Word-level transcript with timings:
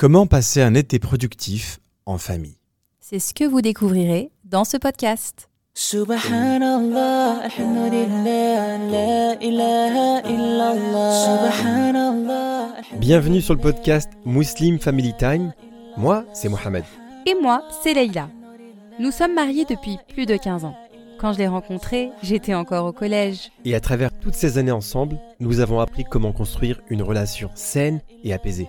Comment 0.00 0.26
passer 0.26 0.62
un 0.62 0.72
été 0.72 0.98
productif 0.98 1.78
en 2.06 2.16
famille? 2.16 2.56
C'est 3.00 3.18
ce 3.18 3.34
que 3.34 3.44
vous 3.44 3.60
découvrirez 3.60 4.30
dans 4.44 4.64
ce 4.64 4.78
podcast. 4.78 5.50
Subhanallah, 5.74 7.40
alhamdulillah, 7.42 8.78
la 8.78 9.34
ilaha 9.44 10.22
illallah. 10.26 11.50
Subhanallah. 11.52 12.68
Bienvenue 12.96 13.42
sur 13.42 13.52
le 13.52 13.60
podcast 13.60 14.08
Muslim 14.24 14.78
Family 14.78 15.12
Time. 15.18 15.52
Moi, 15.98 16.24
c'est 16.32 16.48
Mohamed. 16.48 16.84
Et 17.26 17.34
moi, 17.34 17.62
c'est 17.82 17.92
Leïla. 17.92 18.30
Nous 19.00 19.10
sommes 19.10 19.34
mariés 19.34 19.66
depuis 19.68 19.98
plus 20.14 20.24
de 20.24 20.38
15 20.38 20.64
ans. 20.64 20.76
Quand 21.18 21.34
je 21.34 21.38
l'ai 21.40 21.46
rencontré, 21.46 22.08
j'étais 22.22 22.54
encore 22.54 22.86
au 22.86 22.92
collège. 22.94 23.50
Et 23.66 23.74
à 23.74 23.80
travers 23.80 24.18
toutes 24.18 24.32
ces 24.32 24.56
années 24.56 24.70
ensemble, 24.70 25.18
nous 25.40 25.60
avons 25.60 25.78
appris 25.78 26.04
comment 26.04 26.32
construire 26.32 26.80
une 26.88 27.02
relation 27.02 27.50
saine 27.54 28.00
et 28.24 28.32
apaisée. 28.32 28.68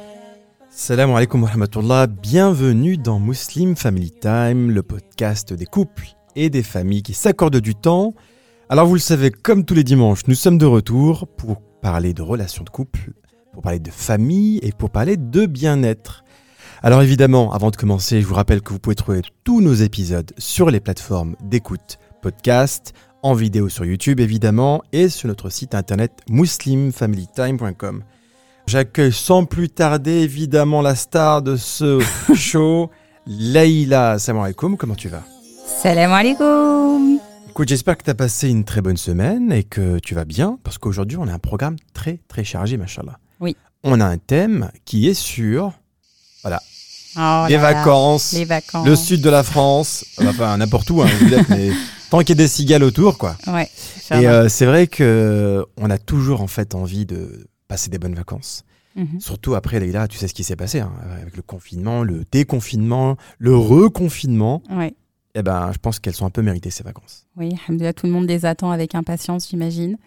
Salam 0.73 1.13
alaikum 1.13 1.43
wa 1.43 1.49
rahmatullah, 1.49 2.07
bienvenue 2.07 2.95
dans 2.95 3.19
Muslim 3.19 3.75
Family 3.75 4.09
Time, 4.09 4.71
le 4.71 4.81
podcast 4.81 5.51
des 5.51 5.65
couples 5.65 6.07
et 6.37 6.49
des 6.49 6.63
familles 6.63 7.03
qui 7.03 7.13
s'accordent 7.13 7.57
du 7.59 7.75
temps. 7.75 8.13
Alors 8.69 8.87
vous 8.87 8.93
le 8.93 9.01
savez, 9.01 9.31
comme 9.31 9.65
tous 9.65 9.73
les 9.73 9.83
dimanches, 9.83 10.21
nous 10.27 10.33
sommes 10.33 10.57
de 10.57 10.65
retour 10.65 11.27
pour 11.27 11.61
parler 11.81 12.13
de 12.13 12.21
relations 12.21 12.63
de 12.63 12.69
couple, 12.69 13.11
pour 13.51 13.61
parler 13.61 13.79
de 13.79 13.91
famille 13.91 14.59
et 14.63 14.71
pour 14.71 14.91
parler 14.91 15.17
de 15.17 15.45
bien-être. 15.45 16.23
Alors 16.81 17.01
évidemment, 17.01 17.51
avant 17.51 17.69
de 17.69 17.75
commencer, 17.75 18.21
je 18.21 18.25
vous 18.25 18.35
rappelle 18.35 18.61
que 18.61 18.71
vous 18.71 18.79
pouvez 18.79 18.95
trouver 18.95 19.23
tous 19.43 19.59
nos 19.59 19.73
épisodes 19.73 20.31
sur 20.37 20.71
les 20.71 20.79
plateformes 20.79 21.35
d'écoute 21.43 21.97
podcast, 22.21 22.93
en 23.23 23.33
vidéo 23.33 23.67
sur 23.67 23.83
YouTube 23.83 24.21
évidemment, 24.21 24.83
et 24.93 25.09
sur 25.09 25.27
notre 25.27 25.49
site 25.49 25.75
internet 25.75 26.13
muslimfamilytime.com. 26.29 28.03
J'accueille 28.67 29.11
sans 29.11 29.45
plus 29.45 29.69
tarder 29.69 30.11
évidemment 30.21 30.81
la 30.81 30.95
star 30.95 31.41
de 31.41 31.55
ce 31.55 31.99
show, 32.35 32.89
Leïla. 33.27 34.17
Salam 34.19 34.41
alaikum, 34.41 34.77
comment 34.77 34.95
tu 34.95 35.09
vas? 35.09 35.23
Salam 35.81 36.11
alaikum 36.13 37.19
Écoute, 37.49 37.67
j'espère 37.67 37.97
que 37.97 38.03
tu 38.03 38.09
as 38.09 38.15
passé 38.15 38.49
une 38.49 38.63
très 38.63 38.81
bonne 38.81 38.95
semaine 38.97 39.51
et 39.51 39.63
que 39.63 39.99
tu 39.99 40.15
vas 40.15 40.23
bien, 40.23 40.57
parce 40.63 40.77
qu'aujourd'hui 40.77 41.17
on 41.17 41.27
a 41.27 41.33
un 41.33 41.39
programme 41.39 41.75
très 41.93 42.19
très 42.29 42.45
chargé, 42.45 42.77
machallah. 42.77 43.17
Oui. 43.41 43.57
On 43.83 43.99
a 43.99 44.05
un 44.05 44.17
thème 44.17 44.71
qui 44.85 45.07
est 45.09 45.13
sur 45.13 45.73
voilà, 46.43 46.61
Oh 47.17 47.45
les 47.49 47.55
là 47.57 47.61
là, 47.61 47.73
vacances, 47.73 48.31
Les 48.31 48.45
vacances. 48.45 48.87
le 48.87 48.95
sud 48.95 49.21
de 49.21 49.29
la 49.29 49.43
France, 49.43 50.05
enfin 50.25 50.55
n'importe 50.57 50.89
où, 50.91 51.01
hein, 51.01 51.09
vous 51.19 51.33
êtes, 51.33 51.49
mais 51.49 51.71
tant 52.09 52.19
qu'il 52.19 52.29
y 52.29 52.31
a 52.31 52.35
des 52.35 52.47
cigales 52.47 52.83
autour, 52.83 53.17
quoi. 53.17 53.35
Ouais. 53.47 53.69
Et 54.11 54.27
euh, 54.27 54.47
c'est 54.47 54.65
vrai 54.65 54.87
que 54.87 55.65
on 55.77 55.89
a 55.89 55.97
toujours 55.97 56.41
en 56.41 56.47
fait 56.47 56.73
envie 56.73 57.05
de 57.05 57.47
passer 57.71 57.89
des 57.89 57.99
bonnes 57.99 58.15
vacances. 58.15 58.65
Mhm. 58.97 59.21
Surtout 59.21 59.55
après, 59.55 59.79
Leïla, 59.79 60.09
tu 60.09 60.17
sais 60.17 60.27
ce 60.27 60.33
qui 60.33 60.43
s'est 60.43 60.57
passé 60.57 60.81
hein, 60.81 60.91
avec 61.21 61.37
le 61.37 61.41
confinement, 61.41 62.03
le 62.03 62.25
déconfinement, 62.29 63.15
le 63.39 63.55
reconfinement. 63.55 64.61
Ouais. 64.69 64.93
Eh 65.35 65.41
ben, 65.41 65.71
je 65.71 65.77
pense 65.77 65.99
qu'elles 65.99 66.13
sont 66.13 66.25
un 66.25 66.29
peu 66.31 66.41
méritées 66.41 66.69
ces 66.69 66.83
vacances. 66.83 67.25
Oui, 67.37 67.55
tout 67.95 68.05
le 68.05 68.11
monde 68.11 68.27
les 68.27 68.45
attend 68.45 68.71
avec 68.71 68.93
impatience, 68.93 69.47
j'imagine. 69.49 69.97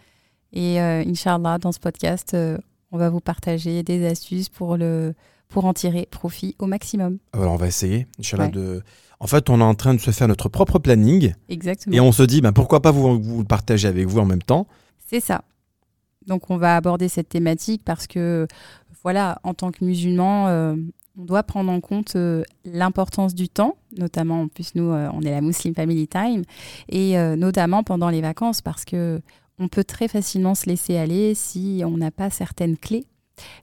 Et 0.53 0.79
euh, 0.79 1.03
Inch'Allah, 1.07 1.57
dans 1.57 1.73
ce 1.73 1.79
podcast, 1.81 2.35
euh, 2.35 2.59
on 2.93 2.99
va 2.99 3.09
vous 3.09 3.21
partager 3.21 3.83
des 3.83 4.07
astuces 4.07 4.51
pour, 4.51 4.77
le, 4.77 5.15
pour 5.49 5.65
en 5.65 5.73
tirer 5.73 6.07
profit 6.11 6.55
au 6.59 6.67
maximum. 6.67 7.17
Alors, 7.33 7.55
on 7.55 7.57
va 7.57 7.67
essayer, 7.69 8.07
Inch'Allah, 8.21 8.45
Ouais. 8.45 8.51
de. 8.51 8.83
En 9.21 9.27
fait, 9.27 9.49
on 9.49 9.59
est 9.61 9.65
en 9.65 9.75
train 9.75 9.95
de 9.95 10.01
se 10.01 10.11
faire 10.11 10.29
notre 10.29 10.51
propre 10.51 10.79
planning 10.79 11.33
Exactement. 11.49 11.97
et 11.97 12.01
on 12.01 12.13
se 12.13 12.23
dit, 12.25 12.43
ben, 12.43 12.53
pourquoi 12.53 12.83
pas 12.83 12.91
vous, 12.91 13.19
vous 13.23 13.39
le 13.39 13.47
partager 13.47 13.89
avec 13.89 14.07
vous 14.07 14.19
en 14.19 14.27
même 14.27 14.43
temps. 14.43 14.67
C'est 15.09 15.21
ça. 15.21 15.43
Donc, 16.27 16.51
on 16.51 16.57
va 16.57 16.77
aborder 16.77 17.09
cette 17.09 17.29
thématique 17.29 17.83
parce 17.85 18.07
que, 18.07 18.47
voilà, 19.03 19.39
en 19.43 19.55
tant 19.55 19.71
que 19.71 19.85
musulman, 19.85 20.49
euh, 20.49 20.77
on 21.19 21.25
doit 21.25 21.43
prendre 21.43 21.71
en 21.71 21.81
compte 21.81 22.17
euh, 22.17 22.43
l'importance 22.65 23.35
du 23.35 23.49
temps, 23.49 23.77
notamment, 23.99 24.43
en 24.43 24.49
plus, 24.49 24.75
nous, 24.75 24.91
euh, 24.91 25.09
on 25.13 25.23
est 25.23 25.31
la 25.31 25.41
Muslim 25.41 25.75
Family 25.75 26.09
Time, 26.09 26.43
et 26.89 27.17
notamment 27.37 27.83
pendant 27.83 28.11
les 28.11 28.21
vacances 28.21 28.63
parce 28.63 28.85
que 28.85 29.21
on 29.61 29.69
peut 29.69 29.85
très 29.85 30.09
facilement 30.09 30.57
se 30.57 30.67
laisser 30.67 30.97
aller 30.97 31.35
si 31.35 31.83
on 31.87 31.97
n'a 31.97 32.11
pas 32.11 32.29
certaines 32.29 32.77
clés. 32.77 33.07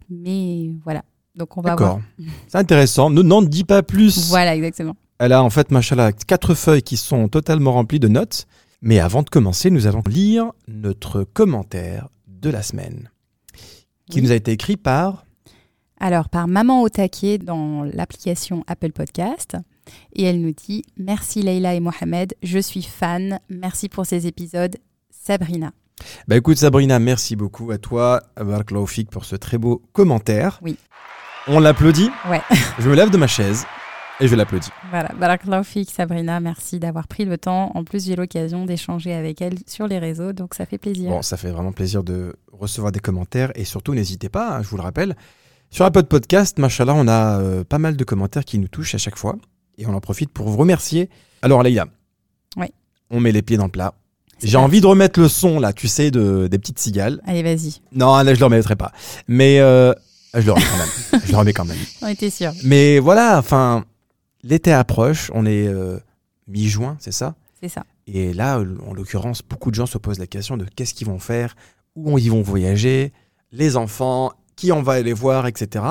Mais 0.10 0.72
voilà. 0.86 1.04
Donc, 1.36 1.58
on 1.58 1.62
va 1.62 1.76
voir. 1.76 1.98
D'accord. 1.98 2.02
C'est 2.48 2.58
intéressant. 2.58 3.10
Ne 3.10 3.22
n'en 3.22 3.42
dis 3.42 3.66
pas 3.66 3.84
plus. 3.84 4.30
Voilà, 4.30 4.56
exactement. 4.56 4.96
Elle 5.20 5.34
a 5.34 5.44
en 5.44 5.50
fait, 5.50 5.70
machallah, 5.70 6.14
quatre 6.14 6.56
feuilles 6.56 6.82
qui 6.82 6.98
sont 6.98 7.28
totalement 7.28 7.74
remplies 7.74 8.00
de 8.00 8.08
notes. 8.08 8.48
Mais 8.82 9.00
avant 9.00 9.22
de 9.22 9.30
commencer, 9.30 9.70
nous 9.70 9.86
allons 9.86 10.02
lire 10.08 10.52
notre 10.68 11.24
commentaire 11.24 12.08
de 12.42 12.50
la 12.50 12.62
semaine, 12.64 13.10
qui 14.10 14.18
Oui. 14.20 14.24
nous 14.24 14.32
a 14.32 14.36
été 14.36 14.52
écrit 14.52 14.78
par. 14.78 15.26
Alors, 16.00 16.30
par 16.30 16.48
Maman 16.48 16.82
au 16.82 16.90
taquet 16.90 17.38
dans 17.38 17.84
l'application 17.84 18.64
Apple 18.68 18.92
Podcast. 18.92 19.56
Et 20.14 20.24
elle 20.24 20.42
nous 20.42 20.54
dit 20.54 20.84
Merci 20.98 21.42
Leïla 21.44 21.76
et 21.76 21.80
Mohamed, 21.80 22.34
je 22.44 22.60
suis 22.60 22.82
fan. 22.84 23.40
Merci 23.50 23.90
pour 23.90 24.06
ces 24.06 24.26
épisodes. 24.28 24.78
Sabrina. 25.12 25.72
Bah 26.28 26.36
écoute 26.38 26.58
Sabrina, 26.58 26.98
merci 26.98 27.36
beaucoup 27.36 27.70
à 27.70 27.78
toi, 27.78 28.22
Barakallahu 28.36 28.88
fik, 28.88 29.12
pour 29.12 29.24
ce 29.26 29.36
très 29.36 29.60
beau 29.60 29.84
commentaire. 29.94 30.60
Oui. 30.64 30.76
On 31.48 31.60
l'applaudit. 31.60 32.10
Ouais. 32.30 32.42
Je 32.80 32.90
me 32.90 32.96
lève 32.96 33.12
de 33.12 33.18
ma 33.18 33.28
chaise 33.28 33.66
et 34.22 34.28
je 34.28 34.36
l'applaudis. 34.36 34.70
Voilà, 34.90 35.10
Barakallahu 35.20 35.64
fik, 35.64 35.90
Sabrina, 35.92 36.40
merci 36.40 36.80
d'avoir 36.80 37.08
pris 37.08 37.26
le 37.26 37.38
temps. 37.38 37.72
En 37.76 37.84
plus, 37.84 38.06
j'ai 38.06 38.16
l'occasion 38.16 38.66
d'échanger 38.66 39.14
avec 39.14 39.42
elle 39.42 39.56
sur 39.68 39.88
les 39.88 40.00
réseaux, 40.00 40.32
donc 40.32 40.54
ça 40.54 40.66
fait 40.66 40.78
plaisir. 40.78 41.10
Bon, 41.10 41.22
ça 41.22 41.36
fait 41.38 41.50
vraiment 41.52 41.72
plaisir 41.72 42.04
de 42.04 42.36
recevoir 42.54 42.92
des 42.92 43.00
commentaires 43.00 43.52
et 43.56 43.66
surtout 43.66 43.94
n'hésitez 43.94 44.30
pas, 44.30 44.58
hein, 44.58 44.62
je 44.64 44.68
vous 44.70 44.78
le 44.78 44.84
rappelle, 44.84 45.16
sur 45.72 45.86
Apple 45.86 46.04
Podcast, 46.04 46.60
machallah, 46.60 46.94
on 46.94 47.08
a 47.08 47.40
euh, 47.40 47.64
pas 47.64 47.80
mal 47.80 47.96
de 47.96 48.04
commentaires 48.04 48.46
qui 48.46 48.60
nous 48.60 48.68
touchent 48.68 48.94
à 48.96 48.98
chaque 48.98 49.18
fois 49.18 49.36
et 49.78 49.86
on 49.88 49.94
en 49.94 50.02
profite 50.02 50.30
pour 50.32 50.48
vous 50.50 50.58
remercier. 50.58 51.10
Alors 51.42 51.64
Leïla, 51.64 51.88
Oui. 52.58 52.68
on 53.10 53.20
met 53.20 53.32
les 53.32 53.42
pieds 53.42 53.58
dans 53.58 53.66
le 53.66 53.72
plat. 53.72 53.94
J'ai 54.44 54.58
envie 54.58 54.82
de 54.82 54.88
remettre 54.88 55.20
le 55.20 55.28
son 55.30 55.60
là, 55.60 55.72
tu 55.72 55.88
sais, 55.88 56.12
de, 56.12 56.48
des 56.48 56.58
petites 56.60 56.80
cigales. 56.80 57.22
Allez, 57.26 57.42
vas-y, 57.44 57.76
Non, 57.94 58.16
là 58.18 58.34
je 58.34 58.40
le 58.40 58.46
remettrai 58.46 58.76
pas. 58.76 58.92
Mais 59.28 59.60
euh, 59.60 59.94
je 60.34 60.42
le 60.46 60.52
remets 60.52 60.66
quand 60.66 60.78
même. 60.78 61.22
je 61.26 61.32
le 61.32 61.38
remets 61.38 61.54
quand 61.54 61.66
même. 61.66 61.78
on 62.02 62.08
était 62.08 62.30
sûrs. 62.30 62.52
Mais 62.64 63.00
voilà, 63.00 63.38
enfin, 63.40 63.86
l'été 64.44 64.72
approche, 64.72 65.32
on 65.34 65.46
est 65.46 65.68
euh, 65.68 66.00
mi-juin, 66.48 66.98
c'est 67.00 67.12
ça? 67.12 67.36
C'est 67.62 67.70
ça. 67.70 67.86
Et 68.08 68.34
là, 68.34 68.60
en 68.60 68.94
l'occurrence, 68.94 69.42
beaucoup 69.42 69.70
de 69.70 69.76
gens 69.76 69.86
se 69.86 69.98
posent 69.98 70.20
la 70.20 70.28
question 70.28 70.58
de 70.58 70.66
qu'est-ce 70.66 70.94
qu'ils 70.94 71.08
vont 71.08 71.20
faire, 71.20 71.56
où 71.96 72.18
ils 72.18 72.32
vont 72.32 72.42
voyager, 72.42 73.14
les 73.52 73.78
enfants, 73.78 74.32
qui 74.56 74.72
on 74.72 74.82
va 74.82 74.94
aller 74.94 75.14
voir, 75.14 75.48
etc. 75.48 75.86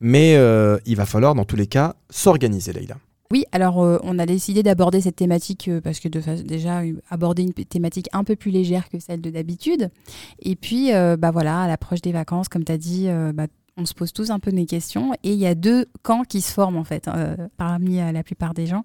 Mais 0.00 0.36
euh, 0.36 0.78
il 0.86 0.96
va 0.96 1.06
falloir, 1.06 1.34
dans 1.34 1.44
tous 1.44 1.56
les 1.56 1.66
cas, 1.66 1.96
s'organiser, 2.10 2.72
Leïla. 2.72 2.96
Oui, 3.32 3.46
alors 3.50 3.82
euh, 3.82 3.98
on 4.02 4.18
a 4.18 4.26
décidé 4.26 4.62
d'aborder 4.62 5.00
cette 5.00 5.16
thématique 5.16 5.66
euh, 5.68 5.80
parce 5.80 6.00
que 6.00 6.08
de 6.08 6.20
déjà 6.42 6.82
euh, 6.82 7.00
aborder 7.08 7.42
une 7.42 7.54
thématique 7.54 8.10
un 8.12 8.24
peu 8.24 8.36
plus 8.36 8.50
légère 8.50 8.90
que 8.90 8.98
celle 8.98 9.22
de 9.22 9.30
d'habitude. 9.30 9.88
Et 10.42 10.54
puis, 10.54 10.90
bah 10.92 11.30
voilà, 11.30 11.62
à 11.62 11.66
l'approche 11.66 12.02
des 12.02 12.12
vacances, 12.12 12.50
comme 12.50 12.62
tu 12.62 12.72
as 12.72 12.76
dit, 12.76 13.08
bah, 13.32 13.46
on 13.76 13.86
se 13.86 13.94
pose 13.94 14.12
tous 14.12 14.30
un 14.30 14.38
peu 14.38 14.52
des 14.52 14.66
questions. 14.66 15.12
Et 15.22 15.32
il 15.32 15.38
y 15.38 15.46
a 15.46 15.54
deux 15.54 15.86
camps 16.02 16.22
qui 16.24 16.40
se 16.40 16.52
forment 16.52 16.76
en 16.76 16.84
fait 16.84 17.08
euh, 17.08 17.36
parmi 17.56 18.00
euh, 18.00 18.12
la 18.12 18.22
plupart 18.22 18.54
des 18.54 18.66
gens. 18.66 18.84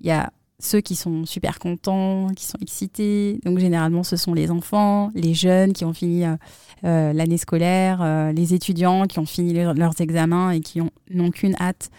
Il 0.00 0.06
y 0.06 0.10
a 0.10 0.30
ceux 0.60 0.80
qui 0.80 0.96
sont 0.96 1.24
super 1.24 1.58
contents, 1.60 2.28
qui 2.36 2.44
sont 2.44 2.58
excités. 2.60 3.38
Donc 3.44 3.58
généralement, 3.58 4.02
ce 4.02 4.16
sont 4.16 4.34
les 4.34 4.50
enfants, 4.50 5.10
les 5.14 5.32
jeunes 5.32 5.72
qui 5.72 5.84
ont 5.84 5.92
fini 5.94 6.24
euh, 6.24 7.12
l'année 7.12 7.38
scolaire, 7.38 8.00
euh, 8.02 8.32
les 8.32 8.54
étudiants 8.54 9.06
qui 9.06 9.18
ont 9.20 9.26
fini 9.26 9.52
leur- 9.54 9.74
leurs 9.74 10.00
examens 10.00 10.50
et 10.50 10.60
qui 10.60 10.80
ont- 10.80 10.90
n'ont 11.10 11.30
qu'une 11.30 11.54
hâte. 11.60 11.90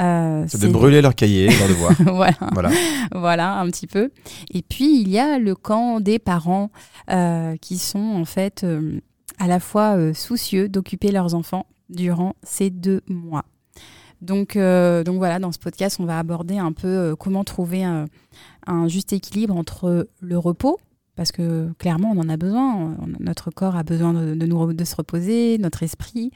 C'est 0.00 0.60
de 0.60 0.68
brûler 0.68 1.00
leur 1.02 1.14
cahier, 1.16 1.48
leur 1.48 1.68
devoir. 1.68 1.92
voilà, 2.14 2.36
voilà. 2.52 2.70
voilà, 3.12 3.54
un 3.58 3.66
petit 3.68 3.88
peu. 3.88 4.10
Et 4.52 4.62
puis, 4.62 5.00
il 5.00 5.08
y 5.08 5.18
a 5.18 5.38
le 5.40 5.54
camp 5.56 5.98
des 6.00 6.18
parents 6.20 6.70
qui 7.60 7.78
sont 7.78 7.98
en 7.98 8.24
fait 8.24 8.64
à 9.38 9.46
la 9.48 9.58
fois 9.58 9.96
soucieux 10.14 10.68
d'occuper 10.68 11.10
leurs 11.10 11.34
enfants 11.34 11.66
durant 11.88 12.34
ces 12.42 12.70
deux 12.70 13.02
mois. 13.06 13.44
Donc, 14.20 14.56
euh, 14.56 15.04
donc 15.04 15.18
voilà, 15.18 15.38
dans 15.38 15.52
ce 15.52 15.58
podcast, 15.58 15.98
on 16.00 16.04
va 16.04 16.18
aborder 16.18 16.58
un 16.58 16.72
peu 16.72 16.88
euh, 16.88 17.16
comment 17.16 17.44
trouver 17.44 17.84
un, 17.84 18.06
juste 18.88 19.12
équilibre 19.12 19.56
entre 19.56 20.08
le 20.20 20.38
repos, 20.38 20.78
parce 21.14 21.32
que 21.32 21.72
clairement, 21.78 22.12
on 22.14 22.20
en 22.20 22.28
a 22.28 22.36
besoin. 22.36 22.96
Notre 23.20 23.50
corps 23.50 23.76
a 23.76 23.82
besoin 23.82 24.12
de, 24.12 24.84
se 24.84 24.96
reposer, 24.96 25.56
notre 25.58 25.82
esprit. 25.82 26.32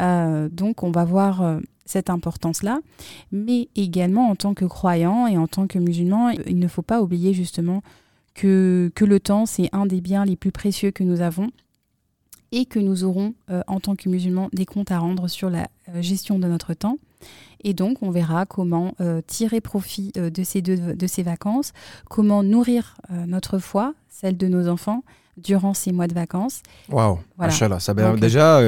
Euh, 0.00 0.48
donc, 0.48 0.82
on 0.82 0.90
va 0.90 1.04
voir 1.04 1.58
cette 1.84 2.08
importance-là, 2.08 2.80
mais 3.32 3.68
également 3.74 4.28
en 4.28 4.36
tant 4.36 4.54
que 4.54 4.64
croyant 4.64 5.26
et 5.26 5.36
en 5.36 5.48
tant 5.48 5.66
que 5.66 5.78
musulman, 5.78 6.30
il 6.30 6.58
ne 6.58 6.68
faut 6.68 6.82
pas 6.82 7.02
oublier 7.02 7.34
justement 7.34 7.82
que, 8.34 8.92
que 8.94 9.04
le 9.04 9.18
temps, 9.18 9.44
c'est 9.44 9.68
un 9.72 9.86
des 9.86 10.00
biens 10.00 10.24
les 10.24 10.36
plus 10.36 10.52
précieux 10.52 10.92
que 10.92 11.02
nous 11.02 11.20
avons 11.20 11.50
et 12.52 12.66
que 12.66 12.78
nous 12.78 13.04
aurons 13.04 13.34
euh, 13.50 13.62
en 13.66 13.80
tant 13.80 13.96
que 13.96 14.08
musulmans 14.08 14.48
des 14.52 14.66
comptes 14.66 14.90
à 14.90 14.98
rendre 14.98 15.26
sur 15.28 15.50
la 15.50 15.68
euh, 15.88 16.02
gestion 16.02 16.38
de 16.38 16.46
notre 16.46 16.74
temps. 16.74 16.98
Et 17.64 17.74
donc, 17.74 18.02
on 18.02 18.10
verra 18.10 18.46
comment 18.46 18.94
euh, 19.00 19.20
tirer 19.26 19.60
profit 19.60 20.12
euh, 20.16 20.30
de, 20.30 20.42
ces 20.42 20.62
deux, 20.62 20.94
de 20.94 21.06
ces 21.06 21.22
vacances, 21.22 21.72
comment 22.10 22.42
nourrir 22.42 22.96
euh, 23.10 23.26
notre 23.26 23.58
foi, 23.58 23.94
celle 24.08 24.36
de 24.36 24.48
nos 24.48 24.68
enfants, 24.68 25.04
durant 25.36 25.72
ces 25.72 25.92
mois 25.92 26.08
de 26.08 26.14
vacances. 26.14 26.62
Waouh, 26.90 27.18
Voilà. 27.36 27.52
ça 27.80 27.94
va 27.94 28.10
Donc, 28.10 28.20
déjà 28.20 28.60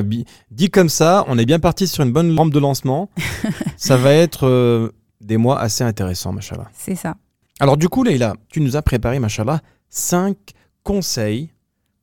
dit 0.51 0.71
comme 0.71 0.89
ça, 0.89 1.25
on 1.29 1.37
est 1.39 1.45
bien 1.45 1.61
parti 1.61 1.87
sur 1.87 2.05
une 2.05 2.13
bonne 2.13 2.35
lampe 2.35 2.53
de 2.53 2.59
lancement. 2.59 3.11
ça 3.77 3.97
va 3.99 4.13
être 4.15 4.93
des 5.21 5.37
mois 5.37 5.61
assez 5.61 5.85
intéressants, 5.85 6.33
machallah. 6.33 6.71
C'est 6.73 6.95
ça. 6.95 7.17
Alors 7.61 7.77
du 7.77 7.89
coup, 7.91 8.03
Leïla, 8.03 8.35
tu 8.49 8.61
nous 8.63 8.77
as 8.77 8.83
préparé, 8.83 9.19
machallah, 9.19 9.61
cinq 9.91 10.37
conseils 10.85 11.51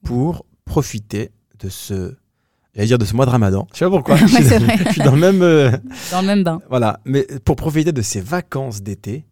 pour 0.04 0.46
profiter 0.66 1.32
de 1.62 1.70
ce, 1.70 2.16
j'allais 2.76 2.88
dire 2.88 2.98
de 2.98 3.06
ce 3.06 3.16
mois 3.16 3.26
de 3.26 3.32
Ramadan. 3.32 3.68
Je 3.74 3.80
sais 3.80 3.86
pas 3.86 3.92
pourquoi. 3.92 4.16
Je, 4.18 4.28
suis 4.28 4.44
dans, 4.44 4.60
vrai. 4.60 4.78
je 4.88 4.92
suis 4.92 5.02
dans 5.02 5.12
le 5.16 5.20
même, 5.22 5.42
euh, 5.42 5.72
Dans 6.12 6.22
le 6.22 6.28
même 6.28 6.44
bain. 6.44 6.62
voilà, 6.70 7.00
mais 7.06 7.26
pour 7.46 7.56
profiter 7.56 7.92
de 7.92 8.02
ces 8.02 8.22
vacances 8.22 8.82
d'été 8.82 9.26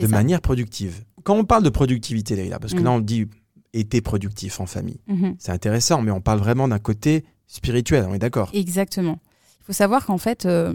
de 0.00 0.06
ça. 0.06 0.12
manière 0.12 0.40
productive. 0.40 1.04
Quand 1.22 1.36
on 1.36 1.44
parle 1.44 1.62
de 1.62 1.70
productivité, 1.70 2.36
Leïla, 2.36 2.58
parce 2.58 2.74
que 2.74 2.80
Mm. 2.80 2.84
là 2.84 2.90
on 2.92 3.00
dit 3.00 3.26
été 3.72 4.00
productif 4.00 4.60
en 4.60 4.66
famille, 4.66 5.00
Mhm. 5.08 5.36
c'est 5.38 5.52
intéressant, 5.52 6.00
mais 6.02 6.10
on 6.10 6.20
parle 6.20 6.38
vraiment 6.38 6.68
d'un 6.68 6.78
côté 6.78 7.24
spirituel. 7.46 8.06
On 8.08 8.14
est 8.14 8.18
d'accord? 8.18 8.50
Exactement. 8.52 9.18
Il 9.60 9.64
faut 9.66 9.72
savoir 9.72 10.04
qu'en 10.06 10.18
fait, 10.18 10.46
euh, 10.46 10.72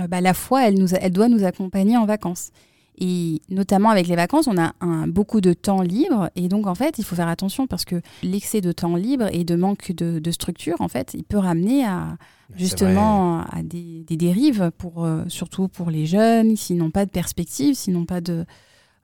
euh, 0.00 0.06
bah, 0.06 0.20
la 0.20 0.32
foi, 0.34 0.66
elle, 0.66 0.78
nous, 0.78 0.94
a- 0.94 0.98
elle 0.98 1.12
doit 1.12 1.28
nous 1.28 1.44
accompagner 1.44 1.96
en 1.96 2.06
vacances. 2.06 2.50
Et 2.98 3.40
notamment 3.48 3.88
avec 3.88 4.08
les 4.08 4.16
vacances, 4.16 4.46
on 4.46 4.58
a 4.58 4.74
un, 4.80 5.06
beaucoup 5.06 5.40
de 5.40 5.54
temps 5.54 5.80
libre. 5.80 6.30
Et 6.36 6.48
donc, 6.48 6.66
en 6.66 6.74
fait, 6.74 6.98
il 6.98 7.04
faut 7.04 7.16
faire 7.16 7.28
attention 7.28 7.66
parce 7.66 7.86
que 7.86 8.02
l'excès 8.22 8.60
de 8.60 8.72
temps 8.72 8.94
libre 8.94 9.26
et 9.32 9.44
de 9.44 9.56
manque 9.56 9.92
de, 9.92 10.18
de 10.18 10.30
structure, 10.30 10.76
en 10.80 10.88
fait, 10.88 11.12
il 11.14 11.24
peut 11.24 11.38
ramener 11.38 11.84
à 11.86 12.18
C'est 12.52 12.58
justement 12.58 13.40
à 13.40 13.62
des, 13.62 14.04
des 14.06 14.16
dérives, 14.18 14.70
pour, 14.76 15.04
euh, 15.06 15.24
surtout 15.28 15.68
pour 15.68 15.90
les 15.90 16.04
jeunes, 16.04 16.56
s'ils 16.56 16.76
n'ont 16.76 16.90
pas 16.90 17.06
de 17.06 17.10
perspective, 17.10 17.74
s'ils 17.74 17.94
n'ont 17.94 18.04
pas 18.04 18.20
de... 18.20 18.44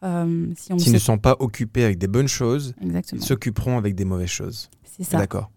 euh, 0.02 0.46
si 0.56 0.78
S'ils 0.78 0.92
ne 0.92 0.98
sont 0.98 1.16
pas 1.18 1.36
occupés 1.38 1.84
avec 1.84 1.96
des 1.96 2.08
bonnes 2.08 2.28
choses, 2.28 2.74
ils 2.82 3.22
s'occuperont 3.22 3.78
avec 3.78 3.94
des 3.94 4.04
mauvaises 4.04 4.28
choses. 4.28 4.68
C'est 4.84 5.04
ça. 5.04 5.16
D'accord. 5.16 5.50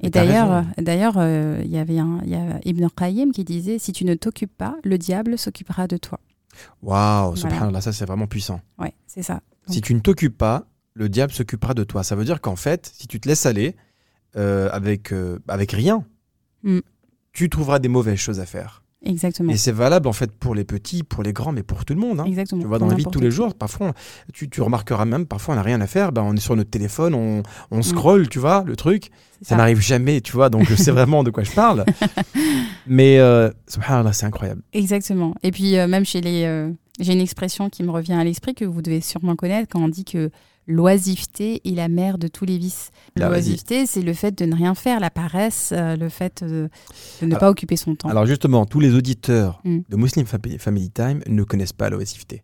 Et 0.00 0.08
d'ailleurs, 0.08 0.52
euh, 0.52 0.62
d'ailleurs, 0.78 1.16
il 1.62 1.70
y 1.70 1.76
avait 1.76 1.98
un, 1.98 2.20
il 2.24 2.30
y 2.30 2.36
a 2.36 2.58
Ibn 2.64 2.86
Qayyim 2.96 3.32
qui 3.32 3.44
disait 3.44 3.78
si 3.78 3.92
tu 3.92 4.06
ne 4.06 4.14
t'occupes 4.14 4.56
pas, 4.56 4.76
le 4.82 4.96
diable 4.96 5.36
s'occupera 5.36 5.86
de 5.88 5.98
toi. 5.98 6.20
Waouh, 6.82 7.34
Voilà. 7.36 7.80
ça 7.80 7.92
c'est 7.92 8.04
vraiment 8.04 8.26
puissant. 8.26 8.60
Ouais, 8.78 8.94
c'est 9.06 9.22
ça. 9.22 9.40
Si 9.68 9.80
tu 9.80 9.94
ne 9.94 10.00
t'occupes 10.00 10.36
pas, 10.36 10.64
le 10.94 11.08
diable 11.08 11.32
s'occupera 11.32 11.74
de 11.74 11.84
toi. 11.84 12.02
Ça 12.02 12.16
veut 12.16 12.24
dire 12.24 12.40
qu'en 12.40 12.56
fait, 12.56 12.90
si 12.94 13.06
tu 13.06 13.20
te 13.20 13.28
laisses 13.28 13.46
aller 13.46 13.76
euh, 14.36 14.68
avec, 14.72 15.12
euh, 15.12 15.38
avec 15.48 15.72
rien, 15.72 16.04
Mm. 16.64 16.78
tu 17.32 17.48
trouveras 17.50 17.78
des 17.80 17.88
mauvaises 17.88 18.18
choses 18.18 18.38
à 18.40 18.46
faire. 18.46 18.81
Exactement. 19.04 19.52
Et 19.52 19.56
c'est 19.56 19.72
valable 19.72 20.06
en 20.08 20.12
fait 20.12 20.30
pour 20.30 20.54
les 20.54 20.64
petits, 20.64 21.02
pour 21.02 21.22
les 21.22 21.32
grands, 21.32 21.50
mais 21.52 21.62
pour 21.64 21.84
tout 21.84 21.92
le 21.94 22.00
monde. 22.00 22.20
hein. 22.20 22.24
Exactement. 22.26 22.60
Tu 22.60 22.68
vois, 22.68 22.78
dans 22.78 22.86
la 22.86 22.94
vie 22.94 23.04
de 23.04 23.10
tous 23.10 23.20
les 23.20 23.30
jours, 23.32 23.54
parfois, 23.54 23.88
on- 23.88 23.92
tu, 24.32 24.48
tu 24.48 24.60
remarqueras 24.62 25.04
même, 25.04 25.26
parfois, 25.26 25.54
on 25.54 25.56
n'a 25.56 25.62
rien 25.62 25.80
à 25.80 25.86
faire. 25.88 26.12
Ben, 26.12 26.22
on 26.22 26.34
est 26.36 26.40
sur 26.40 26.54
notre 26.54 26.70
téléphone, 26.70 27.14
on, 27.14 27.42
on 27.70 27.78
Mm. 27.78 27.82
scrolle, 27.82 28.28
tu 28.28 28.38
vois, 28.38 28.62
le 28.66 28.76
truc. 28.76 29.10
Ça, 29.42 29.56
n'arrive 29.56 29.80
jamais, 29.80 30.20
tu 30.20 30.32
vois, 30.32 30.50
donc 30.50 30.64
je 30.68 30.74
sais 30.76 30.90
vraiment 30.92 31.24
de 31.24 31.30
quoi 31.30 31.42
je 31.42 31.50
parle. 31.50 31.84
Mais, 32.86 33.18
euh, 33.18 33.50
subhanallah, 33.68 34.12
c'est 34.12 34.26
incroyable. 34.26 34.62
Exactement. 34.72 35.34
Et 35.42 35.50
puis, 35.50 35.76
euh, 35.76 35.86
même 35.88 36.04
chez 36.04 36.20
les. 36.20 36.44
euh, 36.44 36.70
J'ai 37.00 37.12
une 37.14 37.20
expression 37.20 37.70
qui 37.70 37.82
me 37.82 37.90
revient 37.90 38.12
à 38.14 38.22
l'esprit 38.24 38.54
que 38.54 38.64
vous 38.64 38.82
devez 38.82 39.00
sûrement 39.00 39.34
connaître 39.34 39.68
quand 39.72 39.80
on 39.82 39.88
dit 39.88 40.04
que 40.04 40.30
l'oisiveté 40.66 41.60
est 41.64 41.74
la 41.74 41.88
mère 41.88 42.18
de 42.18 42.28
tous 42.28 42.44
les 42.44 42.58
vices. 42.58 42.90
L'oisiveté, 43.16 43.86
c'est 43.86 44.02
le 44.02 44.12
fait 44.14 44.36
de 44.36 44.44
ne 44.44 44.54
rien 44.54 44.74
faire, 44.74 45.00
la 45.00 45.10
paresse, 45.10 45.72
euh, 45.72 45.96
le 45.96 46.08
fait 46.08 46.42
euh, 46.42 46.68
de 47.20 47.26
ne 47.26 47.30
Alors- 47.32 47.40
pas 47.40 47.50
occuper 47.50 47.76
son 47.76 47.94
temps. 47.94 48.08
Alors, 48.08 48.26
justement, 48.26 48.66
tous 48.66 48.80
les 48.80 48.94
auditeurs 48.94 49.60
Mm. 49.64 49.78
de 49.88 49.96
Muslim 49.96 50.26
Family 50.26 50.90
Time 50.90 51.20
ne 51.28 51.42
connaissent 51.44 51.72
pas 51.72 51.90
l'oisiveté. 51.90 52.42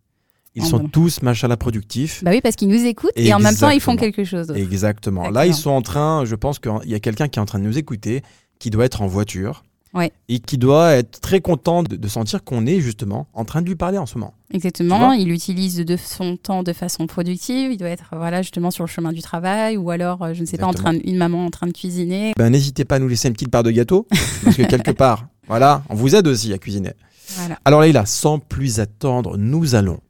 Ils 0.54 0.62
Ah 0.64 0.66
sont 0.66 0.78
bon. 0.78 0.88
tous, 0.88 1.22
machallah, 1.22 1.56
productifs. 1.56 2.24
Bah 2.24 2.30
oui, 2.32 2.40
parce 2.40 2.56
qu'ils 2.56 2.68
nous 2.68 2.84
écoutent 2.84 3.12
et 3.16 3.32
en 3.32 3.38
même 3.38 3.54
temps, 3.54 3.70
ils 3.70 3.80
font 3.80 3.96
quelque 3.96 4.24
chose. 4.24 4.50
Exactement. 4.56 5.30
Là, 5.30 5.46
ils 5.46 5.54
sont 5.54 5.70
en 5.70 5.82
train, 5.82 6.24
je 6.24 6.34
pense 6.34 6.58
qu'il 6.58 6.72
y 6.86 6.94
a 6.94 7.00
quelqu'un 7.00 7.28
qui 7.28 7.38
est 7.38 7.42
en 7.42 7.46
train 7.46 7.58
de 7.60 7.64
nous 7.64 7.78
écouter, 7.78 8.22
qui 8.58 8.70
doit 8.70 8.84
être 8.84 9.02
en 9.02 9.06
voiture. 9.06 9.62
Ouais. 9.94 10.12
Et 10.28 10.38
qui 10.38 10.58
doit 10.58 10.92
être 10.92 11.20
très 11.20 11.40
content 11.40 11.82
de, 11.82 11.96
de 11.96 12.08
sentir 12.08 12.44
qu'on 12.44 12.66
est 12.66 12.80
justement 12.80 13.26
en 13.32 13.44
train 13.46 13.62
de 13.62 13.66
lui 13.68 13.74
parler 13.74 13.96
en 13.98 14.04
ce 14.06 14.18
moment. 14.18 14.34
Exactement, 14.52 15.12
il 15.12 15.30
utilise 15.30 15.76
de 15.76 15.96
son 15.96 16.36
temps 16.36 16.62
de 16.62 16.72
façon 16.74 17.06
productive, 17.06 17.72
il 17.72 17.76
doit 17.78 17.88
être 17.88 18.10
voilà 18.16 18.42
justement 18.42 18.70
sur 18.70 18.84
le 18.84 18.88
chemin 18.88 19.12
du 19.12 19.22
travail 19.22 19.76
ou 19.76 19.90
alors 19.90 20.22
euh, 20.22 20.34
je 20.34 20.40
ne 20.42 20.46
sais 20.46 20.58
pas 20.58 20.66
en 20.66 20.72
train 20.74 20.92
de- 20.94 21.00
une 21.04 21.16
maman 21.16 21.46
en 21.46 21.50
train 21.50 21.66
de 21.66 21.72
cuisiner. 21.72 22.32
Ben, 22.36 22.50
n'hésitez 22.50 22.84
pas 22.84 22.96
à 22.96 22.98
nous 22.98 23.08
laisser 23.08 23.28
une 23.28 23.34
petite 23.34 23.50
part 23.50 23.62
de 23.62 23.70
gâteau, 23.70 24.06
parce 24.44 24.56
que 24.56 24.62
quelque 24.62 24.90
part, 25.04 25.26
voilà, 25.48 25.82
on 25.88 25.94
vous 25.94 26.14
aide 26.14 26.26
aussi 26.26 26.52
à 26.52 26.58
cuisiner. 26.58 26.92
Voilà. 27.36 27.58
Alors 27.64 27.80
Leïla, 27.82 28.04
sans 28.06 28.38
plus 28.38 28.80
attendre, 28.80 29.36
nous 29.38 29.74
allons 29.74 30.00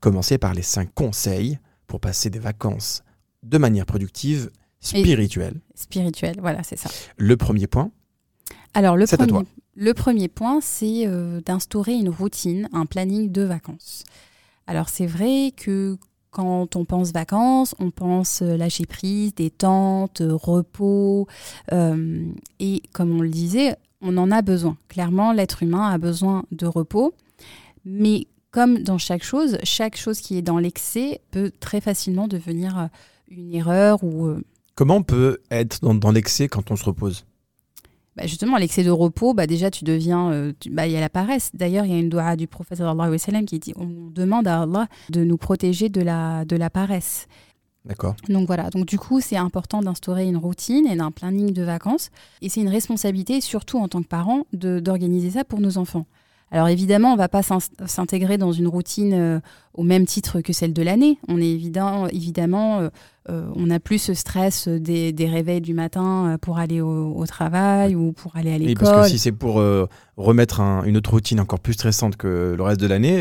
commencer 0.00 0.38
par 0.38 0.54
les 0.54 0.62
cinq 0.62 0.88
conseils 0.94 1.58
pour 1.86 2.00
passer 2.00 2.28
des 2.30 2.38
vacances 2.38 3.02
de 3.42 3.58
manière 3.58 3.86
productive, 3.86 4.50
spirituelle. 4.80 5.54
Spirituel, 5.74 6.36
voilà, 6.40 6.62
c'est 6.62 6.78
ça. 6.78 6.90
Le 7.16 7.36
premier 7.36 7.66
point, 7.66 7.90
Alors 8.76 8.94
le 8.98 9.06
premier, 9.06 9.46
le 9.74 9.94
premier 9.94 10.28
point, 10.28 10.60
c'est 10.60 11.06
euh, 11.06 11.40
d'instaurer 11.40 11.94
une 11.94 12.10
routine, 12.10 12.68
un 12.74 12.84
planning 12.84 13.32
de 13.32 13.40
vacances. 13.40 14.04
Alors 14.66 14.90
c'est 14.90 15.06
vrai 15.06 15.54
que 15.56 15.96
quand 16.30 16.76
on 16.76 16.84
pense 16.84 17.10
vacances, 17.10 17.74
on 17.78 17.90
pense 17.90 18.42
euh, 18.42 18.58
lâcher 18.58 18.84
prise, 18.84 19.34
détente, 19.34 20.20
euh, 20.20 20.34
repos. 20.34 21.26
euh, 21.72 22.26
et 22.60 22.82
comme 22.92 23.16
on 23.16 23.22
le 23.22 23.30
disait, 23.30 23.76
on 24.02 24.18
en 24.18 24.30
a 24.30 24.42
besoin. 24.42 24.76
Clairement, 24.88 25.32
l'être 25.32 25.62
humain 25.62 25.88
a 25.88 25.96
besoin 25.96 26.44
de 26.52 26.66
repos. 26.66 27.14
Mais 27.86 28.26
comme 28.50 28.82
dans 28.82 28.98
chaque 28.98 29.24
chose, 29.24 29.56
chaque 29.62 29.96
chose 29.96 30.20
qui 30.20 30.36
est 30.36 30.42
dans 30.42 30.58
l'excès 30.58 31.22
peut 31.30 31.50
très 31.60 31.80
facilement 31.80 32.28
devenir 32.28 32.90
une 33.28 33.54
erreur 33.54 34.04
ou 34.04 34.34
comment 34.74 34.96
on 34.96 35.02
peut 35.02 35.38
être 35.50 35.80
dans, 35.80 35.94
dans 35.94 36.12
l'excès 36.12 36.48
quand 36.48 36.70
on 36.70 36.76
se 36.76 36.84
repose? 36.84 37.24
Bah, 38.16 38.26
justement, 38.26 38.56
l'excès 38.56 38.82
de 38.82 38.90
repos, 38.90 39.34
bah, 39.34 39.46
déjà, 39.46 39.70
tu 39.70 39.84
deviens. 39.84 40.30
euh, 40.32 40.52
tu- 40.58 40.70
bah, 40.70 40.86
Il 40.86 40.92
y 40.92 40.96
a 40.96 41.00
la 41.00 41.08
paresse. 41.10 41.50
D'ailleurs, 41.54 41.84
il 41.84 41.92
y 41.92 41.94
a 41.94 41.98
une 41.98 42.08
doua 42.08 42.36
du 42.36 42.46
prophète 42.46 42.80
qui 43.46 43.58
dit 43.58 43.72
on 43.76 44.10
demande 44.10 44.46
à 44.48 44.62
Allah 44.62 44.86
de 45.10 45.22
nous 45.24 45.36
protéger 45.36 45.88
de 45.88 46.00
la, 46.00 46.44
de 46.44 46.56
la 46.56 46.70
paresse. 46.70 47.26
D'accord 47.84 48.16
Donc 48.28 48.48
voilà, 48.48 48.68
donc 48.70 48.86
du 48.86 48.98
coup, 48.98 49.20
c'est 49.20 49.36
important 49.36 49.80
d'instaurer 49.80 50.26
une 50.26 50.36
routine 50.36 50.86
et 50.88 50.98
un 50.98 51.12
planning 51.12 51.52
de 51.52 51.62
vacances. 51.62 52.10
Et 52.42 52.48
c'est 52.48 52.60
une 52.60 52.68
responsabilité, 52.68 53.40
surtout 53.40 53.78
en 53.78 53.86
tant 53.86 54.02
que 54.02 54.08
parent, 54.08 54.42
d'organiser 54.52 55.30
ça 55.30 55.44
pour 55.44 55.60
nos 55.60 55.78
enfants. 55.78 56.04
Alors 56.56 56.68
évidemment, 56.68 57.10
on 57.10 57.12
ne 57.12 57.18
va 57.18 57.28
pas 57.28 57.42
s'intégrer 57.86 58.38
dans 58.38 58.50
une 58.52 58.66
routine 58.66 59.12
euh, 59.12 59.40
au 59.74 59.82
même 59.82 60.06
titre 60.06 60.40
que 60.40 60.54
celle 60.54 60.72
de 60.72 60.82
l'année. 60.82 61.18
On 61.28 61.38
est 61.38 61.50
évident, 61.50 62.06
évidemment, 62.06 62.80
euh, 62.80 62.88
euh, 63.28 63.46
on 63.54 63.66
n'a 63.66 63.78
plus 63.78 63.98
ce 63.98 64.14
stress 64.14 64.66
des, 64.66 65.12
des 65.12 65.26
réveils 65.28 65.60
du 65.60 65.74
matin 65.74 66.38
pour 66.40 66.56
aller 66.58 66.80
au, 66.80 67.12
au 67.14 67.26
travail 67.26 67.94
ou 67.94 68.12
pour 68.12 68.36
aller 68.36 68.54
à 68.54 68.56
Oui, 68.56 68.74
parce 68.74 68.90
que 68.90 68.94
l'école. 68.96 69.10
si 69.10 69.18
c'est 69.18 69.32
pour 69.32 69.62
remettre 70.16 70.60
un- 70.60 70.82
une 70.84 70.96
autre 70.96 71.10
routine 71.10 71.40
encore 71.40 71.60
plus 71.60 71.74
stressante 71.74 72.16
que 72.16 72.54
le 72.56 72.62
reste 72.62 72.80
de 72.80 72.86
l'année, 72.86 73.20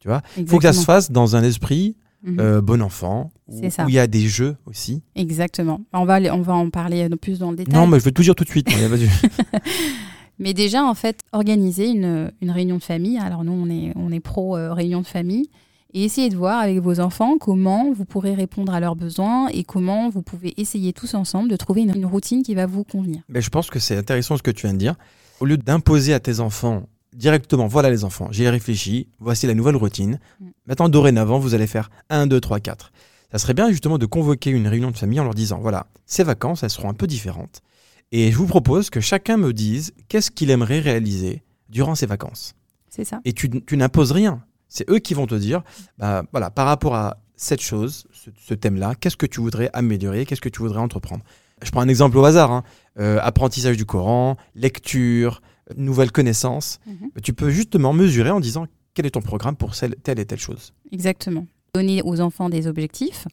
tu 0.00 0.08
vois, 0.08 0.22
il 0.36 0.46
faut 0.48 0.58
que 0.58 0.64
ça 0.64 0.72
se 0.72 0.84
fasse 0.84 1.12
dans 1.12 1.36
un 1.36 1.44
esprit 1.44 1.94
Mhm. 2.24 2.40
euh, 2.40 2.60
bon 2.60 2.82
enfant, 2.82 3.30
où 3.46 3.60
il 3.86 3.94
y 3.94 3.98
a 4.00 4.08
des 4.08 4.26
jeux 4.26 4.56
aussi. 4.66 5.02
Exactement. 5.14 5.82
On 5.92 6.04
va, 6.04 6.14
aller- 6.14 6.32
on 6.32 6.40
va 6.42 6.54
en 6.54 6.68
parler 6.68 7.08
plus 7.22 7.38
dans 7.38 7.52
le 7.52 7.56
détail. 7.56 7.72
Non, 7.72 7.86
mais 7.86 8.00
je 8.00 8.04
veux 8.06 8.10
tout 8.10 8.22
dire 8.22 8.34
tout 8.34 8.42
de 8.42 8.48
suite. 8.48 8.66
Mais 10.38 10.54
déjà, 10.54 10.84
en 10.84 10.94
fait, 10.94 11.20
organiser 11.32 11.88
une, 11.88 12.32
une 12.40 12.50
réunion 12.50 12.76
de 12.76 12.82
famille. 12.82 13.18
Alors 13.18 13.44
nous, 13.44 13.52
on 13.52 13.68
est, 13.70 13.92
on 13.96 14.12
est 14.12 14.20
pro 14.20 14.56
euh, 14.56 14.72
réunion 14.72 15.00
de 15.00 15.06
famille. 15.06 15.50
Et 15.94 16.04
essayer 16.04 16.28
de 16.28 16.36
voir 16.36 16.60
avec 16.60 16.80
vos 16.80 17.00
enfants 17.00 17.38
comment 17.38 17.92
vous 17.92 18.04
pourrez 18.04 18.34
répondre 18.34 18.74
à 18.74 18.80
leurs 18.80 18.94
besoins 18.94 19.48
et 19.48 19.64
comment 19.64 20.10
vous 20.10 20.20
pouvez 20.20 20.52
essayer 20.60 20.92
tous 20.92 21.14
ensemble 21.14 21.48
de 21.48 21.56
trouver 21.56 21.80
une, 21.80 21.96
une 21.96 22.04
routine 22.04 22.42
qui 22.42 22.54
va 22.54 22.66
vous 22.66 22.84
convenir. 22.84 23.22
Mais 23.30 23.40
je 23.40 23.48
pense 23.48 23.70
que 23.70 23.78
c'est 23.78 23.96
intéressant 23.96 24.36
ce 24.36 24.42
que 24.42 24.50
tu 24.50 24.66
viens 24.66 24.74
de 24.74 24.78
dire. 24.78 24.96
Au 25.40 25.46
lieu 25.46 25.56
d'imposer 25.56 26.12
à 26.12 26.20
tes 26.20 26.40
enfants 26.40 26.82
directement, 27.14 27.66
voilà 27.66 27.90
les 27.90 28.04
enfants, 28.04 28.28
j'ai 28.30 28.48
réfléchi, 28.48 29.08
voici 29.18 29.46
la 29.46 29.54
nouvelle 29.54 29.76
routine. 29.76 30.18
Mm. 30.40 30.46
Maintenant, 30.66 30.88
dorénavant, 30.88 31.38
vous 31.38 31.54
allez 31.54 31.66
faire 31.66 31.90
1, 32.10 32.26
2, 32.26 32.40
3, 32.40 32.60
4. 32.60 32.92
Ça 33.32 33.38
serait 33.38 33.54
bien 33.54 33.70
justement 33.70 33.98
de 33.98 34.06
convoquer 34.06 34.50
une 34.50 34.68
réunion 34.68 34.90
de 34.90 34.96
famille 34.96 35.20
en 35.20 35.24
leur 35.24 35.34
disant, 35.34 35.58
voilà, 35.58 35.86
ces 36.06 36.22
vacances, 36.22 36.62
elles 36.62 36.70
seront 36.70 36.88
un 36.88 36.94
peu 36.94 37.06
différentes. 37.06 37.62
Et 38.12 38.32
je 38.32 38.36
vous 38.36 38.46
propose 38.46 38.90
que 38.90 39.00
chacun 39.00 39.36
me 39.36 39.52
dise 39.52 39.92
qu'est-ce 40.08 40.30
qu'il 40.30 40.50
aimerait 40.50 40.80
réaliser 40.80 41.42
durant 41.68 41.94
ces 41.94 42.06
vacances. 42.06 42.54
C'est 42.88 43.04
ça. 43.04 43.20
Et 43.24 43.32
tu, 43.32 43.48
tu 43.62 43.76
n'imposes 43.76 44.12
rien. 44.12 44.42
C'est 44.68 44.88
eux 44.90 44.98
qui 44.98 45.14
vont 45.14 45.26
te 45.26 45.34
dire, 45.34 45.62
bah, 45.98 46.22
voilà, 46.32 46.50
par 46.50 46.66
rapport 46.66 46.94
à 46.94 47.18
cette 47.36 47.60
chose, 47.60 48.06
ce, 48.12 48.30
ce 48.38 48.54
thème-là, 48.54 48.94
qu'est-ce 48.98 49.16
que 49.16 49.26
tu 49.26 49.40
voudrais 49.40 49.70
améliorer, 49.72 50.26
qu'est-ce 50.26 50.40
que 50.40 50.48
tu 50.48 50.60
voudrais 50.60 50.80
entreprendre? 50.80 51.22
Je 51.62 51.70
prends 51.70 51.80
un 51.80 51.88
exemple 51.88 52.16
au 52.18 52.24
hasard. 52.24 52.50
hein. 52.52 52.64
Euh, 52.98 53.18
apprentissage 53.22 53.76
du 53.76 53.84
Coran, 53.84 54.36
lecture, 54.54 55.40
nouvelles 55.76 56.10
connaissances, 56.12 56.80
Mhm. 56.86 57.10
tu 57.22 57.32
peux 57.32 57.50
justement 57.50 57.92
mesurer 57.92 58.30
en 58.30 58.40
disant 58.40 58.66
quel 58.94 59.06
est 59.06 59.10
ton 59.10 59.20
programme 59.22 59.54
pour 59.56 59.74
telle 59.76 60.18
et 60.18 60.24
telle 60.24 60.38
chose. 60.38 60.72
Exactement. 60.92 61.46
Donner 61.74 62.02
aux 62.02 62.20
enfants 62.20 62.48
des 62.48 62.66
objectifs, 62.66 63.28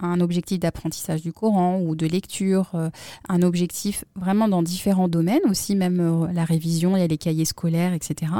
un 0.00 0.20
objectif 0.20 0.58
d'apprentissage 0.58 1.22
du 1.22 1.32
Coran 1.32 1.80
ou 1.80 1.94
de 1.94 2.06
lecture, 2.06 2.70
euh, 2.74 2.90
un 3.28 3.42
objectif 3.42 4.04
vraiment 4.16 4.48
dans 4.48 4.62
différents 4.62 5.08
domaines, 5.08 5.40
aussi 5.48 5.76
même 5.76 6.00
euh, 6.00 6.32
la 6.32 6.44
révision, 6.44 6.96
il 6.96 7.00
y 7.00 7.02
a 7.02 7.06
les 7.06 7.18
cahiers 7.18 7.44
scolaires, 7.44 7.92
etc. 7.92 8.32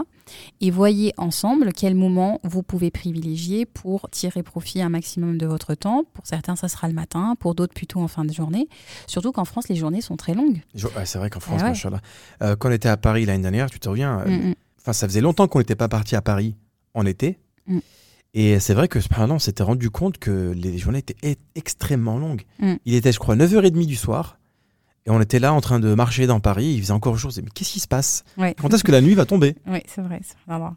Et 0.61 0.71
voyez 0.71 1.13
ensemble 1.17 1.73
quel 1.75 1.95
moment 1.95 2.41
vous 2.45 2.63
pouvez 2.63 2.91
privilégier 2.91 3.67
pour 3.67 4.09
tirer 4.11 4.43
profit 4.43 4.83
un 4.83 4.89
maximum 4.89 5.39
de 5.39 5.47
votre 5.47 5.75
temps. 5.75 6.05
Pour 6.13 6.27
certains, 6.27 6.57
ça 6.57 6.69
sera 6.69 6.89
le 6.89 6.95
matin, 6.95 7.35
pour 7.39 7.55
d'autres 7.55 7.75
plutôt 7.75 8.01
en 8.01 8.09
fin 8.09 8.25
de 8.25 8.33
journée. 8.33 8.69
Surtout 9.07 9.33
qu'en 9.33 9.45
France, 9.45 9.69
les 9.69 9.77
journées 9.77 10.01
sont 10.01 10.17
très 10.17 10.35
longues. 10.35 10.61
C'est 11.05 11.19
vrai 11.19 11.31
qu'en 11.31 11.41
France, 11.41 11.61
Ah 11.61 11.65
ouais. 11.65 11.71
machallah. 11.71 12.01
Euh, 12.43 12.57
quand 12.57 12.69
on 12.69 12.73
était 12.73 12.89
à 12.89 12.97
Paris 12.97 13.25
l'année 13.25 13.43
dernière, 13.43 13.71
tu 13.71 13.79
te 13.81 13.89
euh, 13.89 14.25
Mm, 14.27 14.51
mm. 14.51 14.55
ça 14.79 15.07
faisait 15.09 15.21
longtemps 15.21 15.49
qu'on 15.49 15.59
n'était 15.59 15.77
pas 15.77 15.89
parti 15.89 16.17
à 16.17 16.23
Paris 16.23 16.57
en 16.95 17.07
été. 17.07 17.39
Mm. 17.67 17.79
Et 18.35 18.61
c'est 18.61 18.75
vrai 18.75 18.89
que 18.89 19.01
cependant, 19.01 19.37
on 19.37 19.39
s'était 19.39 19.63
rendu 19.63 19.91
compte 19.91 20.19
que 20.19 20.53
les 20.55 20.79
journées 20.79 20.99
étaient 20.99 21.17
e- 21.25 21.35
extrêmement 21.55 22.19
longues. 22.19 22.43
Mm. 22.61 22.75
Il 22.85 22.95
était, 22.95 23.13
je 23.13 23.19
crois, 23.19 23.37
9h30 23.37 23.87
du 23.87 23.97
soir. 23.97 24.39
Et 25.07 25.11
on 25.11 25.21
était 25.21 25.39
là 25.39 25.55
en 25.55 25.61
train 25.63 25.81
de 25.81 25.95
marcher 25.95 26.27
dans 26.27 26.39
Paris. 26.39 26.67
Il 26.75 26.81
faisait 26.83 26.93
encore 26.93 27.17
jour. 27.17 27.29
On 27.29 27.31
se 27.31 27.37
disait, 27.37 27.45
mais 27.45 27.51
qu'est-ce 27.55 27.73
qui 27.73 27.81
se 27.81 27.89
passe? 27.89 28.25
Ouais. 28.37 28.55
Quand 28.61 28.73
est-ce 28.75 28.85
que 28.85 28.93
la 28.93 29.01
nuit 29.01 29.15
va 29.15 29.25
tomber? 29.25 29.57
Oui, 29.67 29.79
c'est 29.87 30.03
vrai. 30.03 30.21
vraiment- 30.47 30.75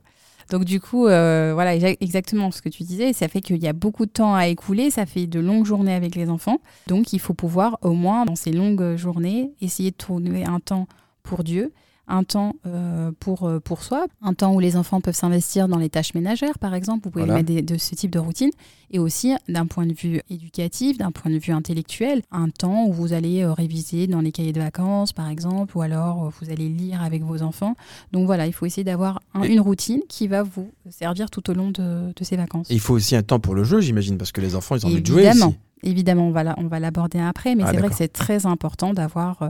Donc 0.50 0.64
du 0.64 0.80
coup, 0.80 1.08
euh, 1.08 1.52
voilà 1.54 1.76
exa- 1.78 1.98
exactement 2.00 2.50
ce 2.52 2.62
que 2.62 2.70
tu 2.70 2.84
disais. 2.84 3.12
Ça 3.12 3.28
fait 3.28 3.42
qu'il 3.42 3.58
y 3.62 3.68
a 3.68 3.74
beaucoup 3.74 4.06
de 4.06 4.12
temps 4.12 4.34
à 4.34 4.48
écouler. 4.48 4.90
Ça 4.90 5.06
fait 5.06 5.28
de 5.28 5.40
longues 5.42 5.66
journées 5.66 5.94
avec 5.94 6.16
les 6.16 6.30
enfants. 6.30 6.60
Donc 6.88 7.12
il 7.12 7.20
faut 7.20 7.34
pouvoir 7.34 7.78
au 7.82 7.92
moins 7.94 8.24
dans 8.26 8.36
ces 8.38 8.52
longues 8.54 8.96
journées 8.96 9.52
essayer 9.60 9.92
de 9.92 9.98
trouver 9.98 10.46
un 10.46 10.60
temps 10.62 10.88
pour 11.24 11.44
Dieu, 11.44 11.74
un 12.12 12.24
temps 12.24 12.56
euh, 12.66 13.12
pour, 13.20 13.44
euh, 13.48 13.60
pour 13.60 13.82
soi, 13.84 14.06
un 14.22 14.34
temps 14.34 14.54
où 14.54 14.60
les 14.60 14.76
enfants 14.78 15.02
peuvent 15.02 15.16
s'investir 15.16 15.68
dans 15.68 15.78
les 15.78 15.90
tâches 15.90 16.14
ménagères, 16.14 16.60
par 16.60 16.74
exemple. 16.76 17.06
Vous 17.06 17.12
pouvez 17.12 17.26
Voilà. 17.26 17.40
mettre 17.42 17.48
des- 17.54 17.62
de 17.62 17.78
ce 17.78 17.96
type 17.96 18.12
de 18.12 18.20
routine. 18.20 18.50
Et 18.94 19.00
aussi, 19.00 19.34
d'un 19.48 19.66
point 19.68 19.86
de 19.86 19.94
vue 19.94 20.22
éducatif, 20.30 20.98
d'un 20.98 21.12
point 21.12 21.32
de 21.32 21.38
vue 21.38 21.54
intellectuel, 21.54 22.22
un 22.32 22.50
temps 22.50 22.86
où 22.88 22.92
vous 22.94 23.14
allez 23.14 23.42
euh, 23.42 23.54
réviser 23.54 24.08
dans 24.08 24.20
les 24.20 24.32
cahiers 24.34 24.52
de 24.52 24.60
vacances, 24.60 25.14
par 25.14 25.30
exemple, 25.30 25.78
ou 25.78 25.82
alors 25.82 26.32
vous 26.42 26.50
allez 26.50 26.68
lire 26.68 27.02
avec 27.02 27.24
vos 27.24 27.42
enfants. 27.42 27.76
Donc 28.12 28.26
voilà, 28.26 28.48
il 28.48 28.54
faut 28.54 28.66
essayer 28.66 28.84
d'avoir 28.84 29.22
un- 29.34 29.44
une 29.44 29.62
routine 29.62 30.02
qui 30.10 30.28
va 30.28 30.44
vous 30.44 30.70
servir 30.90 31.30
tout 31.30 31.50
au 31.50 31.54
long 31.54 31.72
de, 31.72 32.12
de 32.14 32.24
ces 32.24 32.36
vacances. 32.36 32.70
Et 32.70 32.74
il 32.74 32.80
faut 32.82 32.94
aussi 32.94 33.16
un 33.16 33.24
temps 33.24 33.40
pour 33.40 33.56
le 33.56 33.64
jeu, 33.64 33.80
j'imagine, 33.80 34.18
parce 34.18 34.34
que 34.34 34.42
les 34.42 34.56
enfants, 34.56 34.76
ils 34.76 34.86
ont 34.86 34.90
envie 34.90 35.02
de 35.02 35.06
jouer 35.08 35.30
aussi. 35.30 35.40
Évidemment, 35.84 36.28
on 36.28 36.32
va 36.32 36.44
la- 36.44 36.56
on 36.58 36.68
va 36.68 36.80
l'aborder 36.80 37.20
après, 37.20 37.56
mais 37.56 37.64
Ah, 37.66 37.72
c'est 37.72 37.78
vrai 37.78 37.90
que 37.90 37.96
c'est 37.96 38.08
très 38.14 38.46
important 38.46 38.94
d'avoir 38.94 39.42
euh, 39.42 39.50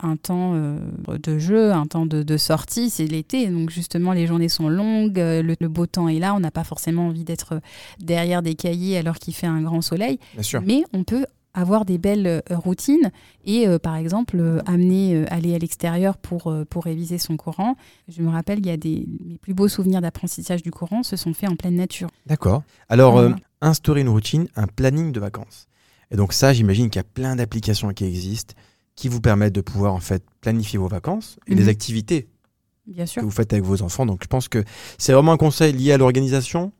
un, 0.00 0.16
temps 0.16 0.52
euh, 0.54 0.78
de 1.22 1.38
jeu, 1.38 1.72
un 1.72 1.86
temps 1.86 2.06
de, 2.06 2.22
de 2.22 2.36
sortie. 2.36 2.90
C'est 2.90 3.06
l'été, 3.06 3.48
donc 3.48 3.70
justement 3.70 4.12
les 4.12 4.26
journées 4.26 4.48
sont 4.48 4.68
longues, 4.68 5.18
euh, 5.18 5.42
le, 5.42 5.56
le 5.58 5.68
beau 5.68 5.86
temps 5.86 6.08
est 6.08 6.18
là, 6.18 6.34
on 6.34 6.40
n'a 6.40 6.50
pas 6.50 6.64
forcément 6.64 7.08
envie 7.08 7.24
d'être 7.24 7.60
derrière 8.00 8.42
des 8.42 8.54
cahiers 8.54 8.98
alors 8.98 9.16
qu'il 9.16 9.34
fait 9.34 9.46
un 9.46 9.62
grand 9.62 9.80
soleil, 9.82 10.18
Bien 10.34 10.42
sûr. 10.42 10.62
mais 10.64 10.84
on 10.92 11.04
peut 11.04 11.26
avoir 11.56 11.84
des 11.84 11.98
belles 11.98 12.42
routines 12.50 13.12
et 13.44 13.68
euh, 13.68 13.78
par 13.78 13.94
exemple 13.94 14.38
euh, 14.40 14.58
amener 14.66 15.14
euh, 15.14 15.24
aller 15.30 15.54
à 15.54 15.58
l'extérieur 15.58 16.16
pour 16.16 16.52
pour 16.68 16.84
réviser 16.84 17.18
son 17.18 17.36
Coran. 17.36 17.76
Je 18.08 18.22
me 18.22 18.28
rappelle 18.30 18.58
il 18.58 18.66
y 18.66 18.70
a 18.70 18.76
des 18.76 19.06
mes 19.24 19.38
plus 19.38 19.54
beaux 19.54 19.68
souvenirs 19.68 20.00
d'apprentissage 20.00 20.62
du 20.64 20.72
Coran 20.72 21.04
se 21.04 21.16
sont 21.16 21.32
faits 21.32 21.48
en 21.50 21.54
pleine 21.56 21.76
nature. 21.76 22.08
D'accord. 22.26 22.64
Alors, 22.88 23.12
Voilà. 23.12 23.36
Instaurer 23.64 24.00
une 24.02 24.08
routine, 24.08 24.48
un 24.56 24.66
planning 24.66 25.12
de 25.12 25.20
vacances. 25.20 25.66
Et 26.10 26.16
donc 26.16 26.32
ça, 26.32 26.52
j'imagine 26.52 26.90
qu'il 26.90 26.98
y 26.98 27.00
a 27.00 27.04
plein 27.04 27.34
d'applications 27.36 27.92
qui 27.92 28.04
existent 28.04 28.54
qui 28.94 29.08
vous 29.08 29.20
permettent 29.20 29.54
de 29.54 29.60
pouvoir 29.60 29.92
en 29.94 30.00
fait 30.00 30.22
planifier 30.40 30.78
vos 30.78 30.86
vacances 30.86 31.36
et 31.48 31.54
les 31.56 31.64
Mhm. 31.64 31.68
activités 31.70 32.28
Bien 32.86 33.06
sûr. 33.06 33.20
que 33.22 33.26
vous 33.26 33.32
faites 33.32 33.52
avec 33.52 33.64
vos 33.64 33.82
enfants. 33.82 34.06
Donc 34.06 34.20
je 34.22 34.28
pense 34.28 34.46
que 34.48 34.62
c'est 34.98 35.12
vraiment 35.12 35.32
un 35.32 35.36
conseil 35.36 35.72
lié 35.72 35.92
à 35.92 35.98
l'organisation. 35.98 36.70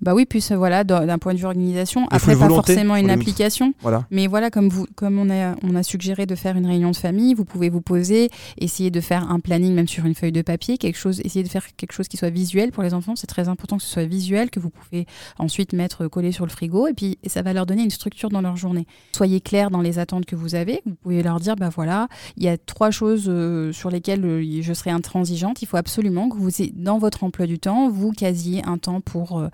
Bah 0.00 0.14
oui, 0.14 0.26
puis 0.26 0.44
euh, 0.50 0.56
voilà, 0.56 0.84
d'un 0.84 1.18
point 1.18 1.32
de 1.34 1.38
vue 1.38 1.44
organisation, 1.44 2.02
Il 2.10 2.16
après 2.16 2.32
pas 2.32 2.46
volonté 2.48 2.72
forcément 2.72 2.96
une 2.96 3.10
application, 3.10 3.74
Voilà. 3.80 4.06
mais 4.10 4.26
voilà, 4.26 4.50
comme 4.50 4.68
vous, 4.68 4.86
comme 4.94 5.18
on 5.18 5.30
a, 5.30 5.54
on 5.62 5.74
a 5.74 5.82
suggéré 5.82 6.26
de 6.26 6.34
faire 6.34 6.56
une 6.56 6.66
réunion 6.66 6.90
de 6.90 6.96
famille, 6.96 7.34
vous 7.34 7.44
pouvez 7.44 7.68
vous 7.68 7.80
poser, 7.80 8.30
essayer 8.58 8.90
de 8.90 9.00
faire 9.00 9.30
un 9.30 9.40
planning 9.40 9.74
même 9.74 9.88
sur 9.88 10.04
une 10.06 10.14
feuille 10.14 10.32
de 10.32 10.42
papier, 10.42 10.78
quelque 10.78 10.96
chose, 10.96 11.20
essayer 11.24 11.42
de 11.42 11.48
faire 11.48 11.64
quelque 11.76 11.92
chose 11.92 12.08
qui 12.08 12.16
soit 12.16 12.30
visuel 12.30 12.72
pour 12.72 12.82
les 12.82 12.94
enfants. 12.94 13.14
C'est 13.16 13.26
très 13.26 13.48
important 13.48 13.76
que 13.76 13.82
ce 13.82 13.90
soit 13.90 14.04
visuel, 14.04 14.50
que 14.50 14.60
vous 14.60 14.70
pouvez 14.70 15.06
ensuite 15.38 15.72
mettre 15.72 16.08
collé 16.08 16.32
sur 16.32 16.46
le 16.46 16.50
frigo, 16.50 16.86
et 16.86 16.94
puis 16.94 17.18
ça 17.26 17.42
va 17.42 17.52
leur 17.52 17.66
donner 17.66 17.82
une 17.82 17.90
structure 17.90 18.30
dans 18.30 18.40
leur 18.40 18.56
journée. 18.56 18.86
Soyez 19.14 19.40
clair 19.40 19.70
dans 19.70 19.82
les 19.82 19.98
attentes 19.98 20.26
que 20.26 20.36
vous 20.36 20.54
avez. 20.54 20.80
Vous 20.86 20.94
pouvez 20.94 21.22
leur 21.22 21.40
dire, 21.40 21.56
bah 21.56 21.68
voilà, 21.74 22.08
il 22.36 22.42
y 22.42 22.48
a 22.48 22.56
trois 22.58 22.90
choses 22.90 23.26
euh, 23.28 23.72
sur 23.72 23.90
lesquelles 23.90 24.24
euh, 24.24 24.62
je 24.62 24.72
serai 24.72 24.90
intransigeante. 24.90 25.62
Il 25.62 25.66
faut 25.66 25.76
absolument 25.76 26.28
que 26.28 26.36
vous, 26.36 26.50
dans 26.74 26.98
votre 26.98 27.24
emploi 27.24 27.46
du 27.46 27.58
temps, 27.58 27.88
vous 27.90 28.12
casiez 28.12 28.64
un 28.64 28.78
temps 28.78 29.00
pour 29.00 29.38
euh, 29.38 29.40
euh, 29.40 29.48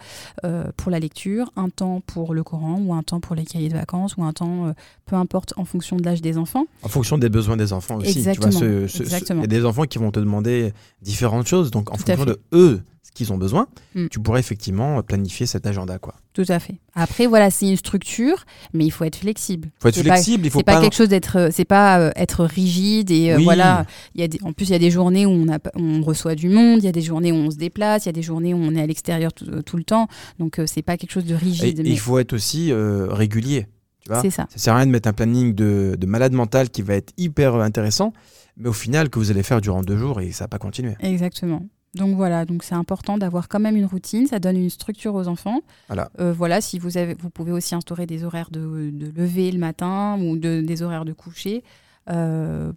pour 0.76 0.90
la 0.90 0.98
lecture, 1.00 1.50
un 1.56 1.68
temps 1.68 2.00
pour 2.06 2.34
le 2.34 2.42
Coran 2.44 2.80
ou 2.84 2.94
un 2.94 3.02
temps 3.02 3.20
pour 3.20 3.34
les 3.36 3.44
cahiers 3.44 3.68
de 3.68 3.74
vacances 3.74 4.16
ou 4.16 4.24
un 4.24 4.32
temps, 4.32 4.66
euh, 4.68 4.72
peu 5.06 5.16
importe, 5.16 5.52
en 5.56 5.64
fonction 5.64 5.96
de 5.96 6.02
l'âge 6.04 6.22
des 6.22 6.38
enfants. 6.38 6.66
En 6.82 6.88
fonction 6.88 7.18
des 7.18 7.28
besoins 7.28 7.56
des 7.56 7.72
enfants 7.72 7.96
aussi. 7.96 8.18
Exactement, 8.18 8.50
Tu 8.50 8.58
vois, 8.58 8.60
ce- 8.60 8.86
ce- 8.88 8.98
ce- 8.98 9.02
exactement. 9.02 9.40
Il 9.40 9.52
y 9.52 9.56
a 9.56 9.58
des 9.60 9.64
enfants 9.64 9.84
qui 9.84 9.98
vont 9.98 10.10
te 10.10 10.20
demander 10.20 10.72
différentes 11.02 11.46
choses. 11.46 11.70
Donc 11.70 11.90
en 11.90 11.96
Tout 11.96 12.04
fonction 12.06 12.24
de 12.24 12.40
eux, 12.52 12.82
qu'ils 13.16 13.32
ont 13.32 13.38
besoin, 13.38 13.66
Mm. 13.94 14.06
tu 14.10 14.20
pourrais 14.20 14.40
effectivement 14.40 15.02
planifier 15.02 15.46
cet 15.46 15.66
agenda. 15.66 15.98
Quoi. 15.98 16.14
Tout 16.34 16.44
à 16.48 16.58
fait. 16.58 16.74
Après, 16.94 17.26
voilà, 17.26 17.50
c'est 17.50 17.68
une 17.68 17.76
structure, 17.76 18.44
mais 18.74 18.84
il 18.84 18.90
faut 18.90 19.04
être 19.04 19.16
flexible. 19.16 19.68
Il 19.68 19.82
faut 19.82 19.88
être 19.88 19.94
C'est 19.96 20.04
pas- 20.04 20.14
flexible. 20.14 20.44
il 20.46 20.50
faut 20.50 20.58
C'est 20.60 20.64
pas, 20.64 20.74
pas. 20.76 20.80
quelque 20.82 20.94
chose 20.94 21.08
d'être, 21.08 21.36
euh, 21.38 21.48
c'est 21.50 21.64
pas 21.64 21.98
euh, 21.98 22.10
être 22.14 22.44
rigide 22.44 23.10
et 23.10 23.32
euh, 23.32 23.36
Oui. 23.38 23.44
voilà. 23.44 23.86
Il 24.14 24.20
y 24.20 24.24
a 24.24 24.28
des, 24.28 24.38
en 24.42 24.52
plus, 24.52 24.66
il 24.68 24.72
y 24.72 24.74
a 24.74 24.78
des 24.78 24.90
journées 24.90 25.26
où 25.26 25.30
on, 25.30 25.48
a, 25.48 25.58
pas- 25.58 25.72
on 25.74 26.02
reçoit 26.02 26.34
du 26.34 26.48
monde, 26.50 26.78
il 26.82 26.84
y 26.84 26.88
a 26.88 26.92
des 26.92 27.00
journées 27.02 27.32
où 27.32 27.36
on 27.36 27.50
se 27.50 27.56
déplace, 27.56 28.04
il 28.04 28.08
y 28.08 28.10
a 28.10 28.12
des 28.12 28.22
journées 28.22 28.52
où 28.54 28.58
on 28.58 28.74
est 28.74 28.82
à 28.82 28.86
l'extérieur 28.86 29.32
tout, 29.32 29.76
le 29.76 29.84
temps. 29.84 30.08
Donc, 30.38 30.58
euh, 30.58 30.66
c'est 30.66 30.82
pas 30.82 30.96
quelque 30.96 31.10
chose 31.12 31.24
de 31.24 31.34
rigide. 31.34 31.80
et 31.80 31.82
mais 31.82 31.88
il 31.90 31.98
faut 31.98 32.18
être 32.18 32.34
aussi 32.34 32.72
régulier. 32.72 33.66
Tu 34.04 34.12
vois 34.12 34.22
c'est 34.22 34.30
ça. 34.30 34.46
Ça 34.50 34.58
sert 34.58 34.74
à 34.74 34.76
rien 34.76 34.86
de 34.86 34.92
mettre 34.92 35.08
un 35.08 35.12
planning 35.12 35.52
de, 35.54 35.96
de 35.98 36.06
malade 36.06 36.32
mental 36.32 36.70
qui 36.70 36.82
va 36.82 36.94
être 36.94 37.12
hyper 37.16 37.56
intéressant, 37.56 38.12
mais 38.56 38.68
au 38.68 38.72
final 38.72 39.10
que 39.10 39.18
vous 39.18 39.30
allez 39.32 39.42
faire 39.42 39.60
durant 39.60 39.82
deux 39.82 39.96
jours 39.96 40.20
et 40.20 40.30
ça 40.30 40.44
va 40.44 40.48
pas 40.48 40.58
continuer. 40.58 40.94
Exactement. 41.00 41.62
Donc 41.96 42.14
voilà, 42.14 42.44
donc 42.44 42.62
c'est 42.62 42.74
important 42.74 43.18
d'avoir 43.18 43.48
quand 43.48 43.58
même 43.60 43.74
une 43.76 43.86
routine, 43.86 44.26
ça 44.26 44.38
donne 44.38 44.56
une 44.56 44.70
structure 44.70 45.14
aux 45.14 45.26
enfants. 45.28 45.60
Voilà. 45.88 46.10
Euh, 46.20 46.32
voilà, 46.32 46.60
si 46.60 46.78
vous 46.78 46.96
avez, 46.98 47.14
vous 47.14 47.30
pouvez 47.30 47.52
aussi 47.52 47.74
instaurer 47.74 48.06
des 48.06 48.22
horaires 48.22 48.50
de, 48.50 48.90
de 48.92 49.12
lever 49.16 49.50
le 49.50 49.58
matin 49.58 50.18
ou 50.20 50.36
de, 50.36 50.60
des 50.60 50.82
horaires 50.82 51.04
de 51.04 51.12
coucher. 51.12 51.64
Euh, 52.10 52.72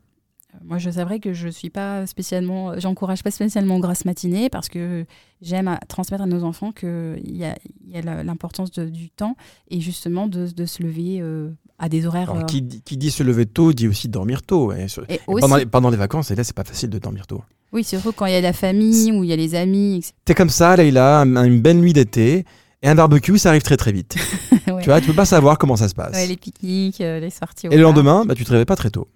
moi, 0.66 0.80
je 0.80 0.90
vrai 1.04 1.20
que 1.20 1.32
je 1.34 1.48
suis 1.48 1.70
pas 1.70 2.08
spécialement, 2.08 2.80
j'encourage 2.80 3.22
pas 3.22 3.30
spécialement 3.30 3.76
aux 3.76 3.80
grasses 3.80 4.06
matinées 4.06 4.50
parce 4.50 4.68
que 4.68 5.06
j'aime 5.42 5.78
transmettre 5.88 6.24
à 6.24 6.26
nos 6.26 6.44
enfants 6.44 6.72
qu'il 6.72 7.20
y 7.38 7.46
a, 7.46 7.56
y 7.88 7.98
l'importance 8.24 8.72
du 8.72 9.10
temps 9.12 9.36
et 9.70 9.80
justement 9.80 10.26
de, 10.28 10.48
de 10.48 10.66
se 10.66 10.82
lever 10.82 11.20
euh, 11.22 11.52
à 11.78 11.88
des 11.88 12.08
horaires. 12.08 12.32
Alors, 12.32 12.46
qui, 12.48 12.64
dit- 12.64 12.82
qui 12.82 12.98
dit 12.98 13.12
se 13.12 13.22
lever 13.22 13.46
tôt 13.46 13.74
dit 13.74 13.88
aussi 13.88 14.08
dormir 14.10 14.42
tôt. 14.42 14.74
Et 14.74 14.88
sur- 14.88 15.04
et 15.08 15.16
et 15.16 15.20
aussi- 15.28 15.42
pendant, 15.42 15.56
les, 15.58 15.66
pendant 15.68 15.90
les 15.92 15.98
vacances, 15.98 16.32
et 16.32 16.36
là, 16.36 16.44
c'est 16.44 16.56
pas 16.56 16.64
facile 16.64 16.90
de 16.90 16.98
dormir 16.98 17.28
tôt. 17.28 17.44
Oui, 17.72 17.84
surtout 17.84 18.12
quand 18.14 18.26
il 18.26 18.34
y 18.34 18.36
a 18.36 18.42
la 18.42 18.54
famille 18.54 19.12
ou 19.12 19.24
il 19.24 19.30
y 19.30 19.34
a 19.34 19.36
les 19.36 19.56
amis. 19.56 20.04
T'es 20.26 20.34
comme 20.34 20.50
ça, 20.50 20.76
Leïla, 20.76 21.20
un- 21.22 21.44
une 21.44 21.62
belle 21.62 21.78
nuit 21.78 21.94
d'été, 21.94 22.46
et 22.82 22.88
un 22.88 22.96
barbecue, 22.96 23.38
ça 23.38 23.50
arrive 23.50 23.62
très 23.64 23.78
très 23.78 23.92
vite. 23.92 24.16
Ouais. 24.70 24.84
Tu 24.84 24.90
vois, 24.90 25.02
tu 25.02 25.08
peux 25.08 25.14
pas 25.16 25.26
savoir 25.26 25.58
comment 25.58 25.76
ça 25.76 25.90
se 25.90 25.96
passe. 25.96 26.14
Ouais, 26.14 26.28
les 26.28 26.38
pique-niques, 26.38 27.02
euh, 27.02 27.20
les 27.20 27.32
sorties. 27.32 27.68
au 27.68 27.72
et 27.72 27.76
le 27.76 27.82
lendemain, 27.82 28.24
bah, 28.24 28.36
tu 28.36 28.46
te 28.46 28.52
réveilles 28.52 28.66
pas 28.68 28.76
très 28.76 28.92
tôt. 28.92 29.08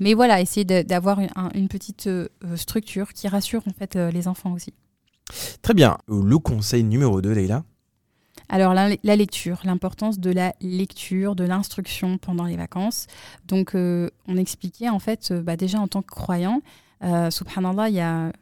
Mais 0.00 0.14
voilà, 0.14 0.40
essayer 0.40 0.64
d'avoir 0.64 1.20
une, 1.20 1.28
un- 1.36 1.50
une 1.54 1.68
petite 1.68 2.06
euh, 2.06 2.28
structure 2.56 3.12
qui 3.12 3.28
rassure 3.28 3.60
en 3.68 3.72
fait 3.78 3.94
euh, 3.96 4.10
les 4.10 4.26
enfants 4.26 4.52
aussi. 4.54 4.72
Très 5.60 5.74
bien. 5.74 5.98
Le 6.08 6.38
conseil 6.38 6.82
numéro 6.82 7.20
2, 7.20 7.30
Leïla? 7.32 7.62
Alors 8.48 8.72
la, 8.72 8.88
la 9.02 9.16
lecture, 9.16 9.60
l'importance 9.64 10.18
de 10.18 10.30
la 10.30 10.54
lecture, 10.62 11.34
de 11.36 11.44
l'instruction 11.44 12.16
pendant 12.16 12.44
les 12.44 12.56
vacances. 12.56 13.06
Donc 13.46 13.72
on 13.74 14.36
expliquait 14.38 14.88
en 14.88 14.98
fait, 14.98 15.30
bah, 15.32 15.56
déjà 15.56 15.78
en 15.78 15.88
tant 15.88 16.00
que 16.00 16.10
croyant, 16.10 16.62
subhanallah, 17.30 17.88
il 17.88 17.94
y 17.96 18.00
a 18.00 18.32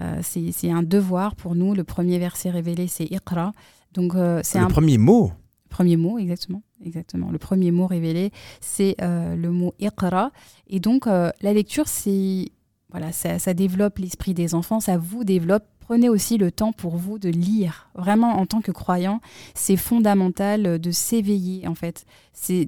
euh, 0.00 0.18
c'est 0.22 0.70
un 0.70 0.82
devoir 0.82 1.36
pour 1.36 1.54
nous. 1.54 1.74
Le 1.74 1.84
premier 1.84 2.18
verset 2.18 2.50
révélé, 2.50 2.86
c'est 2.88 3.04
Iqra. 3.04 3.52
Donc 3.92 4.14
euh, 4.14 4.40
c'est 4.42 4.58
Le 4.58 4.64
un 4.64 4.68
premier 4.68 4.98
mot. 4.98 5.32
premier 5.68 5.96
mot, 5.96 6.18
exactement. 6.18 6.62
Exactement. 6.84 7.30
Le 7.30 7.38
premier 7.38 7.70
mot 7.70 7.86
révélé, 7.86 8.30
c'est 8.60 8.96
euh, 9.00 9.36
le 9.36 9.50
mot 9.50 9.74
Iqra. 9.80 10.30
Et 10.66 10.80
donc, 10.80 11.06
euh, 11.06 11.30
la 11.40 11.52
lecture, 11.52 11.88
c'est 11.88 12.50
voilà, 12.90 13.10
ça, 13.12 13.38
ça 13.38 13.54
développe 13.54 13.98
l'esprit 13.98 14.34
des 14.34 14.54
enfants, 14.54 14.80
ça 14.80 14.96
vous 14.98 15.24
développe. 15.24 15.64
Prenez 15.86 16.08
aussi 16.08 16.38
le 16.38 16.50
temps 16.50 16.72
pour 16.72 16.96
vous 16.96 17.18
de 17.18 17.28
lire. 17.28 17.90
Vraiment, 17.94 18.38
en 18.38 18.46
tant 18.46 18.62
que 18.62 18.72
croyant, 18.72 19.20
c'est 19.52 19.76
fondamental 19.76 20.78
de 20.80 20.90
s'éveiller, 20.90 21.68
en 21.68 21.74
fait. 21.74 22.06
C'est 22.32 22.66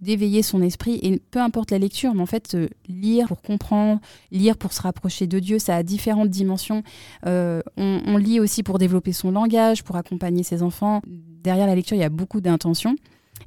d'éveiller 0.00 0.42
son 0.42 0.60
esprit. 0.62 0.98
Et 1.02 1.20
peu 1.30 1.38
importe 1.38 1.70
la 1.70 1.78
lecture, 1.78 2.12
mais 2.14 2.22
en 2.22 2.26
fait, 2.26 2.56
euh, 2.56 2.68
lire 2.88 3.28
pour 3.28 3.40
comprendre, 3.40 4.00
lire 4.32 4.56
pour 4.56 4.72
se 4.72 4.82
rapprocher 4.82 5.28
de 5.28 5.38
Dieu, 5.38 5.60
ça 5.60 5.76
a 5.76 5.84
différentes 5.84 6.28
dimensions. 6.28 6.82
Euh, 7.24 7.62
on 7.76 8.16
lit 8.16 8.40
aussi 8.40 8.64
pour 8.64 8.78
développer 8.78 9.12
son 9.12 9.30
langage, 9.30 9.84
pour 9.84 9.94
accompagner 9.94 10.42
ses 10.42 10.64
enfants. 10.64 11.02
Derrière 11.06 11.68
la 11.68 11.76
lecture, 11.76 11.96
il 11.96 12.00
y 12.00 12.04
a 12.04 12.08
beaucoup 12.08 12.40
d'intentions. 12.40 12.96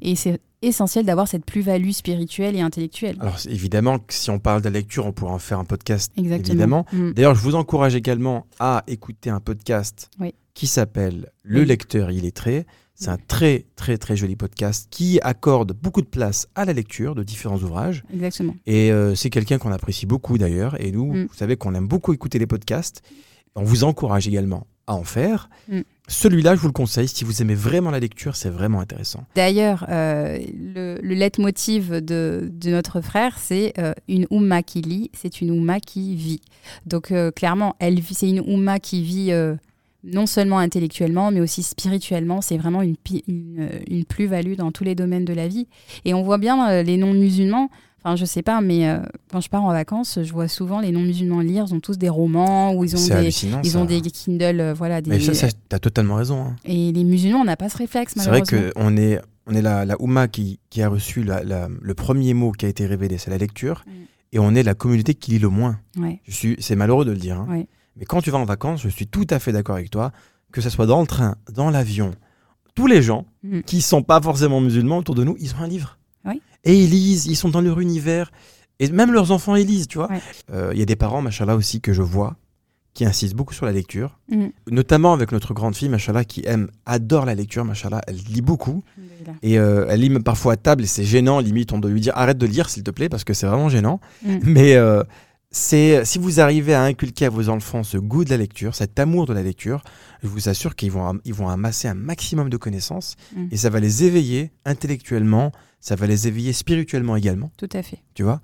Et 0.02 0.16
c'est 0.16 0.40
essentiel 0.62 1.06
d'avoir 1.06 1.28
cette 1.28 1.46
plus-value 1.46 1.92
spirituelle 1.92 2.56
et 2.56 2.62
intellectuelle. 2.62 3.16
Alors 3.20 3.38
évidemment 3.50 3.98
si 4.10 4.30
on 4.30 4.40
parle 4.40 4.62
de 4.62 4.66
la 4.70 4.72
lecture, 4.80 5.06
on 5.06 5.12
pourra 5.14 5.34
en 5.34 5.40
faire 5.40 5.60
un 5.60 5.66
podcast. 5.66 6.12
Exactement. 6.18 6.52
Évidemment. 6.54 6.86
Mm. 6.92 7.12
D'ailleurs, 7.14 7.36
je 7.36 7.42
vous 7.42 7.56
encourage 7.56 7.96
également 7.96 8.46
à 8.60 8.84
écouter 8.88 9.30
un 9.30 9.40
podcast 9.40 10.10
Oui. 10.20 10.34
qui 10.54 10.68
s'appelle 10.68 11.30
Le 11.44 11.62
Oui. 11.62 11.66
lecteur 11.66 12.12
illettré. 12.12 12.66
C'est 12.96 13.08
un 13.10 13.18
très 13.18 13.66
très 13.78 13.98
très 13.98 14.18
joli 14.18 14.36
podcast 14.36 14.88
qui 14.92 15.22
accorde 15.22 15.72
beaucoup 15.72 16.02
de 16.02 16.08
place 16.08 16.50
à 16.56 16.66
la 16.66 16.74
lecture 16.74 17.16
de 17.16 17.24
différents 17.24 17.60
ouvrages. 17.60 18.04
Exactement. 18.14 18.54
Et 18.66 18.92
euh, 18.92 19.16
c'est 19.16 19.30
quelqu'un 19.30 19.58
qu'on 19.58 19.72
apprécie 19.72 20.06
beaucoup 20.06 20.38
d'ailleurs. 20.38 20.80
Et 20.82 20.92
nous, 20.92 21.14
Mm. 21.14 21.28
vous 21.28 21.34
savez 21.36 21.56
qu'on 21.56 21.74
aime 21.76 21.88
beaucoup 21.88 22.12
écouter 22.12 22.40
les 22.40 22.48
podcasts. 22.48 23.02
On 23.56 23.64
vous 23.64 23.86
encourage 23.86 24.28
également 24.28 24.68
à 24.86 24.96
en 24.96 25.06
faire. 25.06 25.50
Mm. 25.70 25.80
Celui-là, 26.10 26.56
je 26.56 26.60
vous 26.60 26.68
le 26.68 26.74
conseille. 26.74 27.08
Si 27.08 27.24
vous 27.24 27.42
aimez 27.42 27.54
vraiment 27.54 27.92
la 27.92 28.00
lecture, 28.00 28.36
c'est 28.36 28.50
vraiment 28.50 28.80
intéressant. 28.80 29.24
D'ailleurs, 29.36 29.86
euh, 29.90 30.40
le, 30.58 30.98
le 31.02 31.14
leitmotiv 31.14 31.92
de, 31.92 32.50
de 32.52 32.72
notre 32.72 33.00
frère, 33.00 33.38
c'est 33.38 33.74
euh, 33.78 33.94
une 34.08 34.26
Oumma 34.32 34.64
qui 34.64 34.82
lit, 34.82 35.12
c'est 35.14 35.40
une 35.40 35.52
Oumma 35.52 35.80
qui 35.80 36.16
vit. 36.16 36.42
Donc 36.88 37.12
euh, 37.12 37.30
clairement, 37.30 37.76
elle 37.80 38.02
c'est 38.12 38.28
une 38.28 38.40
Oumma 38.40 38.80
qui 38.80 39.04
vit 39.04 39.32
non 40.04 40.26
seulement 40.26 40.58
intellectuellement, 40.58 41.30
mais 41.32 41.42
aussi 41.42 41.62
spirituellement. 41.62 42.42
C'est 42.42 42.58
vraiment 42.58 42.82
une, 42.82 42.96
une, 43.28 44.06
plus-value 44.06 44.56
dans 44.56 44.72
tous 44.72 44.84
les 44.84 44.96
domaines 44.96 45.26
de 45.26 45.34
la 45.34 45.48
vie. 45.48 45.68
Et 46.06 46.14
on 46.16 46.24
voit 46.24 46.40
bien 46.40 46.82
les 46.82 46.98
non-musulmans. 46.98 47.70
Enfin, 48.04 48.16
je 48.16 48.24
sais 48.26 48.42
pas, 48.42 48.62
mais 48.62 48.88
euh, 48.90 49.00
quand 49.32 49.42
je 49.42 49.50
pars 49.50 49.64
en 49.64 49.72
vacances, 49.74 50.20
je 50.24 50.32
vois 50.32 50.48
souvent 50.48 50.80
les 50.80 50.92
non-musulmans 50.92 51.42
lire. 51.42 51.66
Ils 51.68 51.74
ont 51.74 51.80
tous 51.82 51.98
des 51.98 52.08
romans 52.10 52.74
ou 52.74 52.84
ils 52.86 52.96
ont 52.96 53.20
des, 53.22 53.28
ils 53.64 53.70
ça. 53.72 53.78
ont 53.80 53.86
des 53.86 54.00
Kindle, 54.02 54.60
euh, 54.62 54.74
voilà. 54.74 55.02
Des, 55.02 55.10
Mais 55.10 55.20
ça, 55.20 55.34
ça 55.34 55.48
t'as 55.68 55.80
totalement 55.80 56.16
raison. 56.16 56.42
hein. 56.42 56.56
Et 56.64 56.92
les 56.94 57.04
musulmans, 57.04 57.40
on 57.40 57.46
n'a 57.46 57.58
pas 57.58 57.68
ce 57.70 57.78
réflexe, 57.78 58.14
C'est 58.16 58.30
vrai 58.30 58.42
malheureusement. 58.42 58.72
qu'on 58.76 58.96
est, 58.98 59.20
on 59.48 59.54
est 59.54 59.62
la, 59.62 59.84
la 59.86 60.02
Oumma 60.02 60.28
qui, 60.30 60.60
qui 60.70 60.82
a 60.82 60.88
reçu 60.90 61.24
la- 61.24 61.44
la- 61.44 61.68
le 61.82 61.94
premier 61.94 62.34
mot 62.34 62.52
qui 62.54 62.66
a 62.66 62.70
été 62.70 62.86
révélé, 62.86 63.18
c'est 63.18 63.32
la 63.32 63.38
lecture. 63.38 63.84
Mm. 63.86 63.92
Et 64.32 64.40
on 64.40 64.56
est 64.56 64.64
la 64.64 64.76
communauté 64.76 65.14
qui 65.16 65.32
lit 65.32 65.40
le 65.40 65.50
moins. 65.50 65.80
Ouais. 65.98 66.22
Je 66.26 66.32
suis, 66.32 66.56
c'est 66.60 66.76
malheureux 66.76 67.04
de 67.04 67.12
le 67.12 67.18
dire. 67.18 67.38
hein. 67.40 67.48
Ouais. 67.50 67.68
Mais 67.98 68.06
quand 68.06 68.22
tu 68.22 68.32
vas 68.32 68.38
en 68.38 68.46
vacances, 68.46 68.82
je 68.82 68.90
suis 68.90 69.08
tout 69.08 69.28
à 69.30 69.40
fait 69.40 69.52
d'accord 69.52 69.76
avec 69.76 69.90
toi, 69.90 70.12
que 70.54 70.62
ce 70.62 70.70
soit 70.70 70.86
dans 70.86 71.02
le 71.02 71.08
train, 71.08 71.36
dans 71.52 71.70
l'avion, 71.70 72.12
tous 72.76 72.88
les 72.88 73.02
gens 73.02 73.26
Mm. 73.44 73.62
qui 73.66 73.82
sont 73.82 74.04
pas 74.04 74.22
forcément 74.22 74.62
musulmans 74.62 75.00
autour 75.00 75.16
de 75.16 75.24
nous, 75.26 75.36
ils 75.40 75.54
ont 75.56 75.60
un 75.64 75.68
livre. 75.68 75.98
Et 76.64 76.76
ils 76.84 76.90
lisent, 76.90 77.26
ils 77.28 77.36
sont 77.36 77.50
dans 77.50 77.62
leur 77.62 77.80
univers. 77.80 78.32
Et 78.80 78.90
même 78.90 79.12
leurs 79.12 79.32
enfants, 79.32 79.56
ils 79.56 79.68
lisent, 79.68 79.88
tu 79.88 79.98
vois. 79.98 80.10
Ouais. 80.10 80.22
Euh, 80.54 80.72
Il 80.74 80.80
y 80.80 80.82
a 80.82 80.86
des 80.86 80.96
parents, 80.96 81.22
machallah, 81.22 81.56
aussi, 81.56 81.82
que 81.82 81.92
je 81.94 82.02
vois, 82.02 82.36
qui 82.94 83.06
insistent 83.06 83.36
beaucoup 83.36 83.54
sur 83.54 83.66
la 83.66 83.72
lecture. 83.72 84.20
Mm. 84.30 84.48
Notamment 84.72 85.14
avec 85.14 85.32
notre 85.32 85.54
grande 85.54 85.76
fille, 85.76 85.90
machallah, 85.90 86.24
qui 86.24 86.44
aime, 86.46 86.70
adore 86.86 87.26
la 87.26 87.36
lecture, 87.36 87.66
machallah. 87.66 88.02
Elle 88.08 88.18
lit 88.18 88.42
beaucoup. 88.42 88.84
Et 89.44 89.60
euh, 89.60 89.86
elle 89.90 90.00
lit 90.00 90.10
parfois 90.20 90.54
à 90.54 90.58
table 90.58 90.84
et 90.84 90.88
c'est 90.88 91.04
gênant. 91.04 91.40
Limite, 91.40 91.72
on 91.74 91.78
doit 91.80 91.92
lui 91.92 92.02
dire 92.02 92.14
arrête 92.18 92.38
de 92.38 92.46
lire, 92.46 92.70
s'il 92.70 92.84
te 92.84 92.92
plaît, 92.92 93.10
parce 93.10 93.24
que 93.24 93.34
c'est 93.34 93.46
vraiment 93.48 93.70
gênant. 93.70 94.00
Mm. 94.26 94.38
Mais 94.44 94.76
euh, 94.76 95.04
c'est 95.52 96.06
si 96.06 96.18
vous 96.20 96.40
arrivez 96.40 96.74
à 96.74 96.84
inculquer 96.84 97.26
à 97.26 97.30
vos 97.30 97.50
enfants 97.50 97.84
ce 97.84 97.98
goût 97.98 98.24
de 98.24 98.30
la 98.30 98.38
lecture, 98.38 98.76
cet 98.76 98.98
amour 99.00 99.26
de 99.26 99.34
la 99.34 99.44
lecture, 99.44 99.84
je 100.24 100.28
vous 100.28 100.48
assure 100.48 100.76
qu'ils 100.76 100.92
vont, 100.92 101.20
ils 101.26 101.34
vont 101.34 101.50
amasser 101.50 101.88
un 101.88 101.96
maximum 101.96 102.50
de 102.50 102.58
connaissances 102.58 103.16
Mm. 103.36 103.48
et 103.52 103.58
ça 103.58 103.70
va 103.70 103.80
les 103.80 104.04
éveiller 104.04 104.52
intellectuellement, 104.66 105.52
ça 105.80 105.96
va 105.96 106.08
les 106.08 106.28
éveiller 106.28 106.54
spirituellement 106.54 107.16
également, 107.16 107.52
Tout 107.58 107.70
à 107.74 107.82
fait. 107.84 108.00
tu 108.14 108.24
vois? 108.24 108.42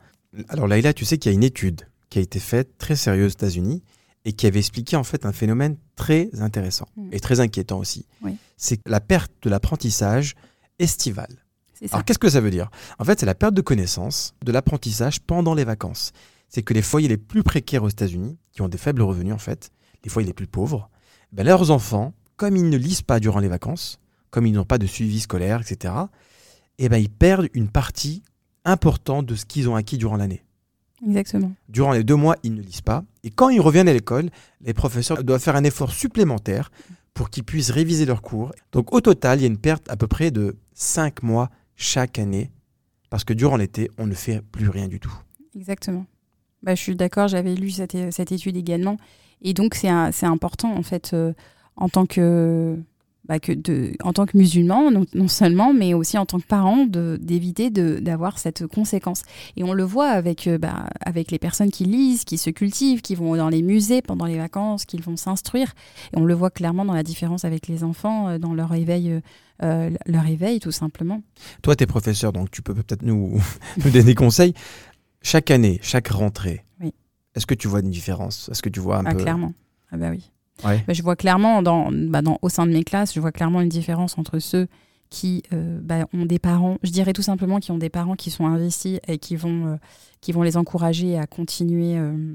Alors 0.50 0.68
Laïla, 0.68 0.94
tu 0.94 1.06
sais 1.06 1.18
qu'il 1.18 1.32
y 1.32 1.34
a 1.34 1.38
une 1.38 1.44
étude 1.44 1.82
qui 2.10 2.20
a 2.20 2.22
été 2.22 2.39
faite 2.39 2.77
très 2.77 2.96
sérieuse 2.96 3.32
aux 3.34 3.36
États-Unis 3.36 3.84
et 4.25 4.34
qui 4.34 4.48
avait 4.48 4.60
expliqué 4.60 4.96
en 4.96 5.04
fait 5.04 5.25
un 5.25 5.32
phénomène 5.32 5.77
très 5.96 6.30
intéressant 6.42 6.88
Mm. 6.96 7.10
et 7.12 7.20
très 7.20 7.39
inquiétant 7.39 7.77
aussi. 7.80 8.06
Oui. 8.22 8.36
C'est 8.58 8.80
la 8.88 9.00
perte 9.00 9.32
de 9.44 9.50
l'apprentissage 9.50 10.36
estival. 10.80 11.27
Alors 11.92 12.06
qu'est-ce 12.06 12.20
que 12.20 12.30
ça 12.30 12.39
veut 12.42 12.51
dire? 12.51 12.70
En 13.00 13.04
fait, 13.06 13.20
c'est 13.20 13.25
la 13.25 13.36
perte 13.36 13.54
de 13.54 13.62
connaissance, 13.62 14.34
de 14.44 14.51
l'apprentissage 14.51 15.20
pendant 15.22 15.54
les 15.54 15.65
vacances. 15.65 16.13
C'est 16.50 16.63
que 16.63 16.74
les 16.74 16.82
foyers 16.82 17.08
les 17.10 17.18
plus 17.18 17.44
précaires 17.44 17.84
aux 17.84 17.89
États-Unis, 17.89 18.38
qui 18.54 18.62
ont 18.62 18.70
des 18.70 18.77
faibles 18.77 19.01
revenus 19.01 19.34
en 19.34 19.38
fait, 19.38 19.72
les 20.04 20.10
foyers 20.10 20.27
les 20.27 20.34
plus 20.34 20.48
pauvres, 20.48 20.89
ben, 21.34 21.44
leurs 21.46 21.72
enfants, 21.72 22.13
comme 22.38 22.56
ils 22.56 22.70
ne 22.70 22.77
lisent 22.77 23.01
pas 23.01 23.20
durant 23.20 23.39
les 23.39 23.48
vacances, 23.50 24.00
comme 24.32 24.46
ils 24.46 24.54
n'ont 24.54 24.63
pas 24.65 24.77
de 24.77 24.86
suivi 24.88 25.20
scolaire, 25.20 25.62
etc., 25.62 25.94
eh 26.79 26.89
ben, 26.89 26.98
ils 26.98 27.10
perdent 27.10 27.50
une 27.53 27.70
partie 27.70 28.24
importante 28.65 29.25
de 29.25 29.36
ce 29.36 29.46
qu'ils 29.46 29.70
ont 29.70 29.75
acquis 29.75 29.98
durant 29.98 30.17
l'année. 30.17 30.44
Exactement. 31.05 31.54
Durant 31.69 31.91
les 31.91 32.04
deux 32.04 32.15
mois, 32.15 32.36
ils 32.43 32.54
ne 32.54 32.62
lisent 32.62 32.82
pas. 32.82 33.04
Et 33.23 33.30
quand 33.30 33.50
ils 33.50 33.62
reviennent 33.62 33.88
à 33.88 33.93
l'école, 33.93 34.30
les 34.62 34.73
professeurs 34.73 35.23
doivent 35.23 35.41
faire 35.41 35.56
un 35.56 35.63
effort 35.63 35.91
supplémentaire 35.91 36.71
pour 37.13 37.30
qu'ils 37.30 37.43
puissent 37.43 37.69
réviser 37.69 38.06
leurs 38.06 38.21
cours. 38.21 38.52
Donc 38.71 38.93
au 38.93 39.02
total, 39.02 39.39
il 39.39 39.41
y 39.41 39.45
a 39.45 39.47
une 39.47 39.58
perte 39.58 39.89
à 39.89 39.95
peu 39.95 40.08
près 40.08 40.32
de 40.32 40.56
cinq 40.73 41.23
mois 41.23 41.50
chaque 41.76 42.19
année. 42.19 42.52
Parce 43.10 43.23
que 43.23 43.34
durant 43.34 43.56
l'été, 43.56 43.89
on 43.97 44.08
ne 44.08 44.13
fait 44.13 44.41
plus 44.41 44.69
rien 44.69 44.88
du 44.88 45.00
tout. 45.00 45.13
Exactement. 45.56 46.06
Bah, 46.63 46.76
je 46.76 46.82
suis 46.82 46.95
d'accord, 46.95 47.28
j'avais 47.28 47.56
lu 47.56 47.69
cette, 47.69 47.95
cette 48.12 48.32
étude 48.32 48.58
également. 48.58 48.97
Et 49.41 49.54
donc, 49.54 49.76
c'est 49.76 49.88
important, 50.26 50.76
en 50.76 50.82
fait, 50.82 51.12
euh, 51.13 51.34
en, 51.76 51.88
tant 51.89 52.06
que, 52.06 52.78
bah, 53.28 53.40
que 53.40 53.52
de, 53.52 53.94
en 54.04 54.14
tant 54.14 54.26
que 54.26 54.38
musulman, 54.38 54.92
non, 54.92 55.06
non 55.14 55.28
seulement, 55.28 55.74
mais 55.74 55.94
aussi 55.94 56.18
en 56.18 56.26
tant 56.26 56.40
que 56.40 56.46
parent, 56.46 56.86
d'éviter 56.86 57.70
d'avoir 57.70 58.38
cette 58.40 58.68
conséquence. 58.68 59.24
Et 59.58 59.64
on 59.64 59.74
le 59.74 59.84
voit 59.84 60.10
avec, 60.10 60.48
euh, 60.48 60.58
bah, 60.58 60.88
avec 61.02 61.32
les 61.32 61.40
personnes 61.40 61.72
qui 61.72 61.86
lisent, 61.86 62.24
qui 62.24 62.38
se 62.38 62.50
cultivent, 62.50 63.02
qui 63.02 63.16
vont 63.16 63.36
dans 63.36 63.50
les 63.50 63.62
musées 63.62 64.02
pendant 64.02 64.26
les 64.26 64.38
vacances, 64.38 64.86
qui 64.86 64.98
vont 64.98 65.18
s'instruire. 65.18 65.74
Et 66.14 66.18
on 66.20 66.26
le 66.26 66.34
voit 66.34 66.52
clairement 66.52 66.86
dans 66.86 66.94
la 66.94 67.04
différence 67.04 67.46
avec 67.46 67.68
les 67.68 67.84
enfants, 67.84 68.28
euh, 68.30 68.38
dans 68.38 68.54
leur 68.54 68.74
éveil, 68.74 69.12
euh, 69.12 69.20
euh, 69.64 69.90
leur 70.06 70.26
éveil, 70.28 70.60
tout 70.60 70.72
simplement. 70.72 71.22
Toi, 71.62 71.76
tu 71.76 71.84
es 71.84 71.88
professeur, 71.88 72.34
donc 72.34 72.52
tu 72.52 72.62
peux 72.62 72.74
peut-être 72.74 73.04
nous, 73.04 73.40
nous 73.84 73.90
donner 73.92 74.04
des 74.04 74.16
conseils. 74.16 74.54
Chaque 75.22 75.50
année, 75.50 75.80
chaque 75.82 76.10
rentrée, 76.10 76.64
Oui. 76.82 76.94
est-ce 77.36 77.46
que 77.48 77.56
tu 77.56 77.68
vois 77.68 77.80
une 77.80 77.90
différence? 77.90 78.50
Est-ce 78.50 78.62
que 78.62 78.70
tu 78.70 78.80
vois 78.80 78.98
un 78.98 79.06
Ah, 79.06 79.14
peu 79.16 79.22
clairement. 79.24 79.54
Ah 79.92 79.98
bah 79.98 80.10
oui. 80.12 80.30
Je 80.88 81.02
vois 81.04 81.15
clairement, 81.15 81.62
bah, 81.62 82.22
dans- 82.22 82.39
au 82.41 82.50
sein 82.50 82.65
de 82.65 82.72
mes 82.72 82.84
classes, 82.84 83.13
je 83.13 83.20
vois 83.20 83.32
clairement 83.32 83.62
une 83.62 83.70
différence 83.70 84.18
entre 84.18 84.39
ceux 84.39 84.68
qui 85.10 85.44
euh, 85.54 85.80
bah, 85.84 86.08
ont 86.13 86.26
des 86.26 86.39
parents, 86.39 86.78
je 86.82 86.89
dirais 86.91 87.13
tout 87.13 87.22
simplement 87.22 87.60
qui 87.60 87.72
ont 87.72 87.78
des 87.78 87.89
parents 87.89 88.15
qui 88.15 88.32
sont 88.32 88.46
investis 88.48 89.00
et 89.08 89.18
qui 89.18 89.36
vont, 89.36 89.68
euh, 89.68 89.76
qui 90.22 90.32
vont 90.32 90.41
les 90.41 90.58
encourager 90.58 91.18
à 91.18 91.28
continuer 91.28 91.98
euh, 91.98 92.34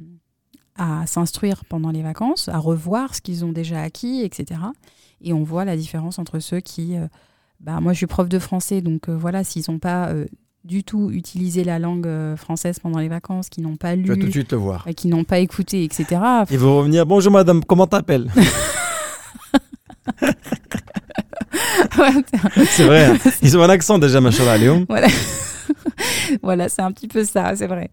à 0.76 1.06
s'instruire 1.06 1.64
pendant 1.64 1.90
les 1.90 2.02
vacances, 2.02 2.48
à 2.48 2.58
revoir 2.58 3.14
ce 3.14 3.20
qu'ils 3.20 3.44
ont 3.44 3.52
déjà 3.52 3.82
acquis, 3.82 4.22
etc. 4.22 4.60
Et 5.20 5.32
on 5.32 5.42
voit 5.42 5.64
la 5.64 5.76
différence 5.76 6.18
entre 6.18 6.38
ceux 6.38 6.60
qui... 6.60 6.94
bah, 7.58 7.80
moi, 7.80 7.92
je 7.92 7.98
suis 7.98 8.06
prof 8.06 8.28
de 8.28 8.38
français, 8.38 8.80
donc 8.80 9.10
voilà, 9.10 9.44
s'ils 9.44 9.64
n'ont 9.68 9.78
pas 9.80 10.14
du 10.64 10.84
tout 10.84 11.10
utilisé 11.10 11.64
la 11.64 11.78
langue 11.78 12.06
euh, 12.06 12.36
française 12.36 12.78
pendant 12.78 12.98
les 12.98 13.08
vacances, 13.08 13.48
qui 13.48 13.60
n'ont 13.62 13.76
pas 13.76 13.96
Tu 13.96 14.02
vas 14.04 14.14
tout 14.14 14.20
de 14.20 14.26
lu, 14.26 14.32
suite 14.32 14.52
le 14.52 14.58
voir. 14.58 14.84
euh, 14.88 14.92
qui 14.92 15.08
n'ont 15.08 15.24
pas 15.24 15.38
écouté, 15.38 15.84
etc. 15.84 16.20
Ils 16.50 16.58
vont 16.58 16.78
revenir. 16.78 17.06
Bonjour 17.06 17.32
madame, 17.32 17.64
comment 17.64 17.86
t'appelles 17.86 18.30
C'est 22.70 22.84
vrai. 22.84 23.06
hein. 23.06 23.16
Ils 23.42 23.56
ont 23.56 23.62
un 23.62 23.68
accent 23.70 23.98
déjà, 23.98 24.20
machallah, 24.20 24.58
Léon. 24.58 24.84
Voilà, 24.88 25.08
voilà 26.42 26.68
c'est 26.68 26.82
un 26.82 26.92
petit 26.92 27.08
peu 27.08 27.24
ça, 27.24 27.54
c'est 27.56 27.66
vrai. 27.66 27.90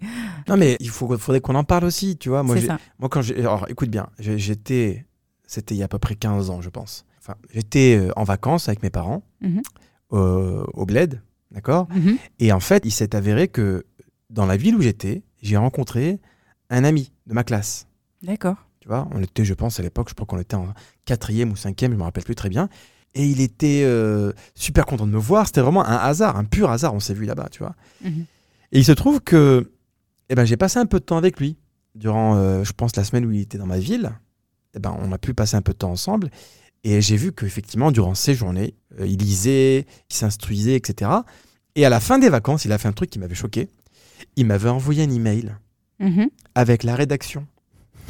Non, 0.47 0.57
mais 0.57 0.77
il 0.79 0.89
faut, 0.89 1.17
faudrait 1.17 1.41
qu'on 1.41 1.55
en 1.55 1.63
parle 1.63 1.85
aussi, 1.85 2.17
tu 2.17 2.29
vois. 2.29 2.43
Moi, 2.43 2.59
ça. 2.61 2.77
moi 2.99 3.09
quand 3.09 3.21
j'ai. 3.21 3.39
Alors, 3.39 3.65
écoute 3.69 3.89
bien, 3.89 4.07
j'étais. 4.19 5.05
C'était 5.45 5.75
il 5.75 5.77
y 5.77 5.81
a 5.81 5.85
à 5.85 5.87
peu 5.89 5.99
près 5.99 6.15
15 6.15 6.49
ans, 6.49 6.61
je 6.61 6.69
pense. 6.69 7.05
Enfin, 7.21 7.35
j'étais 7.53 7.95
euh, 7.97 8.11
en 8.17 8.23
vacances 8.23 8.67
avec 8.67 8.83
mes 8.83 8.89
parents 8.89 9.23
Mhm. 9.41 9.61
euh, 10.13 10.63
au 10.73 10.85
Bled, 10.85 11.21
d'accord? 11.51 11.87
Mhm. 11.93 12.17
Et 12.39 12.51
en 12.51 12.59
fait, 12.59 12.83
il 12.85 12.91
s'est 12.91 13.15
avéré 13.15 13.47
que 13.47 13.85
dans 14.29 14.45
la 14.45 14.57
ville 14.57 14.75
où 14.75 14.81
j'étais, 14.81 15.23
j'ai 15.41 15.57
rencontré 15.57 16.19
un 16.69 16.83
ami 16.83 17.11
de 17.27 17.33
ma 17.33 17.43
classe. 17.43 17.87
D'accord. 18.23 18.57
Tu 18.79 18.87
vois, 18.87 19.07
on 19.13 19.21
était, 19.21 19.45
je 19.45 19.53
pense, 19.53 19.79
à 19.79 19.83
l'époque, 19.83 20.09
je 20.09 20.13
crois 20.13 20.25
qu'on 20.25 20.39
était 20.39 20.55
en 20.55 20.73
quatrième 21.05 21.51
ou 21.51 21.55
cinquième, 21.55 21.91
je 21.91 21.97
me 21.97 22.03
rappelle 22.03 22.23
plus 22.23 22.35
très 22.35 22.49
bien. 22.49 22.69
Et 23.15 23.25
il 23.25 23.41
était 23.41 23.83
euh, 23.83 24.31
super 24.53 24.85
content 24.85 25.07
de 25.07 25.11
me 25.11 25.17
voir. 25.17 25.47
C'était 25.47 25.61
vraiment 25.61 25.85
un 25.85 25.95
hasard, 25.95 26.37
un 26.37 26.43
pur 26.43 26.69
hasard. 26.69 26.93
On 26.93 26.99
s'est 26.99 27.13
vu 27.13 27.25
là-bas, 27.25 27.47
tu 27.51 27.59
vois. 27.59 27.75
Mhm. 28.03 28.25
Et 28.73 28.79
il 28.79 28.85
se 28.85 28.91
trouve 28.91 29.21
que 29.21 29.71
eh 30.29 30.35
ben, 30.35 30.45
j'ai 30.45 30.57
passé 30.57 30.77
un 30.77 30.85
peu 30.85 30.99
de 30.99 31.05
temps 31.05 31.17
avec 31.17 31.39
lui. 31.39 31.57
Durant, 31.95 32.35
euh, 32.35 32.63
je 32.63 32.73
pense, 32.73 32.95
la 32.95 33.03
semaine 33.03 33.25
où 33.25 33.31
il 33.31 33.41
était 33.41 33.57
dans 33.57 33.65
ma 33.65 33.79
ville. 33.79 34.11
Eh 34.75 34.79
ben, 34.79 34.95
on 34.99 35.11
a 35.11 35.17
pu 35.17 35.33
passer 35.33 35.55
un 35.55 35.61
peu 35.61 35.71
de 35.73 35.77
temps 35.77 35.91
ensemble. 35.91 36.29
Et 36.89 37.01
j'ai 37.01 37.17
vu 37.17 37.33
qu'effectivement, 37.33 37.91
durant 37.91 38.15
ces 38.15 38.33
journées, 38.33 38.73
euh, 38.99 39.05
il 39.05 39.17
lisait, 39.17 39.79
il 40.09 40.15
s'instruisait, 40.15 40.75
etc. 40.75 41.11
Et 41.75 41.85
à 41.85 41.89
la 41.89 41.99
fin 41.99 42.17
des 42.17 42.29
vacances, 42.29 42.63
il 42.63 42.71
a 42.71 42.77
fait 42.77 42.87
un 42.87 42.93
truc 42.93 43.09
qui 43.09 43.19
m'avait 43.19 43.35
choqué. 43.35 43.67
Il 44.37 44.45
m'avait 44.45 44.69
envoyé 44.69 45.03
un 45.03 45.09
email 45.11 45.53
Mhm. 45.99 46.29
avec 46.55 46.83
la 46.83 46.95
rédaction 46.95 47.45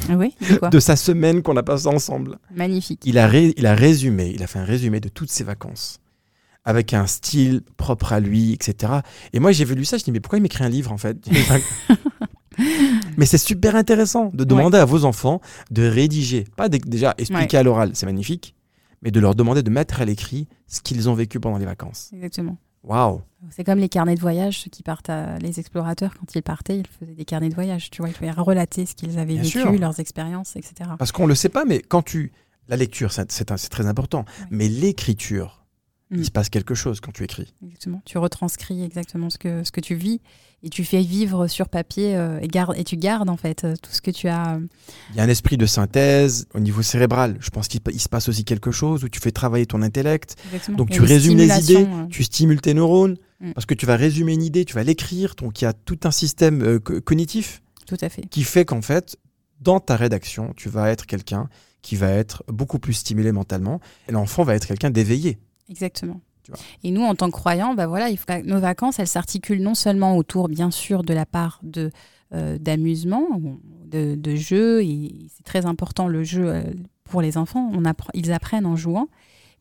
Ah 0.08 0.16
oui, 0.16 0.34
de 0.48 0.56
quoi 0.58 0.68
de 0.68 0.78
sa 0.78 0.94
semaine 0.94 1.42
qu'on 1.42 1.56
a 1.56 1.62
passée 1.64 1.88
ensemble. 1.88 2.38
Magnifique. 2.54 3.02
Il 3.04 3.18
a, 3.18 3.26
ré- 3.26 3.52
il 3.56 3.66
a 3.66 3.74
résumé, 3.74 4.30
il 4.32 4.42
a 4.44 4.46
fait 4.46 4.60
un 4.60 4.64
résumé 4.64 5.00
de 5.00 5.08
toutes 5.08 5.30
ses 5.32 5.42
vacances. 5.44 5.98
Avec 6.64 6.92
un 6.94 7.06
style 7.08 7.62
propre 7.78 8.12
à 8.12 8.20
lui, 8.20 8.52
etc. 8.52 8.92
Et 9.32 9.40
moi, 9.40 9.50
j'ai 9.52 9.64
vu 9.64 9.84
ça, 9.86 9.96
je 9.98 10.04
dis, 10.04 10.12
mais 10.12 10.20
pourquoi 10.20 10.38
il 10.38 10.42
m'écrit 10.42 10.62
un 10.64 10.68
livre, 10.68 10.92
en 10.92 10.98
fait? 10.98 11.16
Mais 13.16 13.26
c'est 13.26 13.38
super 13.38 13.74
intéressant 13.76 14.30
de 14.34 14.44
demander 14.44 14.78
à 14.78 14.84
vos 14.84 15.04
enfants 15.04 15.40
de 15.70 15.82
rédiger. 15.86 16.44
Pas 16.56 16.68
dé- 16.68 16.78
déjà 16.78 17.14
expliquer 17.18 17.56
à 17.56 17.62
l'oral, 17.62 17.90
c'est 17.94 18.06
magnifique, 18.06 18.54
mais 19.02 19.10
de 19.10 19.20
leur 19.20 19.34
demander 19.34 19.62
de 19.62 19.70
mettre 19.70 20.00
à 20.00 20.04
l'écrit 20.04 20.48
ce 20.66 20.80
qu'ils 20.80 21.08
ont 21.08 21.14
vécu 21.14 21.40
pendant 21.40 21.58
les 21.58 21.64
vacances. 21.66 22.10
Exactement. 22.12 22.56
Waouh 22.84 23.20
C'est 23.50 23.64
comme 23.64 23.78
les 23.80 23.88
carnets 23.88 24.14
de 24.14 24.20
voyage, 24.20 24.60
ceux 24.60 24.70
qui 24.70 24.82
partent, 24.82 25.10
à- 25.10 25.38
les 25.38 25.58
explorateurs, 25.60 26.14
quand 26.18 26.34
ils 26.34 26.42
partaient, 26.42 26.78
ils 26.78 26.86
faisaient 26.86 27.14
des 27.14 27.24
carnets 27.24 27.48
de 27.48 27.54
voyage. 27.54 27.90
Tu 27.90 28.00
vois, 28.02 28.08
ils 28.08 28.14
pouvaient 28.14 28.30
relater 28.30 28.86
ce 28.86 28.94
qu'ils 28.94 29.18
avaient 29.18 29.34
Bien 29.34 29.42
vécu, 29.42 29.60
sûr. 29.60 29.72
leurs 29.72 29.98
expériences, 30.00 30.54
etc. 30.56 30.90
Parce 30.98 31.12
qu'on 31.12 31.26
le 31.26 31.34
sait 31.34 31.48
pas, 31.48 31.64
mais 31.64 31.80
quand 31.80 32.02
tu. 32.02 32.32
La 32.68 32.76
lecture, 32.76 33.12
c'est 33.12 33.68
très 33.70 33.86
important. 33.86 34.24
Mais 34.50 34.68
l'écriture. 34.68 35.57
Il 36.10 36.24
se 36.24 36.30
passe 36.30 36.48
quelque 36.48 36.74
chose 36.74 37.00
quand 37.00 37.12
tu 37.12 37.22
écris. 37.24 37.52
Exactement. 37.62 38.00
Tu 38.04 38.16
retranscris 38.18 38.82
exactement 38.82 39.28
ce 39.30 39.38
que, 39.38 39.62
ce 39.64 39.70
que 39.72 39.80
tu 39.80 39.94
vis 39.94 40.20
et 40.62 40.70
tu 40.70 40.84
fais 40.84 41.02
vivre 41.02 41.46
sur 41.46 41.68
papier 41.68 42.16
euh, 42.16 42.40
et, 42.40 42.48
garde, 42.48 42.74
et 42.78 42.82
tu 42.84 42.96
gardes 42.96 43.28
en 43.28 43.36
fait 43.36 43.64
euh, 43.64 43.74
tout 43.82 43.92
ce 43.92 44.00
que 44.00 44.10
tu 44.10 44.26
as. 44.28 44.56
euh, 44.56 44.60
Il 45.10 45.16
y 45.16 45.20
a 45.20 45.22
un 45.22 45.28
esprit 45.28 45.56
de 45.56 45.66
synthèse 45.66 46.46
au 46.54 46.60
niveau 46.60 46.82
cérébral. 46.82 47.36
Je 47.40 47.50
pense 47.50 47.68
qu'il 47.68 47.80
il 47.92 48.00
se 48.00 48.08
passe 48.08 48.28
aussi 48.28 48.44
quelque 48.44 48.70
chose 48.70 49.04
où 49.04 49.08
tu 49.08 49.20
fais 49.20 49.30
travailler 49.30 49.66
ton 49.66 49.82
intellect. 49.82 50.36
exactement. 50.46 50.78
Donc 50.78 50.90
tu 50.90 51.02
résumes 51.02 51.36
les 51.36 51.70
idées, 51.70 51.84
euh, 51.86 52.06
tu 52.10 52.24
stimules 52.24 52.60
tes 52.60 52.74
neurones. 52.74 53.16
Mm. 53.40 53.52
Parce 53.52 53.66
que 53.66 53.74
tu 53.74 53.86
vas 53.86 53.94
résumer 53.96 54.32
une 54.32 54.42
idée, 54.42 54.64
tu 54.64 54.74
vas 54.74 54.82
l'écrire. 54.82 55.34
Donc 55.36 55.60
il 55.60 55.64
y 55.64 55.68
a 55.68 55.72
tout 55.72 56.00
un 56.04 56.10
système 56.10 56.62
euh, 56.62 56.78
co- 56.80 57.00
cognitif 57.02 57.62
Tout 57.86 57.98
à 58.00 58.08
fait. 58.08 58.22
qui 58.28 58.42
fait 58.42 58.64
qu'en 58.64 58.82
fait, 58.82 59.16
dans 59.60 59.78
ta 59.78 59.94
rédaction, 59.94 60.54
tu 60.56 60.68
vas 60.68 60.90
être 60.90 61.06
quelqu'un 61.06 61.48
qui 61.82 61.94
va 61.94 62.10
être 62.10 62.42
beaucoup 62.48 62.80
plus 62.80 62.94
stimulé 62.94 63.30
mentalement. 63.30 63.80
Et 64.08 64.12
l'enfant 64.12 64.42
va 64.42 64.56
être 64.56 64.66
quelqu'un 64.66 64.90
d'éveillé. 64.90 65.38
Exactement. 65.68 66.20
Et 66.82 66.90
nous, 66.90 67.02
en 67.02 67.14
tant 67.14 67.26
que 67.26 67.36
croyants, 67.36 67.74
bah 67.74 67.86
voilà, 67.86 68.08
il 68.08 68.16
faut 68.16 68.24
que 68.26 68.42
nos 68.42 68.58
vacances, 68.60 68.98
elles 68.98 69.06
s'articulent 69.06 69.62
non 69.62 69.74
seulement 69.74 70.16
autour, 70.16 70.48
bien 70.48 70.70
sûr, 70.70 71.02
de 71.02 71.12
la 71.12 71.26
part 71.26 71.60
de 71.62 71.90
euh, 72.34 72.58
d'amusement, 72.58 73.26
de, 73.86 74.14
de 74.14 74.36
jeu, 74.36 74.82
et 74.82 75.28
c'est 75.34 75.44
très 75.44 75.64
important 75.64 76.08
le 76.08 76.24
jeu 76.24 76.46
euh, 76.48 76.62
pour 77.04 77.22
les 77.22 77.38
enfants. 77.38 77.70
On 77.72 77.86
apprend, 77.86 78.10
ils 78.12 78.32
apprennent 78.32 78.66
en 78.66 78.76
jouant, 78.76 79.08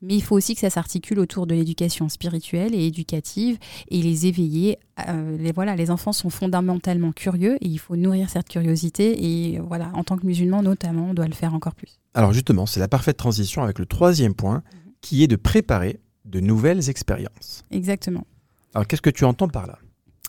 mais 0.02 0.16
il 0.16 0.22
faut 0.22 0.36
aussi 0.36 0.54
que 0.54 0.60
ça 0.60 0.70
s'articule 0.70 1.20
autour 1.20 1.48
de 1.48 1.56
l'éducation 1.56 2.10
spirituelle 2.10 2.76
et 2.76 2.86
éducative 2.86 3.58
et 3.90 4.02
les 4.02 4.28
éveiller. 4.28 4.80
euh, 5.08 5.38
les 5.38 5.54
voilà, 5.54 5.78
les 5.78 5.92
enfants 5.92 6.12
sont 6.12 6.30
fondamentalement 6.30 7.14
curieux 7.14 7.56
et 7.62 7.68
il 7.68 7.78
faut 7.80 7.96
nourrir 7.96 8.30
cette 8.30 8.50
curiosité. 8.50 9.26
Et 9.26 9.60
voilà, 9.60 9.90
en 9.94 10.04
tant 10.04 10.18
que 10.18 10.26
musulman 10.26 10.62
notamment, 10.62 11.12
on 11.12 11.14
doit 11.14 11.28
le 11.28 11.34
faire 11.34 11.54
encore 11.54 11.74
plus. 11.74 12.00
Alors 12.16 12.34
justement, 12.34 12.66
c'est 12.66 12.82
la 12.82 12.90
parfaite 12.90 13.16
transition 13.16 13.64
avec 13.64 13.80
le 13.80 13.86
troisième 13.86 14.34
point, 14.34 14.62
qui 15.08 15.24
est 15.24 15.28
de 15.28 15.38
préparer 15.38 16.02
de 16.26 16.42
nouvelles 16.42 16.90
expériences. 16.90 17.64
Exactement. 17.72 18.28
Alors 18.74 18.86
qu'est-ce 18.88 19.02
que 19.02 19.10
tu 19.10 19.24
entends 19.24 19.48
par 19.48 19.66
là? 19.66 19.80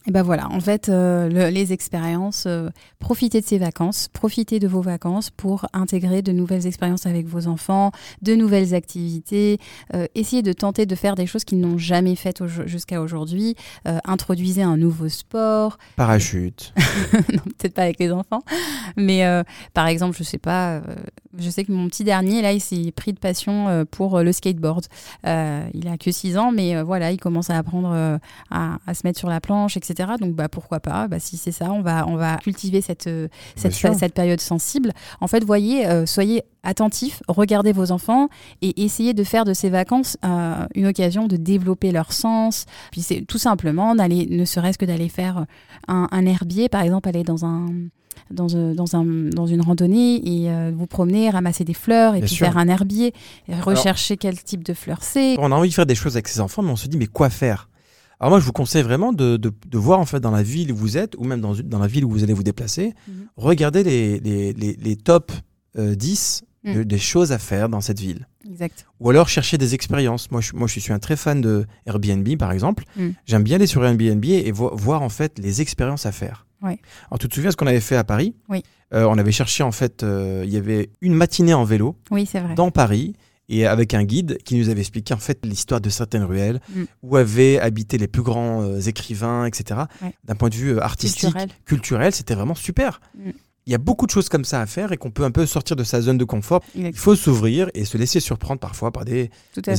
Et 0.08 0.10
ben 0.10 0.22
voilà, 0.22 0.48
en 0.50 0.60
fait, 0.60 0.88
euh, 0.88 1.28
le- 1.28 1.50
les 1.50 1.74
expériences, 1.74 2.44
euh, 2.46 2.70
profitez 2.98 3.42
de 3.42 3.46
ces 3.46 3.58
vacances, 3.58 4.08
profitez 4.10 4.58
de 4.58 4.66
vos 4.66 4.80
vacances 4.80 5.28
pour 5.28 5.66
intégrer 5.74 6.22
de 6.22 6.32
nouvelles 6.32 6.66
expériences 6.66 7.04
avec 7.04 7.26
vos 7.26 7.46
enfants, 7.46 7.92
de 8.22 8.34
nouvelles 8.34 8.74
activités, 8.74 9.58
euh, 9.92 10.06
essayez 10.14 10.40
de 10.40 10.54
tenter 10.54 10.86
de 10.86 10.94
faire 10.94 11.14
des 11.14 11.26
choses 11.26 11.44
qu'ils 11.44 11.60
n'ont 11.60 11.76
jamais 11.76 12.14
faites 12.16 12.40
au- 12.40 12.48
jusqu'à 12.48 13.02
aujourd'hui, 13.02 13.54
introduisez 14.06 14.62
un 14.62 14.78
nouveau 14.78 15.10
sport, 15.10 15.76
Parachute. 15.96 16.72
non, 17.34 17.42
peut-être 17.58 17.74
pas 17.74 17.82
avec 17.82 17.98
les 18.00 18.10
enfants, 18.10 18.40
mais 18.96 19.22
par 19.74 19.88
exemple, 19.88 20.16
je 20.16 20.22
sais 20.22 20.38
pas, 20.38 20.80
je 21.36 21.50
sais 21.50 21.64
que 21.64 21.72
mon 21.72 21.86
petit 21.88 22.04
dernier, 22.04 22.40
là, 22.40 22.52
il 22.54 22.60
s'est 22.60 22.92
pris 22.96 23.12
de 23.12 23.18
passion 23.18 23.84
pour 23.90 24.20
le 24.22 24.32
skateboard. 24.32 24.86
Il 25.24 25.86
a 25.88 25.98
que 26.00 26.10
6 26.10 26.38
ans, 26.38 26.50
mais 26.50 26.82
voilà, 26.82 27.12
il 27.12 27.18
commence 27.20 27.50
à 27.50 27.58
apprendre 27.58 28.18
à, 28.50 28.78
à 28.86 28.94
se 28.94 29.06
mettre 29.06 29.18
sur 29.18 29.28
la 29.28 29.40
planche, 29.42 29.76
etc. 29.76 29.97
Donc, 30.18 30.34
bah, 30.34 30.48
pourquoi 30.48 30.80
pas? 30.80 31.08
Bah, 31.08 31.18
Si 31.18 31.36
c'est 31.36 31.52
ça, 31.52 31.72
on 31.72 31.82
va, 31.82 32.06
on 32.06 32.16
va 32.16 32.36
cultiver 32.38 32.80
cette, 32.80 33.06
euh, 33.06 33.28
cette, 33.56 33.74
cette 33.74 34.14
période 34.14 34.40
sensible. 34.40 34.92
En 35.20 35.26
fait, 35.26 35.44
voyez, 35.44 35.86
euh, 35.86 36.06
soyez 36.06 36.42
attentifs, 36.62 37.22
regardez 37.28 37.72
vos 37.72 37.92
enfants 37.92 38.28
et 38.62 38.84
essayez 38.84 39.14
de 39.14 39.24
faire 39.24 39.44
de 39.44 39.54
ces 39.54 39.70
vacances 39.70 40.16
euh, 40.24 40.66
une 40.74 40.86
occasion 40.86 41.26
de 41.26 41.36
développer 41.36 41.92
leur 41.92 42.12
sens. 42.12 42.66
Puis 42.92 43.00
c'est 43.02 43.22
tout 43.26 43.38
simplement 43.38 43.94
d'aller, 43.94 44.26
ne 44.26 44.44
serait-ce 44.44 44.78
que 44.78 44.84
d'aller 44.84 45.08
faire 45.08 45.46
un, 45.88 46.08
un 46.10 46.26
herbier, 46.26 46.68
par 46.68 46.82
exemple, 46.82 47.08
aller 47.08 47.22
dans 47.24 47.44
un 47.44 47.66
dans, 48.32 48.56
un- 48.56 48.74
dans, 48.74 48.94
un, 48.96 49.04
dans 49.04 49.46
une 49.46 49.62
randonnée 49.62 50.16
et 50.16 50.50
euh, 50.50 50.70
vous 50.74 50.86
promener, 50.86 51.30
ramasser 51.30 51.64
des 51.64 51.72
fleurs 51.72 52.14
et 52.14 52.18
Bien 52.18 52.26
puis 52.26 52.34
sûr. 52.34 52.46
faire 52.46 52.58
un 52.58 52.68
herbier, 52.68 53.14
et 53.48 53.54
rechercher 53.54 54.16
quel 54.18 54.42
type 54.42 54.64
de 54.64 54.74
fleurs 54.74 55.02
c'est. 55.02 55.36
On 55.38 55.50
a 55.52 55.54
envie 55.54 55.68
de 55.70 55.74
faire 55.74 55.86
des 55.86 55.94
choses 55.94 56.14
avec 56.16 56.28
ses 56.28 56.40
enfants, 56.40 56.60
mais 56.62 56.70
on 56.72 56.76
se 56.76 56.88
dit 56.88 56.98
mais 56.98 57.06
quoi 57.06 57.30
faire? 57.30 57.68
Alors 58.20 58.30
moi, 58.30 58.40
je 58.40 58.44
vous 58.44 58.52
conseille 58.52 58.82
vraiment 58.82 59.12
de, 59.12 59.36
de- 59.36 59.52
de 59.66 59.78
voir 59.78 60.00
en 60.00 60.04
fait 60.04 60.20
dans 60.20 60.30
la 60.32 60.42
ville 60.42 60.72
où 60.72 60.76
vous 60.76 60.96
êtes, 60.96 61.14
ou 61.18 61.24
même 61.24 61.40
dans, 61.40 61.54
dans 61.54 61.78
la 61.78 61.86
ville 61.86 62.04
où 62.04 62.10
vous 62.10 62.22
allez 62.24 62.32
vous 62.34 62.42
déplacer, 62.42 62.94
Mhm. 63.06 63.14
regardez 63.36 63.82
les, 63.84 64.18
les, 64.20 64.52
les, 64.52 64.74
les 64.74 64.96
top 64.96 65.30
euh, 65.78 65.94
10 65.94 66.42
de- 66.64 66.80
Mm. 66.80 66.84
des 66.84 66.98
choses 66.98 67.30
à 67.30 67.38
faire 67.38 67.68
dans 67.68 67.80
cette 67.80 68.00
ville. 68.00 68.26
Exact. 68.50 68.84
Ou 68.98 69.10
alors 69.10 69.28
chercher 69.28 69.56
des 69.58 69.74
expériences. 69.74 70.30
Moi 70.32 70.40
je, 70.40 70.54
moi, 70.54 70.66
je 70.66 70.80
suis 70.80 70.92
un 70.92 70.98
très 70.98 71.14
fan 71.16 71.40
de 71.40 71.64
Airbnb, 71.86 72.28
par 72.36 72.50
exemple. 72.50 72.82
Mm. 72.96 73.10
J'aime 73.26 73.42
bien 73.44 73.56
aller 73.56 73.68
sur 73.68 73.84
Airbnb 73.84 74.24
et 74.24 74.50
vo- 74.50 74.74
voir 74.74 75.02
en 75.02 75.08
fait 75.08 75.38
les 75.38 75.60
expériences 75.60 76.04
à 76.04 76.10
faire. 76.12 76.46
Ouais. 76.60 76.80
Alors 77.08 77.20
tu 77.20 77.28
te 77.28 77.34
souviens 77.34 77.52
ce 77.52 77.56
qu'on 77.56 77.68
avait 77.68 77.78
fait 77.80 77.94
à 77.96 78.02
Paris? 78.02 78.34
Oui. 78.48 78.64
Euh, 78.92 79.04
On 79.04 79.16
avait 79.18 79.30
cherché 79.32 79.62
en 79.62 79.70
fait, 79.70 80.02
euh, 80.02 80.42
il 80.44 80.50
y 80.52 80.56
avait 80.56 80.90
une 81.00 81.14
matinée 81.14 81.54
en 81.54 81.62
vélo 81.64 81.94
Oui, 82.10 82.26
c'est 82.26 82.40
vrai. 82.40 82.54
dans 82.54 82.70
Paris 82.72 83.14
et 83.48 83.66
avec 83.66 83.94
un 83.94 84.04
guide 84.04 84.38
qui 84.44 84.56
nous 84.56 84.68
avait 84.68 84.80
expliqué 84.80 85.14
en 85.14 85.18
fait 85.18 85.38
l'histoire 85.44 85.80
de 85.80 85.90
certaines 85.90 86.24
ruelles 86.24 86.60
Mm. 86.74 86.84
où 87.02 87.16
avaient 87.16 87.58
habité 87.58 87.98
les 87.98 88.08
plus 88.08 88.22
grands 88.22 88.62
euh, 88.62 88.80
écrivains, 88.80 89.44
etc. 89.46 89.80
Ouais. 90.02 90.14
D'un 90.24 90.34
point 90.34 90.48
de 90.48 90.54
vue 90.54 90.72
euh, 90.72 90.82
artistique, 90.82 91.34
Culturel. 91.64 92.12
c'était 92.12 92.34
vraiment 92.34 92.54
super. 92.54 93.00
Mm. 93.16 93.30
Il 93.66 93.72
y 93.72 93.74
a 93.74 93.78
beaucoup 93.78 94.06
de 94.06 94.10
choses 94.10 94.30
comme 94.30 94.44
ça 94.44 94.62
à 94.62 94.66
faire 94.66 94.92
et 94.92 94.96
qu'on 94.96 95.10
peut 95.10 95.24
un 95.24 95.30
peu 95.30 95.44
sortir 95.44 95.76
de 95.76 95.84
sa 95.84 96.00
zone 96.00 96.16
de 96.16 96.24
confort. 96.24 96.62
Il 96.74 96.94
faut 96.94 97.14
s'ouvrir 97.14 97.68
et 97.74 97.84
se 97.84 97.98
laisser 97.98 98.18
surprendre 98.18 98.60
parfois 98.60 98.92
par 98.92 99.04
des, 99.04 99.30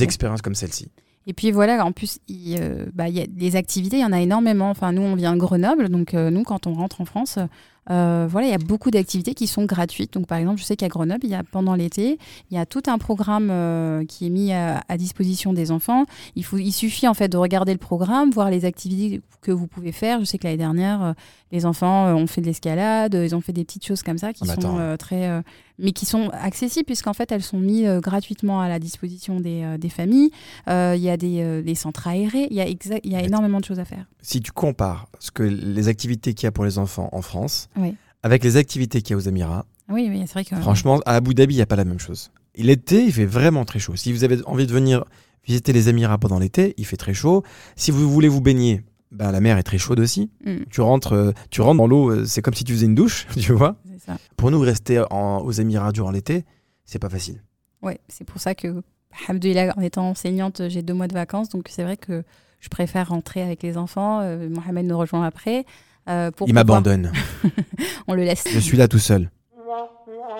expériences 0.04 0.44
comme 0.44 0.54
celle-ci. 0.54 0.92
Et 1.26 1.34
puis 1.34 1.52
voilà, 1.52 1.84
en 1.84 1.92
plus, 1.92 2.20
il, 2.28 2.58
euh, 2.60 2.86
bah, 2.94 3.10
il 3.10 3.16
y 3.16 3.22
a 3.22 3.26
des 3.28 3.56
activités, 3.56 3.98
il 3.98 4.02
y 4.02 4.06
en 4.06 4.12
a 4.12 4.22
énormément. 4.22 4.70
Enfin, 4.70 4.92
nous, 4.92 5.02
on 5.02 5.16
vient 5.16 5.34
de 5.34 5.40
Grenoble, 5.40 5.90
donc 5.90 6.14
euh, 6.14 6.30
nous, 6.30 6.44
quand 6.44 6.68
on 6.68 6.74
rentre 6.74 7.02
en 7.02 7.06
France, 7.06 7.40
euh, 7.90 8.28
voilà, 8.30 8.48
il 8.48 8.52
y 8.52 8.56
a 8.56 8.60
beaucoup 8.60 8.92
d'activités 8.92 9.34
qui 9.34 9.48
sont 9.48 9.66
gratuites. 9.66 10.14
Donc, 10.14 10.28
par 10.28 10.38
exemple, 10.38 10.60
je 10.60 10.64
sais 10.64 10.76
qu'à 10.76 10.88
Grenoble, 10.88 11.22
il 11.24 11.30
y 11.30 11.36
a 11.36 11.44
pendant 11.44 11.76
l'été, 11.76 12.20
il 12.52 12.58
y 12.58 12.60
a 12.60 12.66
tout 12.66 12.84
un 12.88 12.98
programme 12.98 13.50
euh, 13.52 14.06
qui 14.06 14.28
est 14.28 14.30
mis 14.30 14.54
à, 14.54 14.84
à 14.88 14.98
disposition 14.98 15.54
des 15.54 15.72
enfants. 15.72 16.06
Il, 16.36 16.44
faut, 16.46 16.58
il 16.58 16.72
suffit 16.72 17.08
en 17.08 17.14
fait 17.14 17.30
de 17.30 17.38
regarder 17.38 17.72
le 17.72 17.80
programme, 17.80 18.32
voir 18.32 18.50
les 18.50 18.66
activités 18.66 19.22
que 19.42 19.52
vous 19.52 19.68
pouvez 19.68 19.92
faire. 19.92 20.20
Je 20.20 20.26
sais 20.26 20.38
que 20.38 20.44
l'année 20.44 20.58
dernière, 20.58 21.04
euh, 21.04 21.14
les 21.52 21.66
enfants 21.66 22.08
euh, 22.08 22.14
ont 22.14 22.28
fait 22.28 22.42
de 22.42 22.46
l'escalade, 22.46 23.16
euh, 23.16 23.26
ils 23.26 23.36
ont 23.36 23.42
fait 23.42 23.54
des 23.54 23.64
petites 23.64 23.86
choses 23.86 24.04
comme 24.04 24.18
ça 24.18 24.34
qui 24.34 24.44
Ah 24.48 24.56
bah 24.56 24.62
sont 24.62 24.78
euh, 24.80 24.98
très, 24.98 25.44
mais 25.80 25.92
qui 25.92 26.06
sont 26.06 26.30
accessibles 26.34 26.86
puisqu'en 26.86 27.14
fait, 27.14 27.32
elles 27.32 27.42
sont 27.44 27.60
mises 27.60 27.88
gratuitement 28.02 28.62
à 28.62 28.68
la 28.70 28.80
disposition 28.80 29.40
des, 29.40 29.78
des 29.80 29.90
familles. 29.90 30.30
Il 30.68 30.98
y 31.02 31.10
a 31.10 31.18
des, 31.18 31.62
des 31.64 31.76
centres 31.76 32.08
aérés, 32.08 32.48
il 32.52 32.56
y 32.58 32.62
a, 32.62 32.68
y 32.68 33.16
a 33.16 33.22
énormément 33.24 33.60
de 33.60 33.66
choses 33.66 33.80
à 33.80 33.86
faire. 33.86 34.06
Si 34.22 34.42
tu 34.42 34.52
compares 34.52 35.08
ce 35.20 35.32
que 35.32 35.44
les 35.44 35.88
activités 35.88 36.34
qu'il 36.34 36.46
y 36.46 36.48
a 36.48 36.52
pour 36.52 36.66
les 36.66 36.78
enfants 36.78 37.10
en 37.12 37.22
France 37.22 37.70
Oui. 37.78 37.96
avec 38.24 38.44
les 38.44 38.58
activités 38.58 39.02
qu'il 39.02 39.12
y 39.12 39.16
a 39.16 39.18
aux 39.18 39.22
Émirats, 39.28 39.66
Oui, 39.90 40.08
oui, 40.10 40.22
c'est 40.28 40.34
vrai 40.34 40.46
que. 40.46 40.56
franchement, 40.58 41.00
à 41.06 41.16
Abu 41.16 41.34
Dhabi, 41.34 41.54
il 41.54 41.58
n'y 41.58 41.62
a 41.64 41.66
pas 41.68 41.76
la 41.78 41.86
même 41.86 42.00
chose. 42.00 42.32
L'été, 42.56 43.04
il 43.06 43.14
fait 43.14 43.26
vraiment 43.26 43.64
très 43.66 43.80
chaud. 43.80 43.96
Si 43.96 44.12
vous 44.12 44.24
avez 44.24 44.38
envie 44.46 44.68
de 44.68 44.74
venir 44.74 45.06
visiter 45.46 45.72
les 45.72 45.88
Émirats 45.88 46.18
pendant 46.18 46.38
l'été, 46.40 46.74
il 46.78 46.86
fait 46.86 46.98
très 46.98 47.14
chaud. 47.14 47.44
Si 47.78 47.90
vous 47.92 48.10
voulez 48.12 48.28
vous 48.28 48.42
baigner, 48.42 48.84
ben, 49.12 49.32
la 49.32 49.40
mer 49.42 49.58
est 49.58 49.64
très 49.64 49.78
chaude 49.78 50.00
aussi. 50.00 50.30
Mm, 50.46 50.64
Tu 50.70 50.82
rentres, 50.82 51.14
euh, 51.14 51.32
tu 51.50 51.62
rentres 51.62 51.78
dans 51.78 51.88
l'eau, 51.88 52.12
euh, 52.12 52.26
c'est 52.26 52.42
comme 52.42 52.54
si 52.54 52.64
tu 52.64 52.74
faisais 52.74 52.86
une 52.86 52.96
douche, 52.96 53.28
tu 53.40 53.54
vois. 53.54 53.76
ça. 54.06 54.18
Pour 54.38 54.52
nous, 54.52 54.60
rester 54.60 55.02
en- 55.12 55.40
aux 55.40 55.52
Émirats 55.52 55.92
durant 55.92 56.12
l'été, 56.12 56.46
c'est 56.86 57.00
pas 57.00 57.10
facile. 57.10 57.42
Ouais, 57.82 58.00
c'est 58.08 58.24
pour 58.26 58.40
ça 58.42 58.56
que, 58.56 58.82
en 59.30 59.82
étant 59.82 60.10
enseignante, 60.10 60.62
j'ai 60.70 60.82
deux 60.82 60.94
mois 60.94 61.08
de 61.08 61.14
vacances, 61.14 61.50
donc 61.50 61.68
c'est 61.70 61.84
vrai 61.84 61.98
que 61.98 62.24
je 62.60 62.70
préfère 62.70 63.10
rentrer 63.10 63.42
avec 63.42 63.64
les 63.64 63.78
enfants. 63.78 64.20
Euh, 64.22 64.50
Mohamed 64.50 64.86
nous 64.86 64.98
rejoint 64.98 65.26
après. 65.26 65.66
euh, 66.10 66.30
pour 66.32 66.48
il 66.48 66.54
m'abandonne. 66.54 67.12
On 68.08 68.14
le 68.14 68.24
laisse. 68.24 68.44
Je 68.52 68.60
suis 68.60 68.78
là 68.78 68.88
tout 68.88 69.00
seul. 69.00 69.30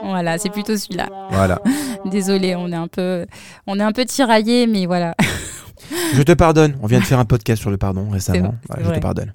Voilà, 0.04 0.38
c'est 0.38 0.50
plutôt 0.50 0.76
celui-là. 0.78 1.08
Voilà. 1.32 1.62
Désolé, 2.06 2.56
on 2.56 2.72
est 2.72 2.76
un 2.76 2.88
peu, 2.88 3.26
on 3.68 3.80
est 3.80 3.84
un 3.84 3.92
peu 3.92 4.06
tiraillé, 4.06 4.66
mais 4.66 4.86
voilà. 4.86 5.16
Je 6.14 6.22
te 6.24 6.32
pardonne. 6.34 6.76
On 6.82 6.88
vient 6.88 7.00
de 7.00 7.04
faire 7.06 7.20
un 7.20 7.26
podcast 7.26 7.62
sur 7.62 7.72
le 7.72 7.78
pardon 7.78 8.10
récemment. 8.10 8.56
vrai, 8.70 8.84
je 8.84 8.92
te 8.92 9.00
pardonne. 9.00 9.34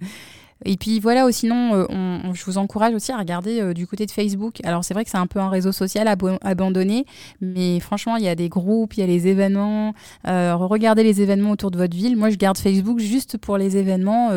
Et 0.66 0.76
puis 0.78 0.98
voilà, 0.98 1.30
sinon, 1.30 1.74
euh, 1.74 1.84
on- 1.90 2.20
on- 2.30 2.32
je 2.34 2.42
vous 2.46 2.56
encourage 2.56 2.94
aussi 2.94 3.12
à 3.12 3.18
regarder 3.18 3.60
euh, 3.60 3.74
du 3.74 3.86
côté 3.86 4.06
de 4.06 4.10
Facebook. 4.10 4.60
Alors 4.64 4.82
c'est 4.82 4.94
vrai 4.94 5.04
que 5.04 5.10
c'est 5.10 5.18
un 5.18 5.26
peu 5.26 5.38
un 5.40 5.50
réseau 5.50 5.72
social 5.72 6.08
abandonné, 6.42 7.04
mais 7.42 7.80
franchement, 7.80 8.16
il 8.16 8.24
y 8.24 8.28
a 8.28 8.34
des 8.34 8.48
groupes, 8.48 8.94
il 8.96 9.00
y 9.00 9.02
a 9.02 9.06
les 9.06 9.26
événements. 9.26 9.92
Euh, 10.26 10.54
regardez 10.56 11.02
les 11.02 11.20
événements 11.20 11.50
autour 11.50 11.70
de 11.70 11.76
votre 11.76 11.94
ville. 11.94 12.16
Moi, 12.16 12.30
je 12.30 12.36
garde 12.36 12.56
Facebook 12.56 12.98
juste 12.98 13.36
pour 13.36 13.58
les 13.58 13.76
événements. 13.76 14.30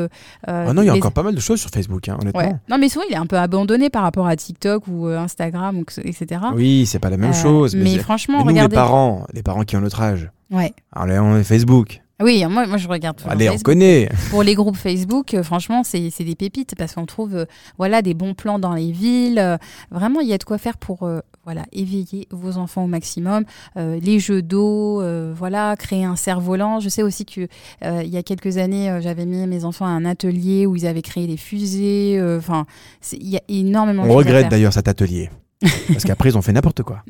Ah 0.45 0.73
non, 0.73 0.81
il 0.81 0.87
y 0.87 0.89
a 0.89 0.93
les- 0.93 0.99
encore 0.99 1.13
pas 1.13 1.23
mal 1.23 1.35
de 1.35 1.39
choses 1.39 1.61
sur 1.61 1.69
Facebook, 1.69 2.09
hein, 2.09 2.17
honnêtement. 2.19 2.41
Ouais. 2.41 2.55
Non, 2.67 2.77
mais 2.77 2.89
souvent, 2.89 3.05
il 3.09 3.13
est 3.13 3.17
un 3.17 3.27
peu 3.27 3.37
abandonné 3.37 3.89
par 3.89 4.01
rapport 4.03 4.27
à 4.27 4.35
TikTok 4.35 4.87
ou 4.87 5.05
Instagram, 5.07 5.77
ou 5.77 5.85
etc. 6.03 6.41
Oui, 6.55 6.85
c'est 6.87 6.99
pas 6.99 7.11
la 7.11 7.17
même 7.17 7.33
chose. 7.33 7.73
Mais, 7.75 7.97
franchement, 7.99 8.39
mais 8.39 8.43
nous, 8.45 8.49
regardez. 8.49 8.75
les 8.75 8.81
parents, 8.81 9.25
les 9.33 9.43
parents 9.43 9.63
qui 9.63 9.77
ont 9.77 9.81
notre 9.81 10.01
âge, 10.01 10.29
Ouais, 10.51 10.73
alors 10.93 11.07
là, 11.07 11.23
on 11.23 11.37
est 11.37 11.43
Facebook. 11.43 12.01
Oui, 12.19 12.43
moi, 12.49 12.65
moi 12.65 12.77
je 12.77 12.87
regarde 12.87 13.21
Allez, 13.27 13.47
on 13.47 13.51
Facebook. 13.51 13.65
connaît. 13.65 14.09
Pour 14.31 14.41
les 14.41 14.55
groupes 14.55 14.75
Facebook, 14.75 15.35
euh, 15.35 15.43
franchement, 15.43 15.83
c'est 15.83 16.09
des 16.09 16.35
pépites 16.35 16.73
parce 16.75 16.95
qu'on 16.95 17.05
trouve 17.05 17.35
euh, 17.35 17.45
voilà, 17.77 18.01
des 18.01 18.15
bons 18.15 18.33
plans 18.33 18.57
dans 18.57 18.73
les 18.73 18.91
villes. 18.91 19.37
euh, 19.37 19.57
vraiment, 19.91 20.19
il 20.21 20.27
y 20.27 20.33
a 20.33 20.39
de 20.39 20.43
quoi 20.43 20.57
faire 20.57 20.77
pour 20.77 21.07
voilà, 21.45 21.63
éveiller 21.71 22.27
vos 22.31 22.57
enfants 22.57 22.85
au 22.85 22.87
maximum. 22.87 23.43
Les 23.75 24.19
jeux 24.19 24.41
d'eau, 24.41 25.03
voilà, 25.35 25.75
créer 25.77 26.05
un 26.05 26.15
cerf-volant. 26.15 26.79
Je 26.79 26.89
sais 26.89 27.03
aussi 27.03 27.25
que 27.25 27.47
euh, 27.83 28.01
il 28.03 28.09
y 28.09 28.17
a 28.17 28.23
quelques 28.23 28.57
années, 28.57 28.97
j'avais 29.01 29.25
mis 29.25 29.45
mes 29.45 29.63
enfants 29.63 29.85
à 29.85 29.89
un 29.89 30.03
atelier 30.05 30.65
où 30.65 30.75
ils 30.75 30.87
avaient 30.87 31.03
créé 31.03 31.27
des 31.27 31.37
fusées. 31.37 32.19
Enfin, 32.37 32.65
il 33.13 33.29
y 33.29 33.37
a 33.37 33.41
énormément 33.47 34.03
de 34.03 34.07
On 34.09 34.13
choses 34.13 34.25
à 34.25 34.27
regrette 34.27 34.49
d'ailleurs 34.49 34.73
cet 34.73 34.87
atelier. 34.87 35.29
Parce 35.61 36.03
qu'après, 36.03 36.29
ils 36.29 36.37
ont 36.37 36.41
fait 36.41 36.53
n'importe 36.53 36.83
quoi. 36.83 37.03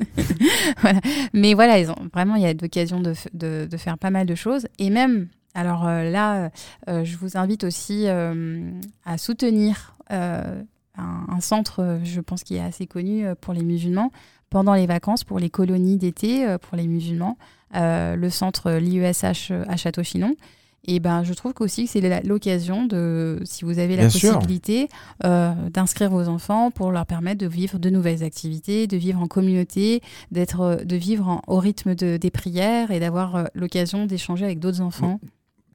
Mais 1.34 1.54
voilà, 1.54 1.78
ils 1.78 1.90
ont, 1.90 2.08
vraiment, 2.12 2.36
il 2.36 2.42
y 2.42 2.46
a 2.46 2.52
l'occasion 2.52 3.00
de, 3.00 3.12
de, 3.34 3.68
de 3.70 3.76
faire 3.76 3.98
pas 3.98 4.10
mal 4.10 4.26
de 4.26 4.34
choses. 4.34 4.66
Et 4.78 4.90
même, 4.90 5.28
alors 5.54 5.86
euh, 5.86 6.10
là, 6.10 6.50
euh, 6.88 7.04
je 7.04 7.16
vous 7.16 7.36
invite 7.36 7.64
aussi 7.64 8.04
euh, 8.06 8.70
à 9.04 9.18
soutenir 9.18 9.96
un, 10.10 10.64
un 10.96 11.40
centre, 11.40 12.00
je 12.04 12.20
pense, 12.20 12.42
qui 12.42 12.56
est 12.56 12.60
assez 12.60 12.86
connu 12.86 13.26
pour 13.40 13.52
les 13.52 13.62
musulmans, 13.62 14.10
pendant 14.50 14.74
les 14.74 14.86
vacances, 14.86 15.24
pour 15.24 15.38
les 15.38 15.50
colonies 15.50 15.98
d'été, 15.98 16.56
pour 16.62 16.76
les 16.76 16.86
musulmans, 16.86 17.36
le 17.74 18.28
centre 18.30 18.72
l'IESH 18.72 19.50
à 19.50 19.76
Château-Chinon. 19.76 20.34
Et 20.86 21.00
ben, 21.00 21.22
je 21.22 21.34
trouve 21.34 21.52
qu'aussi 21.52 21.84
que 21.84 21.90
c'est 21.90 22.22
l'occasion 22.24 22.86
de, 22.86 23.40
si 23.44 23.64
vous 23.64 23.78
avez 23.78 23.96
la 23.96 24.06
Bien 24.06 24.10
possibilité, 24.32 24.88
euh, 25.24 25.52
d'inscrire 25.70 26.08
vos 26.10 26.28
enfants 26.28 26.70
pour 26.70 26.92
leur 26.92 27.04
permettre 27.04 27.40
de 27.40 27.46
vivre 27.46 27.78
de 27.78 27.90
nouvelles 27.90 28.22
activités, 28.24 28.86
de 28.86 28.96
vivre 28.96 29.20
en 29.20 29.26
communauté, 29.26 30.00
d'être, 30.30 30.60
euh, 30.60 30.76
de 30.76 30.96
vivre 30.96 31.28
en- 31.28 31.42
au 31.46 31.58
rythme 31.58 31.94
de- 31.94 32.16
des 32.16 32.30
prières 32.30 32.90
et 32.90 33.00
d'avoir 33.00 33.36
euh, 33.36 33.44
l'occasion 33.54 34.06
d'échanger 34.06 34.44
avec 34.46 34.60
d'autres 34.60 34.80
enfants. 34.80 35.20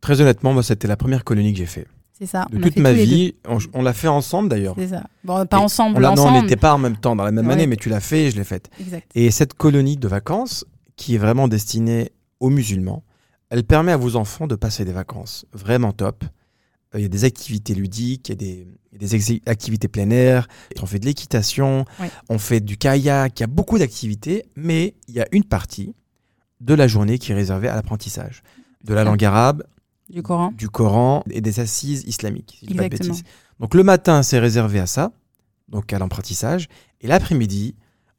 Très 0.02 0.20
honnêtement, 0.20 0.52
moi, 0.54 0.63
c'était 0.63 0.88
la 0.88 0.98
première 0.98 1.24
colonie 1.24 1.52
que 1.54 1.60
j'ai 1.60 1.66
fait. 1.68 1.86
C'est 2.18 2.26
ça. 2.26 2.46
De 2.52 2.58
on 2.58 2.62
toute 2.62 2.78
ma 2.78 2.94
vie, 2.94 3.36
on, 3.48 3.58
on 3.74 3.82
l'a 3.84 3.94
fait 3.94 4.08
ensemble 4.08 4.50
d'ailleurs. 4.50 4.76
C'est 4.78 4.88
ça. 4.88 5.04
Bon, 5.24 5.46
pas 5.46 5.60
ensemble, 5.60 5.98
On 5.98 6.00
l'a- 6.00 6.16
non, 6.16 6.26
on 6.28 6.42
n'était 6.42 6.56
pas 6.56 6.74
en 6.74 6.78
même 6.78 6.98
temps, 6.98 7.16
dans 7.16 7.24
la 7.24 7.32
même 7.32 7.48
Ouais. 7.48 7.54
année, 7.54 7.68
mais 7.68 7.76
tu 7.76 7.89
l'as 7.89 8.00
fait 8.00 8.26
et 8.26 8.32
je 8.32 8.38
l'ai 8.38 8.44
faite. 8.44 8.70
Exact. 8.80 9.10
Et 9.16 9.30
cette 9.32 9.54
colonie 9.54 9.98
de 9.98 10.08
vacances, 10.08 10.66
qui 10.96 11.16
est 11.16 11.18
vraiment 11.20 11.48
destinée 11.48 12.12
aux 12.39 12.50
musulmans, 12.50 13.04
elle 13.54 13.63
permet 13.63 13.92
à 13.92 13.98
vos 13.98 14.16
enfants 14.16 14.48
de 14.48 14.56
passer 14.56 14.84
des 14.84 14.94
vacances 14.94 15.46
vraiment 15.54 15.92
top. 15.92 16.24
Euh, 16.96 17.00
Il 17.00 17.04
y 17.04 17.06
a 17.06 17.08
des 17.08 17.24
activités 17.24 17.76
ludiques, 17.76 18.30
il 18.30 18.32
y 18.32 18.66
a 18.96 18.98
des, 18.98 19.42
activités 19.46 19.88
plein 19.88 20.10
air, 20.10 20.48
on 20.82 20.88
fait 20.88 20.98
de 20.98 21.06
l'équitation, 21.06 21.86
on 22.30 22.39
fait 22.39 22.62
du 22.62 22.78
kayak, 22.78 23.39
il 23.39 23.42
y 23.42 23.44
a 23.44 23.48
beaucoup 23.48 23.78
d'activités, 23.78 24.46
mais 24.56 24.96
il 25.08 25.13
y 25.13 25.22
a 25.22 25.28
une 25.32 25.44
partie 25.44 25.94
de 26.62 26.74
la 26.74 26.88
journée 26.88 27.20
qui 27.20 27.32
est 27.32 27.36
réservée 27.36 27.68
à 27.68 27.76
l'apprentissage 27.76 28.42
de 28.84 28.94
la 28.96 29.04
langue 29.04 29.24
arabe, 29.24 29.63
Du 30.10 30.24
Coran. 30.24 30.52
du 30.58 30.68
Coran 30.68 31.24
et 31.30 31.42
des 31.42 31.60
assises 31.60 32.04
islamiques. 32.08 32.58
si 32.60 32.74
pas 32.74 32.86
de 32.86 32.89
bêtises. 32.89 33.22
Donc 33.60 33.76
le 33.76 33.84
matin, 33.84 34.24
c'est 34.24 34.39
réservé 34.39 34.80
à 34.80 34.88
ça, 34.88 35.12
donc 35.70 35.94
à 35.94 36.00
l'apprentissage, 36.00 36.70
et 37.02 37.08
l'après-midi, 37.08 37.76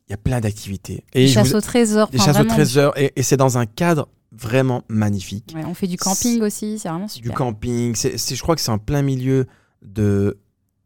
il 0.06 0.10
y 0.12 0.14
a 0.14 0.16
plein 0.16 0.38
d'activités. 0.40 1.02
Et 1.12 1.26
vous- 1.26 1.32
chasses 1.32 1.54
au 1.54 1.60
trésor. 1.60 2.08
des 2.10 2.18
chasses 2.18 2.38
au 2.38 2.44
trésor, 2.44 2.92
et, 2.96 3.12
et 3.16 3.24
c'est 3.24 3.36
dans 3.36 3.58
un 3.58 3.66
cadre 3.66 4.08
vraiment 4.36 4.82
magnifique. 4.88 5.52
Ouais, 5.54 5.64
on 5.64 5.74
fait 5.74 5.86
du 5.86 5.96
camping 5.96 6.40
aussi, 6.42 6.78
c'est 6.78 6.88
vraiment 6.88 7.06
Du 7.06 7.12
super. 7.12 7.34
camping, 7.34 7.94
c'est, 7.94 8.16
je 8.18 8.42
crois 8.42 8.54
que 8.54 8.60
c'est 8.60 8.70
en 8.70 8.78
plein 8.78 9.02
milieu 9.02 9.46
de... 9.82 10.38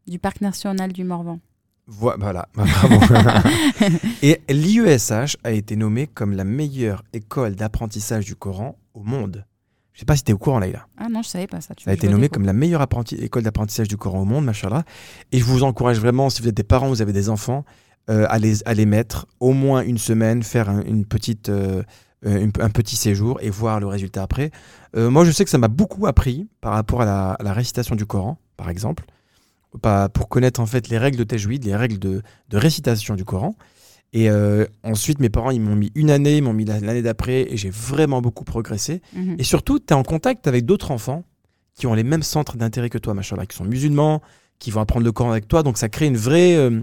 Du 0.07 0.19
parc 0.19 0.41
national 0.41 0.93
du 0.93 1.05
Morvan. 1.05 1.41
Vo- 1.87 2.13
Voilà, 2.19 2.49
et 4.23 4.41
l'IESH 4.49 5.37
a 5.45 5.53
été 5.53 5.77
nommé 5.77 6.07
comme 6.07 6.33
la 6.35 6.45
meilleure 6.45 7.03
école 7.13 7.55
d'apprentissage 7.55 8.25
du 8.27 8.35
Coran 8.37 8.77
au 8.95 9.03
monde. 9.03 9.45
Je 9.93 10.01
sais 10.01 10.07
pas 10.07 10.15
si 10.17 10.23
tu 10.23 10.31
es 10.31 10.35
au 10.35 10.39
courant, 10.39 10.61
Laïla. 10.61 10.87
Ah 10.97 11.09
non, 11.11 11.23
je 11.23 11.29
savais 11.29 11.47
pas 11.49 11.61
ça. 11.61 11.75
Tu 11.75 11.85
Ça 11.85 11.91
a 11.91 11.95
été 11.95 12.07
je 12.07 12.13
nommé 12.13 12.25
redécouvre. 12.27 12.35
comme 12.39 12.47
la 12.47 12.53
meilleure 12.53 12.87
école 13.19 13.43
d'apprentissage 13.43 13.89
du 13.89 13.97
Coran 13.97 14.21
au 14.21 14.25
monde, 14.25 14.45
machallah. 14.45 14.85
Et 15.33 15.39
je 15.39 15.45
vous 15.45 15.65
encourage 15.65 15.99
vraiment, 15.99 16.31
si 16.31 16.41
vous 16.41 16.49
êtes 16.49 16.57
des 16.57 16.63
parents, 16.63 16.89
vous 16.89 17.03
avez 17.03 17.13
des 17.13 17.29
enfants, 17.31 17.65
euh, 18.09 18.25
à, 18.31 18.39
les, 18.39 18.63
à 18.67 18.75
les 18.75 18.87
mettre 18.87 19.27
au 19.41 19.53
moins 19.53 19.83
une 19.83 19.99
semaine, 19.99 20.43
faire 20.45 20.69
un, 20.71 20.83
une 20.83 21.05
petite, 21.05 21.49
euh, 21.49 21.83
une- 22.25 22.53
un 22.61 22.71
petit 22.71 22.97
séjour 22.97 23.39
et 23.43 23.51
voir 23.51 23.79
le 23.81 23.87
résultat 23.87 24.23
après. 24.23 24.51
Euh, 24.97 25.11
moi, 25.11 25.25
je 25.25 25.31
sais 25.31 25.45
que 25.45 25.51
ça 25.51 25.59
m'a 25.59 25.69
beaucoup 25.69 26.07
appris 26.07 26.49
par 26.61 26.73
rapport 26.73 27.03
à 27.03 27.05
la, 27.05 27.31
à 27.33 27.43
la 27.43 27.53
récitation 27.53 27.95
du 27.97 28.07
Coran, 28.07 28.39
par 28.57 28.71
exemple, 28.71 29.05
Pas- 29.83 30.09
pour 30.09 30.29
connaître 30.29 30.61
en 30.61 30.67
fait 30.67 30.89
les 30.89 30.97
règles 30.99 31.19
de 31.19 31.25
tajwid, 31.25 31.63
les 31.65 31.77
règles 31.77 31.99
de, 31.99 32.23
de 32.49 32.57
récitation 32.57 33.15
du 33.17 33.25
Coran. 33.25 33.55
Et 34.15 34.31
euh, 34.31 34.65
ensuite, 34.83 35.21
mes 35.21 35.29
parents, 35.29 35.51
ils 35.51 35.61
m'ont 35.61 35.77
mis 35.77 35.93
une 35.95 36.11
année, 36.11 36.39
ils 36.39 36.43
m'ont 36.43 36.55
mis 36.55 36.65
la- 36.65 36.81
l'année 36.81 37.03
d'après, 37.03 37.43
et 37.53 37.57
j'ai 37.59 37.69
vraiment 37.69 38.23
beaucoup 38.23 38.45
progressé. 38.45 39.03
Mhm. 39.15 39.37
Et 39.39 39.45
surtout, 39.45 39.79
tu 39.79 39.85
es 39.91 39.93
en 39.93 40.03
contact 40.03 40.47
avec 40.47 40.65
d'autres 40.65 40.91
enfants 40.91 41.25
qui 41.75 41.87
ont 41.87 41.93
les 41.95 42.03
mêmes 42.05 42.23
centres 42.23 42.57
d'intérêt 42.57 42.89
que 42.89 42.97
toi, 42.99 43.13
machallah, 43.13 43.45
qui 43.45 43.57
sont 43.57 43.65
musulmans, 43.67 44.23
qui 44.59 44.71
vont 44.71 44.81
apprendre 44.81 45.05
le 45.05 45.13
Coran 45.13 45.31
avec 45.33 45.47
toi. 45.47 45.63
Donc 45.63 45.77
ça 45.77 45.91
crée 45.91 46.07
une 46.07 46.17
vraie, 46.17 46.57
euh, 46.57 46.81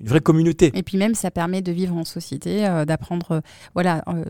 une 0.00 0.08
vraie 0.08 0.20
communauté. 0.20 0.72
Et 0.74 0.82
puis 0.82 0.98
même, 0.98 1.14
ça 1.14 1.30
permet 1.30 1.62
de 1.62 1.70
vivre 1.70 1.96
en 1.96 2.04
société, 2.04 2.66
euh, 2.66 2.84
d'apprendre, 2.84 3.30
euh, 3.32 3.40
voilà, 3.74 4.02
euh, 4.08 4.24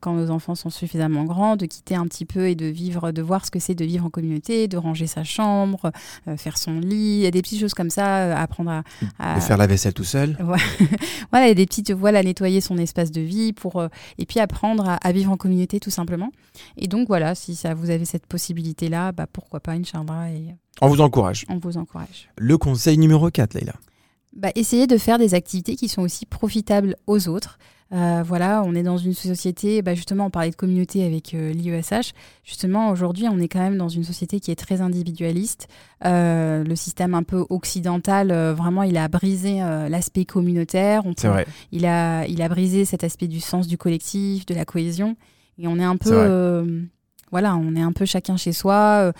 quand 0.00 0.12
nos 0.14 0.30
enfants 0.30 0.54
sont 0.56 0.70
suffisamment 0.70 1.24
grands, 1.24 1.56
de 1.56 1.66
quitter 1.66 1.94
un 1.94 2.04
petit 2.06 2.24
peu 2.24 2.48
et 2.48 2.54
de 2.56 2.66
vivre, 2.66 3.12
de 3.12 3.22
voir 3.22 3.46
ce 3.46 3.50
que 3.52 3.60
c'est 3.60 3.74
de 3.76 3.84
vivre 3.84 4.04
en 4.04 4.10
communauté, 4.10 4.66
de 4.66 4.76
ranger 4.76 5.06
sa 5.06 5.22
chambre, 5.24 5.92
faire 6.36 6.58
son 6.58 6.80
lit, 6.80 6.96
il 7.18 7.20
y 7.20 7.26
a 7.26 7.30
des 7.30 7.42
petites 7.42 7.60
choses 7.60 7.74
comme 7.74 7.90
ça, 7.90 8.36
apprendre 8.40 8.70
à, 8.70 8.82
à- 9.18 9.36
De 9.36 9.40
faire 9.40 9.56
la 9.56 9.66
vaisselle 9.68 9.94
tout 9.94 10.04
seul. 10.04 10.36
voilà, 11.30 11.46
il 11.46 11.48
y 11.48 11.52
a 11.52 11.54
des 11.54 11.66
petites, 11.66 11.92
voilà, 11.92 12.22
nettoyer 12.22 12.60
son 12.60 12.76
espace 12.76 13.10
de 13.12 13.20
vie 13.20 13.52
pour, 13.52 13.82
et 14.18 14.26
puis 14.26 14.40
apprendre 14.40 14.88
à, 14.88 14.94
à 14.96 15.12
vivre 15.12 15.30
en 15.30 15.36
communauté 15.36 15.78
tout 15.80 15.90
simplement. 15.90 16.32
Et 16.76 16.88
donc 16.88 17.06
voilà, 17.08 17.34
si 17.36 17.54
ça, 17.54 17.72
vous 17.74 17.90
avez 17.90 18.04
cette 18.04 18.26
possibilité-là, 18.26 19.12
bah, 19.12 19.26
pourquoi 19.32 19.60
pas, 19.60 19.72
Inch'Allah, 19.72 20.30
et 20.32 20.54
On 20.80 20.88
vous 20.88 21.00
encourage. 21.00 21.44
on 21.48 21.58
vous 21.58 21.76
encourage. 21.76 22.28
Le 22.36 22.58
conseil 22.58 22.98
numéro 22.98 23.30
4, 23.30 23.54
Leïla. 23.54 23.74
Bah, 24.34 24.50
essayer 24.54 24.86
de 24.86 24.98
faire 24.98 25.18
des 25.18 25.34
activités 25.34 25.76
qui 25.76 25.88
sont 25.88 26.02
aussi 26.02 26.26
profitables 26.26 26.96
aux 27.06 27.28
autres. 27.28 27.58
Euh, 27.90 28.22
voilà, 28.22 28.62
on 28.66 28.74
est 28.74 28.82
dans 28.82 28.98
une 28.98 29.14
société, 29.14 29.80
bah, 29.80 29.94
justement, 29.94 30.26
on 30.26 30.30
parlait 30.30 30.50
de 30.50 30.56
communauté 30.56 31.04
avec 31.06 31.32
euh, 31.32 31.52
l'IESH. 31.54 32.12
Justement, 32.44 32.90
aujourd'hui, 32.90 33.26
on 33.30 33.38
est 33.38 33.48
quand 33.48 33.60
même 33.60 33.78
dans 33.78 33.88
une 33.88 34.04
société 34.04 34.40
qui 34.40 34.50
est 34.50 34.56
très 34.56 34.82
individualiste. 34.82 35.68
Euh, 36.04 36.62
le 36.64 36.76
système 36.76 37.14
un 37.14 37.22
peu 37.22 37.46
occidental, 37.48 38.30
euh, 38.30 38.52
vraiment, 38.52 38.82
il 38.82 38.98
a 38.98 39.08
brisé 39.08 39.60
l'aspect 39.88 40.26
communautaire. 40.26 41.06
On 41.06 41.14
vrai. 41.28 41.46
Il 41.72 41.86
a, 41.86 42.26
il 42.26 42.42
a 42.42 42.48
brisé 42.50 42.84
cet 42.84 43.04
aspect 43.04 43.26
du 43.26 43.40
sens 43.40 43.66
du 43.66 43.78
collectif, 43.78 44.44
de 44.44 44.54
la 44.54 44.66
cohésion. 44.66 45.16
Et 45.58 45.66
on 45.66 45.78
est 45.78 45.84
un 45.84 45.96
peu. 45.96 46.90
voilà, 47.30 47.56
on 47.56 47.74
est 47.74 47.80
un 47.80 47.92
peu 47.92 48.04
chacun 48.04 48.36
chez 48.36 48.52
soi. 48.52 49.12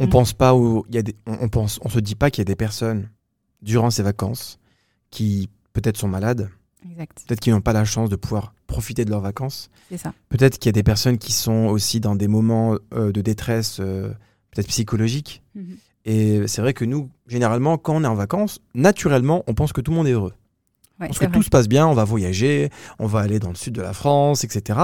On 0.00 0.06
Mm. 0.06 0.08
pense 0.08 0.32
pas 0.32 0.54
il 0.88 0.94
y 0.94 0.98
a 0.98 1.02
des, 1.02 1.14
on, 1.26 1.36
on 1.42 1.48
pense, 1.48 1.78
on 1.82 1.90
se 1.90 2.00
dit 2.00 2.14
pas 2.14 2.30
qu'il 2.30 2.40
y 2.40 2.46
a 2.46 2.46
des 2.46 2.56
personnes 2.56 3.10
durant 3.64 3.90
ces 3.90 4.02
vacances 4.02 4.58
qui 5.10 5.48
peut-être 5.72 5.96
sont 5.96 6.08
malades, 6.08 6.48
peut-être 7.26 7.40
qu'ils 7.40 7.52
n'ont 7.52 7.60
pas 7.60 7.72
la 7.72 7.84
chance 7.84 8.10
de 8.10 8.16
pouvoir 8.16 8.54
profiter 8.66 9.04
de 9.04 9.10
leurs 9.10 9.20
vacances. 9.22 9.70
Peut-être 10.28 10.58
qu'il 10.58 10.68
y 10.68 10.70
a 10.70 10.72
des 10.72 10.82
personnes 10.82 11.18
qui 11.18 11.32
sont 11.32 11.66
aussi 11.66 11.98
dans 12.00 12.14
des 12.14 12.28
moments 12.28 12.76
euh, 12.94 13.10
de 13.12 13.20
détresse, 13.20 13.78
euh, 13.80 14.08
peut-être 14.50 14.68
psychologique. 14.68 15.42
Mhm. 15.54 15.76
Et 16.06 16.46
c'est 16.46 16.60
vrai 16.60 16.74
que 16.74 16.84
nous, 16.84 17.08
généralement, 17.26 17.78
quand 17.78 17.96
on 17.96 18.04
est 18.04 18.06
en 18.06 18.14
vacances, 18.14 18.60
naturellement, 18.74 19.42
on 19.46 19.54
pense 19.54 19.72
que 19.72 19.80
tout 19.80 19.90
le 19.90 19.96
monde 19.96 20.06
est 20.06 20.12
heureux. 20.12 20.34
Ouais, 21.00 21.06
Parce 21.08 21.18
que 21.18 21.24
vrai. 21.24 21.34
tout 21.34 21.42
se 21.42 21.48
passe 21.48 21.66
bien, 21.68 21.86
on 21.86 21.94
va 21.94 22.04
voyager, 22.04 22.68
on 22.98 23.06
va 23.06 23.20
aller 23.20 23.38
dans 23.38 23.48
le 23.48 23.54
sud 23.56 23.74
de 23.74 23.80
la 23.82 23.92
France, 23.94 24.44
etc. 24.44 24.78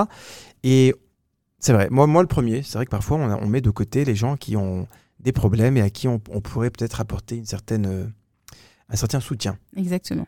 Et 0.65 0.95
c'est 1.59 1.73
vrai, 1.75 1.89
moi, 1.91 2.07
moi 2.07 2.23
le 2.23 2.29
premier, 2.29 2.63
c'est 2.63 2.79
vrai 2.79 2.87
que 2.87 2.91
parfois 2.91 3.19
on, 3.19 3.31
a- 3.31 3.37
on 3.37 3.47
met 3.47 3.61
de 3.61 3.71
côté 3.71 4.05
les 4.05 4.15
gens 4.17 4.37
qui 4.37 4.57
ont 4.57 4.89
des 5.21 5.33
problèmes 5.33 5.77
et 5.77 5.83
à 5.83 5.91
qui 5.91 6.09
on, 6.09 6.21
on 6.31 6.41
pourrait 6.41 6.71
peut-être 6.71 7.01
apporter 7.03 7.37
une 7.37 7.45
certaine, 7.45 8.11
euh, 8.91 8.95
un 8.95 8.97
certain 8.97 9.21
soutien. 9.21 9.57
Exactement. 9.77 10.27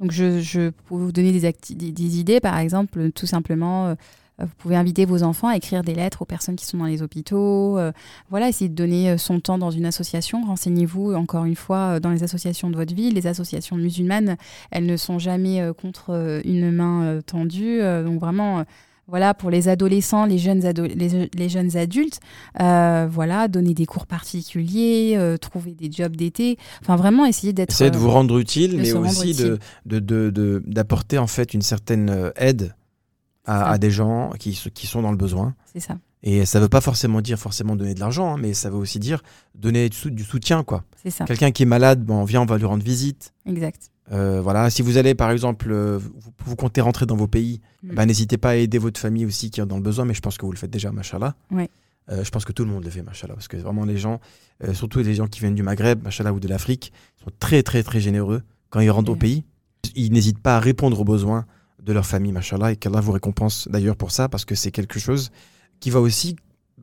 Donc, 0.00 0.10
je, 0.10 0.40
je 0.40 0.70
peux 0.70 0.94
vous 0.96 1.12
donner 1.12 1.32
des, 1.32 1.52
des, 1.92 2.18
idées, 2.18 2.40
par 2.40 2.58
exemple, 2.58 3.12
tout 3.12 3.26
simplement, 3.26 3.86
euh, 3.86 3.94
vous 4.40 4.54
pouvez 4.58 4.74
inviter 4.74 5.04
vos 5.04 5.22
enfants 5.22 5.46
à 5.46 5.56
écrire 5.56 5.84
des 5.84 5.94
lettres 5.94 6.22
aux 6.22 6.24
personnes 6.24 6.56
qui 6.56 6.66
sont 6.66 6.78
dans 6.78 6.86
les 6.86 7.02
hôpitaux. 7.02 7.78
euh, 7.78 7.92
voilà, 8.30 8.48
essayez 8.48 8.68
de 8.68 8.74
donner 8.74 9.10
euh, 9.10 9.18
son 9.18 9.38
temps 9.38 9.58
dans 9.58 9.70
une 9.70 9.86
association. 9.86 10.44
Renseignez-vous, 10.44 11.14
encore 11.14 11.44
une 11.44 11.54
fois, 11.54 11.94
euh, 11.96 12.00
dans 12.00 12.10
les 12.10 12.24
associations 12.24 12.68
de 12.70 12.76
votre 12.76 12.92
ville. 12.92 13.14
Les 13.14 13.28
associations 13.28 13.76
musulmanes, 13.76 14.36
elles 14.72 14.86
ne 14.86 14.96
sont 14.96 15.20
jamais 15.20 15.60
euh, 15.60 15.72
contre 15.72 16.10
euh, 16.10 16.40
une 16.44 16.72
main 16.72 17.04
euh, 17.04 17.20
tendue. 17.22 17.80
euh, 17.80 18.02
donc, 18.02 18.18
vraiment. 18.18 18.64
Voilà, 19.06 19.34
pour 19.34 19.50
les 19.50 19.68
adolescents, 19.68 20.24
les 20.24 20.38
jeunes, 20.38 20.64
ado- 20.64 20.86
les, 20.86 21.28
les 21.34 21.48
jeunes 21.48 21.76
adultes, 21.76 22.20
euh, 22.60 23.06
voilà, 23.10 23.48
donner 23.48 23.74
des 23.74 23.86
cours 23.86 24.06
particuliers, 24.06 25.14
euh, 25.16 25.36
trouver 25.36 25.72
des 25.74 25.90
jobs 25.92 26.16
d'été. 26.16 26.58
Enfin, 26.80 26.96
vraiment, 26.96 27.26
essayer 27.26 27.52
d'être. 27.52 27.70
Essayez 27.72 27.90
de 27.90 27.96
euh, 27.96 28.00
vous 28.00 28.10
rendre 28.10 28.38
utile, 28.38 28.76
mais 28.78 28.92
aussi 28.92 29.34
de, 29.34 29.58
de, 29.86 29.98
de- 29.98 30.30
de- 30.30 30.62
d'apporter 30.66 31.18
en 31.18 31.26
fait 31.26 31.54
une 31.54 31.62
certaine 31.62 32.32
aide 32.36 32.74
à, 33.46 33.76
des 33.78 33.90
gens 33.90 34.30
qui, 34.38 34.54
sont 34.54 35.02
dans 35.02 35.10
le 35.10 35.18
besoin. 35.18 35.54
C'est 35.72 35.80
ça. 35.80 35.98
Et 36.22 36.46
ça 36.46 36.58
veut 36.58 36.70
pas 36.70 36.80
forcément 36.80 37.20
dire 37.20 37.38
forcément 37.38 37.76
donner 37.76 37.92
de 37.92 38.00
l'argent, 38.00 38.32
hein, 38.34 38.38
mais 38.40 38.54
ça 38.54 38.70
veut 38.70 38.78
aussi 38.78 38.98
dire 38.98 39.22
donner 39.54 39.90
du, 39.90 39.96
sou- 39.98 40.08
du 40.08 40.24
soutien. 40.24 40.64
quoi. 40.64 40.82
C'est 41.02 41.10
ça, 41.10 41.26
Quelqu'un 41.26 41.50
qui 41.50 41.64
est 41.64 41.66
malade, 41.66 42.02
bon, 42.02 42.24
viens, 42.24 42.40
on 42.40 42.46
va 42.46 42.56
lui 42.56 42.64
rendre 42.64 42.82
visite. 42.82 43.34
exact. 43.44 43.90
Euh, 44.12 44.40
voilà, 44.42 44.68
si 44.70 44.82
vous 44.82 44.98
allez 44.98 45.14
par 45.14 45.30
exemple, 45.30 45.68
euh, 45.70 45.98
vous, 45.98 46.10
vous 46.44 46.56
comptez 46.56 46.80
rentrer 46.82 47.06
dans 47.06 47.16
vos 47.16 47.26
pays, 47.28 47.60
Mm. 47.82 47.94
bah, 47.94 48.06
n'hésitez 48.06 48.36
pas 48.38 48.50
à 48.50 48.54
aider 48.56 48.78
votre 48.78 49.00
famille 49.00 49.24
aussi 49.26 49.50
qui 49.50 49.60
est 49.60 49.66
dans 49.66 49.76
le 49.76 49.82
besoin, 49.82 50.04
mais 50.04 50.14
je 50.14 50.20
pense 50.20 50.36
que 50.38 50.44
vous 50.46 50.52
le 50.52 50.58
faites 50.58 50.70
déjà, 50.70 50.92
machallah. 50.92 51.34
Ouais. 51.50 51.68
Euh, 52.10 52.22
je 52.22 52.30
pense 52.30 52.44
que 52.44 52.52
tout 52.52 52.64
le 52.64 52.70
monde 52.70 52.84
le 52.84 52.90
fait, 52.90 53.02
machallah, 53.02 53.34
parce 53.34 53.48
que 53.48 53.56
vraiment 53.56 53.84
les 53.86 53.96
gens, 53.96 54.20
surtout 54.74 54.98
les 55.00 55.14
gens 55.14 55.26
qui 55.26 55.40
viennent 55.40 55.54
du 55.54 55.62
Maghreb, 55.62 56.02
machallah, 56.02 56.32
ou 56.34 56.40
de 56.40 56.48
l'Afrique, 56.48 56.92
sont 57.22 57.30
très 57.38 57.62
très 57.62 57.82
très 57.82 58.00
généreux 58.00 58.42
quand 58.70 58.80
ils 58.80 58.90
rentrent 58.90 59.12
au 59.12 59.16
pays. 59.16 59.44
Ils 59.94 60.12
n'hésitent 60.12 60.38
pas 60.38 60.56
à 60.56 60.60
répondre 60.60 61.00
aux 61.00 61.04
besoins 61.04 61.46
de 61.82 61.92
leur 61.94 62.04
famille, 62.06 62.32
machallah, 62.32 62.72
et 62.72 62.76
qu'Allah 62.76 63.00
vous 63.00 63.12
récompense 63.12 63.68
d'ailleurs 63.70 63.96
pour 63.96 64.10
ça, 64.10 64.28
parce 64.28 64.44
que 64.44 64.54
c'est 64.54 64.70
quelque 64.70 64.98
chose 64.98 65.30
qui 65.80 65.88
va 65.90 66.00
aussi, 66.00 66.36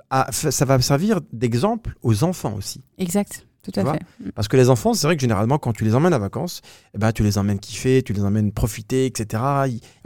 à- 0.10 0.32
ça 0.32 0.66
va 0.66 0.80
servir 0.82 1.20
d'exemple 1.34 1.96
aux 2.02 2.24
enfants 2.24 2.54
aussi. 2.56 2.82
Exact, 2.98 3.48
tout 3.64 3.72
à 3.80 3.94
fait. 3.94 4.00
Mm. 4.20 4.32
Parce 4.36 4.48
que 4.48 4.58
les 4.58 4.70
enfants, 4.70 4.94
c'est 4.94 5.08
vrai 5.08 5.16
que 5.16 5.22
généralement, 5.22 5.58
quand 5.58 5.74
tu 5.74 5.84
les 5.84 5.96
emmènes 5.96 6.14
à 6.14 6.20
vacances, 6.20 6.62
eh 6.94 6.98
ben, 6.98 7.12
tu 7.12 7.24
les 7.24 7.38
emmènes 7.38 7.60
kiffer, 7.60 8.02
tu 8.04 8.14
les 8.14 8.24
emmènes 8.24 8.52
profiter, 8.52 9.06
etc. 9.06 9.44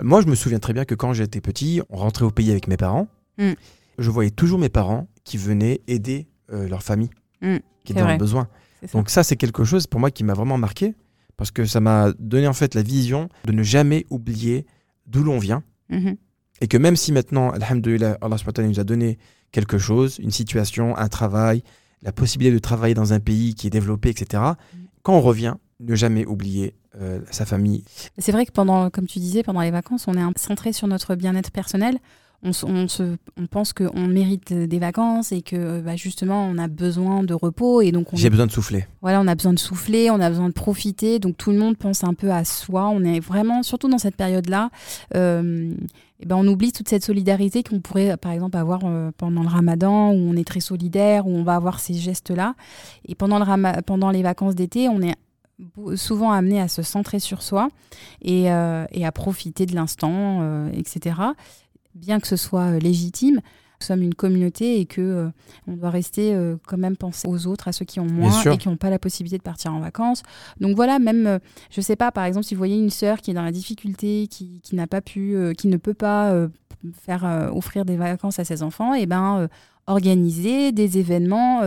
Moi, 0.02 0.22
je 0.22 0.28
me 0.28 0.36
souviens 0.36 0.60
très 0.60 0.74
bien 0.74 0.86
que 0.86 0.96
quand 0.96 1.14
j'étais 1.14 1.42
petit, 1.42 1.82
on 1.90 1.98
rentrait 1.98 2.26
au 2.26 2.32
pays 2.32 2.52
avec 2.52 2.68
mes 2.68 2.78
parents. 2.78 3.08
Mm. 3.38 3.52
Je 3.98 4.12
voyais 4.12 4.32
toujours 4.32 4.60
mes 4.60 4.70
parents 4.70 5.08
qui 5.24 5.38
venaient 5.38 5.82
aider 5.88 6.28
euh, 6.52 6.68
leur 6.68 6.84
famille 6.84 7.10
Mm, 7.42 7.58
qui 7.84 7.92
était 7.92 8.02
dans 8.02 8.18
besoin. 8.18 8.48
Donc 8.94 9.10
ça, 9.10 9.24
c'est 9.24 9.36
quelque 9.36 9.64
chose 9.64 9.88
pour 9.88 10.00
moi 10.00 10.12
qui 10.12 10.24
m'a 10.24 10.34
vraiment 10.34 10.58
marqué 10.58 10.96
parce 11.38 11.52
que 11.52 11.66
ça 11.66 11.80
m'a 11.80 12.12
donné 12.20 12.48
en 12.48 12.54
fait 12.54 12.76
la 12.76 12.82
vision 12.82 13.30
de 13.46 13.52
ne 13.52 13.64
jamais 13.64 14.06
oublier 14.10 14.66
d'où 15.08 15.24
l'on 15.24 15.38
vient 15.38 15.64
Mhm. 15.90 16.16
et 16.62 16.68
que 16.68 16.78
même 16.78 16.96
si 16.96 17.12
maintenant, 17.12 17.52
alhamdoulilah, 17.52 18.18
Allah 18.22 18.38
nous 18.58 18.80
a 18.80 18.84
donné 18.84 19.20
quelque 19.52 19.78
chose, 19.78 20.18
une 20.20 20.32
situation, 20.32 20.98
un 20.98 21.08
travail, 21.08 21.62
la 22.02 22.12
possibilité 22.12 22.54
de 22.54 22.60
travailler 22.60 22.94
dans 22.94 23.14
un 23.14 23.20
pays 23.20 23.56
qui 23.56 23.68
est 23.68 23.72
développé, 23.72 24.10
etc., 24.10 24.44
quand 25.04 25.14
on 25.14 25.22
revient, 25.22 25.56
ne 25.80 25.96
jamais 25.96 26.26
oublier 26.26 26.76
euh, 27.00 27.20
sa 27.30 27.46
famille. 27.46 27.84
C'est 28.18 28.32
vrai 28.32 28.46
que 28.46 28.52
pendant, 28.52 28.90
comme 28.90 29.08
tu 29.08 29.20
disais, 29.20 29.44
pendant 29.44 29.62
les 29.62 29.72
vacances, 29.72 30.08
on 30.08 30.14
est 30.14 30.38
centré 30.38 30.74
sur 30.74 30.88
notre 30.88 31.16
bien-être 31.16 31.52
personnel. 31.52 32.00
On, 32.44 32.54
se- 32.54 32.66
on, 32.66 32.88
se- 32.88 33.18
on 33.38 33.48
pense 33.48 33.74
qu'on 33.74 34.08
mérite 34.08 34.54
des 34.54 34.78
vacances 34.80 35.32
et 35.32 35.42
que 35.42 35.82
bah, 35.82 35.96
justement 35.96 36.46
on 36.46 36.58
a 36.60 36.68
besoin 36.68 37.24
de 37.24 37.34
repos 37.34 37.82
et 37.82 37.92
donc 37.92 38.14
on, 38.14 38.18
J'ai 38.18 38.30
besoin 38.30 38.46
de 38.46 38.52
souffler. 38.52 38.86
voilà, 39.02 39.20
on 39.22 39.28
a 39.28 39.34
besoin 39.36 39.54
de 39.54 39.60
souffler, 39.60 40.12
on 40.12 40.20
a 40.20 40.30
besoin 40.30 40.50
de 40.50 40.54
profiter. 40.54 41.18
Donc 41.20 41.38
tout 41.38 41.52
le 41.52 41.58
monde 41.58 41.76
pense 41.78 42.04
un 42.04 42.14
peu 42.14 42.32
à 42.32 42.46
soi. 42.46 42.90
On 42.90 43.04
est 43.04 43.20
vraiment, 43.20 43.64
surtout 43.64 43.90
dans 43.90 43.98
cette 43.98 44.16
période-là, 44.16 44.70
euh, 45.16 45.74
eh 46.20 46.26
ben, 46.26 46.36
on 46.36 46.48
oublie 46.48 46.72
toute 46.72 46.88
cette 46.88 47.04
solidarité 47.04 47.64
qu'on 47.64 47.80
pourrait 47.82 48.16
par 48.18 48.32
exemple 48.32 48.58
avoir 48.58 48.82
euh, 48.86 49.12
pendant 49.18 49.42
le 49.42 49.50
ramadan 49.50 50.12
où 50.12 50.16
on 50.18 50.36
est 50.36 50.48
très 50.48 50.60
solidaire, 50.60 51.26
où 51.28 51.32
on 51.36 51.44
va 51.44 51.56
avoir 51.56 51.80
ces 51.80 51.94
gestes-là. 51.96 52.54
Et 53.08 53.16
pendant, 53.16 53.40
le 53.40 53.82
pendant 53.82 54.12
les 54.12 54.22
vacances 54.24 54.56
d'été, 54.56 54.88
on 54.88 55.02
est 55.02 55.16
souvent 55.96 56.32
amené 56.32 56.60
à 56.60 56.68
se 56.68 56.82
centrer 56.82 57.20
sur 57.20 57.42
soi 57.42 57.70
et, 58.22 58.52
euh, 58.52 58.86
et 58.92 59.06
à 59.06 59.12
profiter 59.14 59.66
de 59.66 59.74
l'instant, 59.74 60.40
euh, 60.42 60.70
etc. 60.74 61.16
Bien 61.96 62.20
que 62.20 62.28
ce 62.28 62.36
soit 62.36 62.74
euh, 62.74 62.80
légitime, 62.80 63.42
nous 63.82 63.86
sommes 63.86 64.02
une 64.02 64.16
communauté 64.16 64.80
et 64.80 64.86
que 64.86 65.02
euh, 65.02 65.30
on 65.68 65.74
doit 65.74 65.90
rester 65.90 66.34
euh, 66.34 66.56
quand 66.68 66.78
même 66.78 66.96
penser 66.96 67.28
aux 67.28 67.48
autres, 67.48 67.68
à 67.68 67.72
ceux 67.72 67.86
qui 67.86 68.00
ont 68.00 68.06
moins 68.06 68.42
et 68.44 68.58
qui 68.58 68.70
n'ont 68.70 68.78
pas 68.78 68.90
la 68.90 69.00
possibilité 69.00 69.38
de 69.38 69.44
partir 69.44 69.74
en 69.74 69.80
vacances. 69.80 70.24
Donc 70.60 70.76
voilà, 70.76 71.00
même, 71.00 71.28
euh, 71.28 71.40
je 71.72 71.82
sais 71.82 71.96
pas, 71.96 72.12
par 72.12 72.24
exemple, 72.26 72.46
si 72.46 72.56
vous 72.56 72.60
voyez 72.60 72.78
une 72.78 72.90
sœur 72.90 73.20
qui 73.20 73.32
est 73.32 73.34
dans 73.34 73.44
la 73.44 73.52
difficulté, 73.52 74.28
qui, 74.28 74.62
qui 74.64 74.76
n'a 74.76 74.88
pas 74.88 75.02
pu, 75.02 75.38
qui 75.58 75.68
ne 75.68 75.78
peut 75.78 75.94
pas 75.94 76.34
faire 77.06 77.50
offrir 77.54 77.86
des 77.86 77.98
vacances 77.98 78.40
à 78.40 78.46
ses 78.46 78.64
enfants, 78.64 78.94
et 78.94 79.06
ben 79.06 79.40
euh, 79.40 79.48
organisez 79.88 80.72
des 80.72 80.98
événements, 80.98 81.62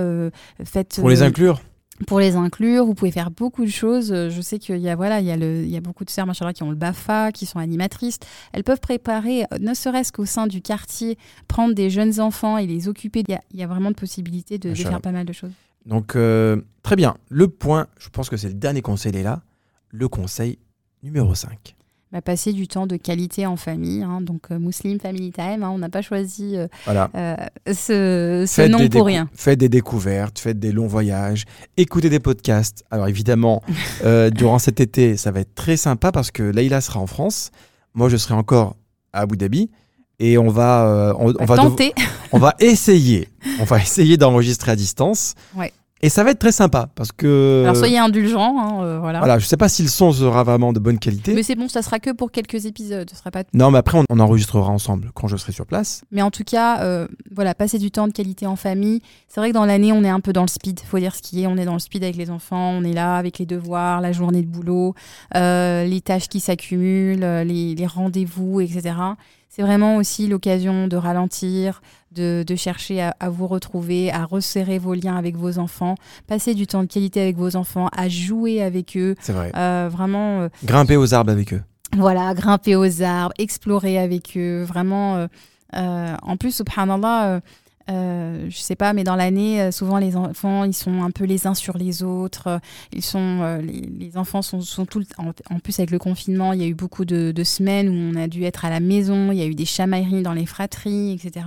faites 0.64 0.96
Pour 0.98 1.10
les 1.10 1.22
inclure, 1.22 1.60
pour 2.06 2.20
les 2.20 2.36
inclure. 2.36 2.84
Vous 2.84 2.94
pouvez 2.94 3.10
faire 3.10 3.30
beaucoup 3.30 3.64
de 3.64 3.70
choses. 3.70 4.12
Euh, 4.12 4.30
Je 4.30 4.40
sais 4.40 4.58
qu'il 4.58 4.78
y 4.78 4.88
a 4.88 4.96
voilà, 4.96 5.20
il 5.20 5.26
y 5.26 5.30
a 5.30 5.36
le, 5.36 5.62
il 5.62 5.70
y 5.70 5.76
a 5.76 5.80
beaucoup 5.80 6.04
de 6.04 6.10
sœurs 6.10 6.26
machallah, 6.26 6.52
qui 6.52 6.62
ont 6.62 6.70
le 6.70 6.76
Bafa, 6.76 7.32
qui 7.32 7.46
sont 7.46 7.58
animatrices. 7.58 8.18
Elles 8.52 8.64
peuvent 8.64 8.80
préparer, 8.80 9.44
euh, 9.44 9.58
ne 9.60 9.74
serait-ce 9.74 10.12
qu'au 10.12 10.26
sein 10.26 10.46
du 10.46 10.60
quartier, 10.60 11.18
prendre 11.48 11.74
des 11.74 11.90
jeunes 11.90 12.20
enfants 12.20 12.58
et 12.58 12.66
les 12.66 12.88
occuper. 12.88 13.24
Il 13.26 13.32
y 13.32 13.36
a, 13.36 13.42
il 13.52 13.58
y 13.58 13.62
a 13.62 13.66
vraiment 13.66 13.90
de 13.90 13.96
possibilités 13.96 14.58
de, 14.58 14.74
faire 14.74 15.00
pas 15.00 15.12
mal 15.12 15.26
de 15.26 15.32
choses. 15.32 15.52
Donc, 15.86 16.16
euh, 16.16 16.60
très 16.82 16.96
bien. 16.96 17.16
Le 17.28 17.48
point, 17.48 17.86
je 17.98 18.08
pense 18.10 18.28
que 18.28 18.36
c'est 18.36 18.48
le 18.48 18.54
dernier 18.54 18.82
conseil, 18.82 19.16
est 19.16 19.22
là. 19.22 19.42
Le 19.90 20.08
conseil 20.08 20.58
numéro 21.02 21.34
5. 21.34 21.77
Bah, 22.10 22.22
passer 22.22 22.54
du 22.54 22.66
temps 22.68 22.86
de 22.86 22.96
qualité 22.96 23.44
en 23.44 23.56
famille. 23.56 24.02
hein. 24.02 24.22
donc 24.22 24.50
euh, 24.50 24.58
Muslim 24.58 24.98
Family 24.98 25.30
Time. 25.30 25.62
hein. 25.62 25.70
on 25.70 25.76
n'a 25.78 25.90
pas 25.90 26.00
choisi 26.00 26.56
euh, 26.56 26.66
Voilà. 26.84 27.10
euh, 27.14 27.36
ce, 28.46 28.66
nom 28.66 28.88
pour 28.88 29.04
rien. 29.06 29.28
Faites 29.34 29.58
des 29.58 29.68
découvertes, 29.68 30.38
faites 30.38 30.58
des 30.58 30.72
longs 30.72 30.86
voyages, 30.86 31.44
écoutez 31.76 32.08
des 32.08 32.18
podcasts. 32.20 32.82
Alors 32.90 33.08
évidemment, 33.08 33.62
durant 34.32 34.58
cet 34.58 34.80
été, 34.80 35.16
ça 35.18 35.30
va 35.32 35.40
être 35.40 35.54
très 35.54 35.76
sympa 35.76 36.10
parce 36.10 36.30
que 36.30 36.42
Leïla 36.42 36.80
sera 36.80 36.98
en 37.00 37.06
France. 37.06 37.50
Moi, 37.94 38.08
je 38.08 38.16
serai 38.16 38.34
encore 38.34 38.76
à 39.12 39.20
Abu 39.20 39.36
Dhabi. 39.36 39.70
Et 40.20 40.36
on 40.36 40.48
va, 40.48 41.14
on, 41.20 41.32
on 41.38 41.44
va, 41.44 41.56
tenter. 41.56 41.92
on 42.32 42.38
va 42.40 42.54
essayer, 42.58 43.28
on 43.60 43.64
va 43.64 43.78
essayer 43.78 44.16
d'enregistrer 44.16 44.72
à 44.72 44.76
distance. 44.76 45.34
Ouais. 45.54 45.72
Et 46.00 46.08
ça 46.08 46.22
va 46.22 46.30
être 46.30 46.38
très 46.38 46.52
sympa 46.52 46.88
parce 46.94 47.10
que. 47.12 47.62
Alors 47.64 47.76
soyez 47.76 47.98
indulgents. 47.98 48.56
hein, 48.58 48.84
euh, 48.84 48.98
voilà. 49.00 49.18
Voilà, 49.18 49.38
je 49.38 49.46
sais 49.46 49.56
pas 49.56 49.68
si 49.68 49.82
le 49.82 49.88
son 49.88 50.12
sera 50.12 50.44
vraiment 50.44 50.72
de 50.72 50.78
bonne 50.78 50.98
qualité. 50.98 51.34
Mais 51.34 51.42
c'est 51.42 51.56
bon, 51.56 51.68
ça 51.68 51.82
sera 51.82 51.98
que 51.98 52.10
pour 52.10 52.30
quelques 52.30 52.66
épisodes. 52.66 53.08
Ce 53.10 53.16
sera 53.16 53.30
pas 53.30 53.42
Non, 53.52 53.70
mais 53.70 53.78
après, 53.78 53.98
on, 53.98 54.04
on 54.08 54.20
enregistrera 54.20 54.70
ensemble 54.70 55.10
quand 55.14 55.26
je 55.28 55.36
serai 55.36 55.52
sur 55.52 55.66
place. 55.66 56.02
Mais 56.12 56.22
en 56.22 56.30
tout 56.30 56.44
cas, 56.44 56.82
euh, 56.82 57.08
voilà, 57.34 57.54
passer 57.54 57.78
du 57.78 57.90
temps 57.90 58.06
de 58.06 58.12
qualité 58.12 58.46
en 58.46 58.54
famille. 58.56 59.00
C'est 59.26 59.40
vrai 59.40 59.50
que 59.50 59.54
dans 59.54 59.64
l'année, 59.64 59.92
on 59.92 60.04
est 60.04 60.08
un 60.08 60.20
peu 60.20 60.32
dans 60.32 60.42
le 60.42 60.48
speed. 60.48 60.80
faut 60.80 60.98
dire 61.00 61.14
ce 61.16 61.22
qui 61.22 61.42
est. 61.42 61.46
On 61.48 61.56
est 61.56 61.64
dans 61.64 61.72
le 61.74 61.78
speed 61.80 62.04
avec 62.04 62.16
les 62.16 62.30
enfants. 62.30 62.70
On 62.70 62.84
est 62.84 62.92
là 62.92 63.16
avec 63.16 63.38
les 63.38 63.46
devoirs, 63.46 64.00
la 64.00 64.12
journée 64.12 64.42
de 64.42 64.46
boulot, 64.48 64.94
euh, 65.34 65.84
les 65.84 66.00
tâches 66.00 66.28
qui 66.28 66.38
s'accumulent, 66.40 67.24
euh, 67.24 67.42
les, 67.44 67.74
les 67.74 67.86
rendez-vous, 67.86 68.60
etc. 68.60 68.94
C'est 69.48 69.62
vraiment 69.62 69.96
aussi 69.96 70.28
l'occasion 70.28 70.86
de 70.88 70.96
ralentir, 70.96 71.80
de, 72.12 72.44
de 72.46 72.54
chercher 72.56 73.00
à, 73.02 73.14
à 73.18 73.28
vous 73.28 73.46
retrouver, 73.46 74.10
à 74.12 74.24
resserrer 74.24 74.78
vos 74.78 74.94
liens 74.94 75.16
avec 75.16 75.36
vos 75.36 75.58
enfants, 75.58 75.94
passer 76.26 76.54
du 76.54 76.66
temps 76.66 76.82
de 76.82 76.88
qualité 76.88 77.20
avec 77.20 77.36
vos 77.36 77.56
enfants, 77.56 77.88
à 77.96 78.08
jouer 78.08 78.62
avec 78.62 78.96
eux. 78.96 79.14
C'est 79.20 79.32
vrai. 79.32 79.50
Euh, 79.56 79.88
vraiment, 79.90 80.42
euh, 80.42 80.48
Grimper 80.64 80.96
aux 80.96 81.12
arbres 81.14 81.32
avec 81.32 81.52
eux. 81.54 81.62
voilà, 81.96 82.34
grimper 82.34 82.76
aux 82.76 83.02
arbres, 83.02 83.32
explorer 83.38 83.98
avec 83.98 84.36
eux, 84.36 84.62
vraiment. 84.64 85.26
euh, 85.74 86.14
en 86.22 86.36
plus, 86.36 86.54
subhanallah, 86.54 87.40
euh, 87.90 88.46
je 88.50 88.58
sais 88.58 88.76
pas, 88.76 88.92
mais 88.92 89.04
dans 89.04 89.16
l'année, 89.16 89.62
euh, 89.62 89.70
souvent 89.70 89.98
les 89.98 90.16
enfants, 90.16 90.64
ils 90.64 90.74
sont 90.74 91.02
un 91.02 91.10
peu 91.10 91.24
les 91.24 91.46
uns 91.46 91.54
sur 91.54 91.78
les 91.78 92.02
autres. 92.02 92.46
euh, 92.48 92.58
Ils 92.92 93.02
sont, 93.02 93.40
euh, 93.42 93.62
les, 93.62 94.16
enfants 94.16 94.42
sont, 94.42 94.60
tout 94.84 94.98
le 94.98 95.06
en, 95.16 95.30
en 95.50 95.58
plus 95.58 95.78
avec 95.78 95.90
le 95.90 95.98
confinement, 95.98 96.52
il 96.52 96.60
y 96.60 96.64
a 96.64 96.66
eu 96.66 96.74
beaucoup 96.74 97.04
de, 97.04 97.32
semaines 97.44 97.88
où 97.88 97.92
on 97.92 98.20
a 98.20 98.26
dû 98.28 98.44
être 98.44 98.64
à 98.64 98.70
la 98.70 98.80
maison. 98.80 99.32
Il 99.32 99.38
y 99.38 99.42
a 99.42 99.46
eu 99.46 99.54
des 99.54 99.64
chamailleries 99.64 100.22
dans 100.22 100.34
les 100.34 100.44
fratries, 100.44 101.12
etc. 101.12 101.46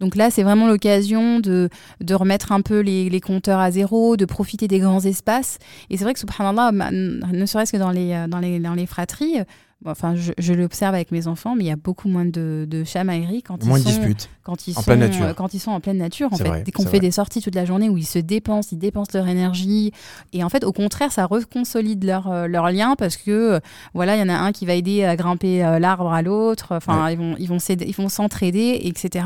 Donc 0.00 0.16
là, 0.16 0.30
c'est 0.30 0.42
vraiment 0.42 0.66
l'occasion 0.66 1.40
de, 1.40 1.68
de 2.00 2.14
remettre 2.14 2.52
un 2.52 2.62
peu 2.62 2.80
les, 2.80 3.20
compteurs 3.20 3.60
à 3.60 3.70
zéro, 3.70 4.16
de 4.16 4.24
profiter 4.24 4.66
des 4.66 4.78
grands 4.80 5.04
espaces. 5.04 5.58
Et 5.90 5.98
c'est 5.98 6.04
vrai 6.04 6.14
que, 6.14 6.20
subhanallah, 6.20 6.72
ne 6.72 7.46
serait-ce 7.46 7.70
que 7.70 7.76
dans 7.76 7.90
les, 7.90 8.26
dans 8.28 8.38
les, 8.38 8.58
dans 8.58 8.74
les 8.74 8.86
fratries, 8.86 9.36
bon, 9.82 9.90
enfin, 9.90 10.14
je, 10.14 10.32
je 10.38 10.52
l'observe 10.52 10.94
avec 10.94 11.10
mes 11.12 11.26
enfants, 11.26 11.54
mais 11.56 11.64
il 11.64 11.66
y 11.68 11.70
a 11.72 11.76
beaucoup 11.76 12.08
moins 12.08 12.24
de, 12.24 12.66
de 12.68 12.84
chamailleries 12.84 13.42
quand 13.42 13.64
Moins 13.64 13.78
ils 13.78 13.82
sont 13.82 13.88
disputes. 13.90 14.28
quand 14.42 14.66
ils 14.68 14.72
En 14.72 14.80
sont 14.80 14.82
pleine 14.84 15.00
nature. 15.00 15.24
euh, 15.26 15.32
quand 15.34 15.54
ils 15.54 15.58
sont 15.60 15.70
en 15.70 15.80
pleine 15.80 15.98
nature 15.98 16.32
en 16.32 16.36
fait. 16.36 16.44
vrai, 16.48 16.62
dès 16.64 16.72
qu'on 16.72 16.82
fait 16.84 16.88
vrai. 16.90 17.00
des 17.00 17.10
sorties 17.10 17.40
toute 17.40 17.54
la 17.54 17.64
journée 17.64 17.88
où 17.88 17.96
ils 17.96 18.06
se 18.06 18.18
dépensent 18.18 18.68
ils 18.72 18.78
dépensent 18.78 19.10
leur 19.14 19.28
énergie. 19.28 19.92
Et 20.32 20.42
en 20.44 20.48
fait 20.48 20.64
au 20.64 20.72
contraire 20.72 21.12
ça 21.12 21.26
reconsolide 21.26 22.04
leur 22.04 22.30
euh, 22.30 22.46
leur 22.46 22.70
lien 22.70 22.94
parce 22.96 23.16
que 23.16 23.30
euh, 23.30 23.60
voilà 23.94 24.16
il 24.16 24.20
y 24.20 24.22
en 24.22 24.28
a 24.28 24.34
un 24.38 24.52
qui 24.52 24.66
va 24.66 24.74
aider 24.74 25.04
à 25.04 25.16
grimper 25.16 25.64
euh, 25.64 25.78
l'arbre 25.78 26.12
à 26.12 26.22
l'autre. 26.22 26.74
Enfin 26.76 27.10
ils 27.10 27.18
vont 27.18 27.34
ils 27.38 27.48
vont 27.48 27.58
s'aider- 27.58 27.86
ils 27.86 27.94
vont 27.94 28.08
s'entraider 28.08 28.80
etc 28.84 29.24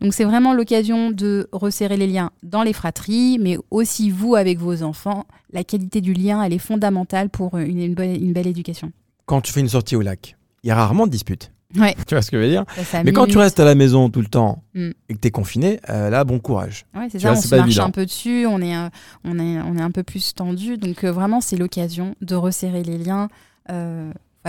donc 0.00 0.14
c'est 0.14 0.24
vraiment 0.24 0.52
l'occasion 0.54 1.10
de 1.10 1.48
resserrer 1.52 1.96
les 1.96 2.06
liens 2.06 2.30
dans 2.42 2.62
les 2.62 2.72
fratries 2.72 3.38
mais 3.40 3.58
aussi 3.70 4.10
vous 4.10 4.34
avec 4.36 4.58
vos 4.58 4.82
enfants. 4.82 5.26
La 5.52 5.64
qualité 5.64 6.00
du 6.00 6.12
lien 6.12 6.42
elle 6.42 6.52
est 6.52 6.58
fondamentale 6.58 7.30
pour 7.30 7.56
une, 7.56 7.80
une 7.80 7.94
bonne- 7.94 8.14
une 8.16 8.32
belle 8.32 8.46
éducation 8.48 8.92
Quand 9.26 9.40
tu 9.40 9.52
fais 9.52 9.60
une 9.60 9.68
sortie 9.68 9.96
au 9.96 10.00
lac, 10.02 10.36
il 10.62 10.68
y 10.68 10.70
a 10.70 10.74
rarement 10.76 11.06
de 11.06 11.12
disputes. 11.12 11.52
ouais 11.76 11.94
Tu 12.06 12.14
vois 12.14 12.22
ce 12.22 12.30
que 12.30 12.38
je 12.38 12.42
veux 12.44 12.48
dire 12.50 12.64
ça 12.84 13.02
Mais 13.04 13.12
quand 13.12 13.26
tu 13.26 13.38
restes 13.38 13.60
à 13.60 13.64
la 13.64 13.74
maison 13.74 14.08
tout 14.08 14.20
le 14.20 14.26
temps 14.28 14.62
Mm. 14.74 14.90
et 15.08 15.14
que 15.14 15.18
tu 15.20 15.28
es 15.28 15.30
confiné, 15.30 15.80
euh, 15.90 16.10
là, 16.10 16.24
bon 16.24 16.38
courage. 16.38 16.86
Ouais, 16.94 17.08
c'est 17.10 17.18
Tu 17.18 17.22
ça, 17.24 17.30
vois, 17.32 17.38
on 17.38 17.42
se 17.42 17.54
marche 17.54 17.68
évident. 17.68 17.84
un 17.86 17.90
peu 17.90 18.04
dessus, 18.06 18.46
on 18.46 18.60
est, 18.60 18.76
euh, 18.76 18.88
on 19.24 19.38
est, 19.38 19.58
on 19.60 19.76
est 19.76 19.82
un 19.82 19.90
peu 19.90 20.02
plus 20.02 20.34
tendu. 20.34 20.76
Donc 20.78 21.02
euh, 21.04 21.10
vraiment, 21.12 21.40
c'est 21.40 21.56
l'occasion 21.56 22.14
de 22.20 22.34
resserrer 22.34 22.82
les 22.82 22.98
liens 22.98 23.28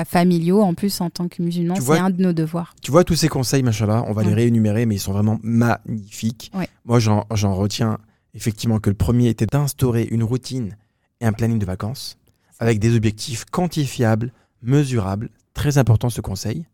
familiaux. 0.06 0.62
En 0.62 0.74
plus, 0.76 1.02
en 1.02 1.10
tant 1.10 1.28
que 1.28 1.42
musulman, 1.42 1.76
c'est 1.76 1.98
un 1.98 2.10
de 2.12 2.22
nos 2.22 2.34
devoirs. 2.34 2.76
Tu 2.82 2.92
vois 2.92 3.04
tous 3.04 3.16
ces 3.16 3.28
conseils, 3.30 3.64
machallah, 3.64 4.04
on 4.08 4.14
va 4.14 4.24
les 4.24 4.34
réénumérer, 4.34 4.86
mais 4.86 4.96
ils 4.96 5.00
sont 5.00 5.12
vraiment 5.14 5.40
magnifiques. 5.42 6.52
Ouais. 6.54 6.68
Moi, 6.86 7.00
j'en 7.00 7.26
retiens 7.56 7.98
effectivement 8.36 8.80
que 8.80 8.90
le 8.92 8.96
premier 8.96 9.28
était 9.30 9.48
d'instaurer 9.48 10.04
une 10.12 10.24
routine 10.24 10.76
et 11.22 11.26
un 11.26 11.34
planning 11.34 11.58
de 11.58 11.66
vacances 11.66 12.18
avec 12.60 12.78
des 12.80 12.96
objectifs 12.96 13.46
quantifiables, 13.50 14.32
mesurables. 14.62 15.30
Très 15.54 15.78
important 15.78 16.10
ce 16.10 16.22
conseil. 16.22 16.66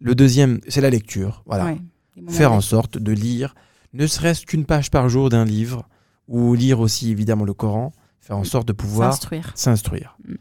Le 0.00 0.14
deuxième, 0.14 0.60
c'est 0.68 0.80
la 0.80 0.90
lecture. 0.90 1.42
Voilà. 1.46 1.66
Ouais, 1.66 1.78
Faire 2.28 2.52
en 2.52 2.60
sorte 2.60 2.98
de 2.98 3.12
lire 3.12 3.54
ne 3.92 4.06
serait-ce 4.06 4.44
qu'une 4.46 4.64
page 4.64 4.90
par 4.90 5.08
jour 5.08 5.28
d'un 5.28 5.44
livre 5.44 5.88
ou 6.28 6.54
lire 6.54 6.80
aussi 6.80 7.10
évidemment 7.10 7.44
le 7.44 7.54
Coran. 7.54 7.92
Faire 8.20 8.36
en 8.36 8.44
sorte 8.44 8.68
de 8.68 8.72
pouvoir 8.72 9.14
s'instruire. 9.54 10.18
Mm. 10.26 10.34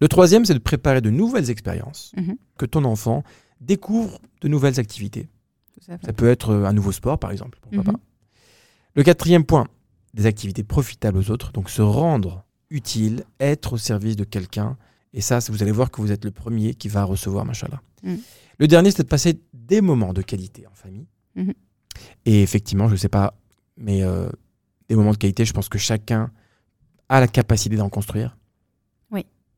Le 0.00 0.08
troisième, 0.08 0.44
c'est 0.44 0.54
de 0.54 0.58
préparer 0.58 1.00
de 1.00 1.10
nouvelles 1.10 1.50
expériences, 1.50 2.12
Mhm. 2.16 2.36
que 2.58 2.66
ton 2.66 2.84
enfant 2.84 3.22
découvre 3.60 4.18
de 4.40 4.48
nouvelles 4.48 4.80
activités. 4.80 5.28
Ça 5.86 6.12
peut 6.12 6.28
être 6.28 6.50
euh, 6.50 6.64
un 6.64 6.72
nouveau 6.72 6.92
sport, 6.92 7.18
par 7.18 7.30
exemple, 7.30 7.58
pourquoi 7.60 7.80
Mhm. 7.80 7.92
pas. 7.92 8.00
Le 8.94 9.02
quatrième 9.02 9.44
point, 9.44 9.66
des 10.14 10.26
activités 10.26 10.64
profitables 10.64 11.18
aux 11.18 11.30
autres, 11.30 11.52
donc 11.52 11.68
se 11.68 11.82
rendre 11.82 12.44
utile, 12.70 13.24
être 13.40 13.74
au 13.74 13.76
service 13.76 14.16
de 14.16 14.24
quelqu'un. 14.24 14.76
Et 15.14 15.22
ça, 15.22 15.38
vous 15.48 15.62
allez 15.62 15.72
voir 15.72 15.90
que 15.90 16.02
vous 16.02 16.12
êtes 16.12 16.24
le 16.24 16.30
premier 16.30 16.74
qui 16.74 16.88
va 16.88 17.04
recevoir, 17.04 17.46
machallah. 17.46 17.80
Mm. 18.02 18.16
Le 18.58 18.66
dernier, 18.68 18.90
c'est 18.90 19.04
de 19.04 19.08
passer 19.08 19.40
des 19.54 19.80
moments 19.80 20.12
de 20.12 20.20
qualité 20.20 20.66
en 20.66 20.74
famille. 20.74 21.06
Mhm. 21.34 21.54
Et 22.26 22.42
effectivement, 22.42 22.86
je 22.88 22.92
ne 22.92 22.98
sais 22.98 23.08
pas, 23.08 23.34
mais 23.76 24.02
euh, 24.02 24.28
des 24.88 24.94
moments 24.94 25.12
de 25.12 25.16
qualité, 25.16 25.44
je 25.44 25.52
pense 25.52 25.68
que 25.68 25.78
chacun 25.78 26.30
a 27.08 27.20
la 27.20 27.28
capacité 27.28 27.76
d'en 27.76 27.88
construire. 27.88 28.36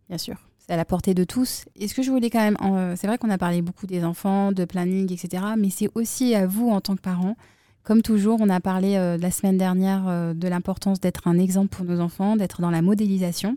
Bien 0.08 0.18
sûr. 0.18 0.36
C'est 0.58 0.72
à 0.72 0.76
la 0.76 0.84
portée 0.84 1.14
de 1.14 1.24
tous. 1.24 1.64
Et 1.76 1.88
ce 1.88 1.94
que 1.94 2.02
je 2.02 2.10
voulais 2.10 2.30
quand 2.30 2.40
même, 2.40 2.56
euh, 2.62 2.94
c'est 2.96 3.06
vrai 3.06 3.18
qu'on 3.18 3.30
a 3.30 3.38
parlé 3.38 3.62
beaucoup 3.62 3.86
des 3.86 4.04
enfants, 4.04 4.52
de 4.52 4.64
planning, 4.64 5.12
etc. 5.12 5.44
Mais 5.56 5.70
c'est 5.70 5.88
aussi 5.94 6.34
à 6.34 6.46
vous 6.46 6.70
en 6.70 6.80
tant 6.80 6.96
que 6.96 7.00
parents. 7.00 7.36
Comme 7.82 8.02
toujours, 8.02 8.38
on 8.40 8.48
a 8.48 8.60
parlé 8.60 8.96
euh, 8.96 9.16
la 9.16 9.30
semaine 9.30 9.58
dernière 9.58 10.08
euh, 10.08 10.34
de 10.34 10.48
l'importance 10.48 11.00
d'être 11.00 11.28
un 11.28 11.38
exemple 11.38 11.68
pour 11.68 11.84
nos 11.84 12.00
enfants, 12.00 12.36
d'être 12.36 12.60
dans 12.60 12.70
la 12.70 12.82
modélisation. 12.82 13.56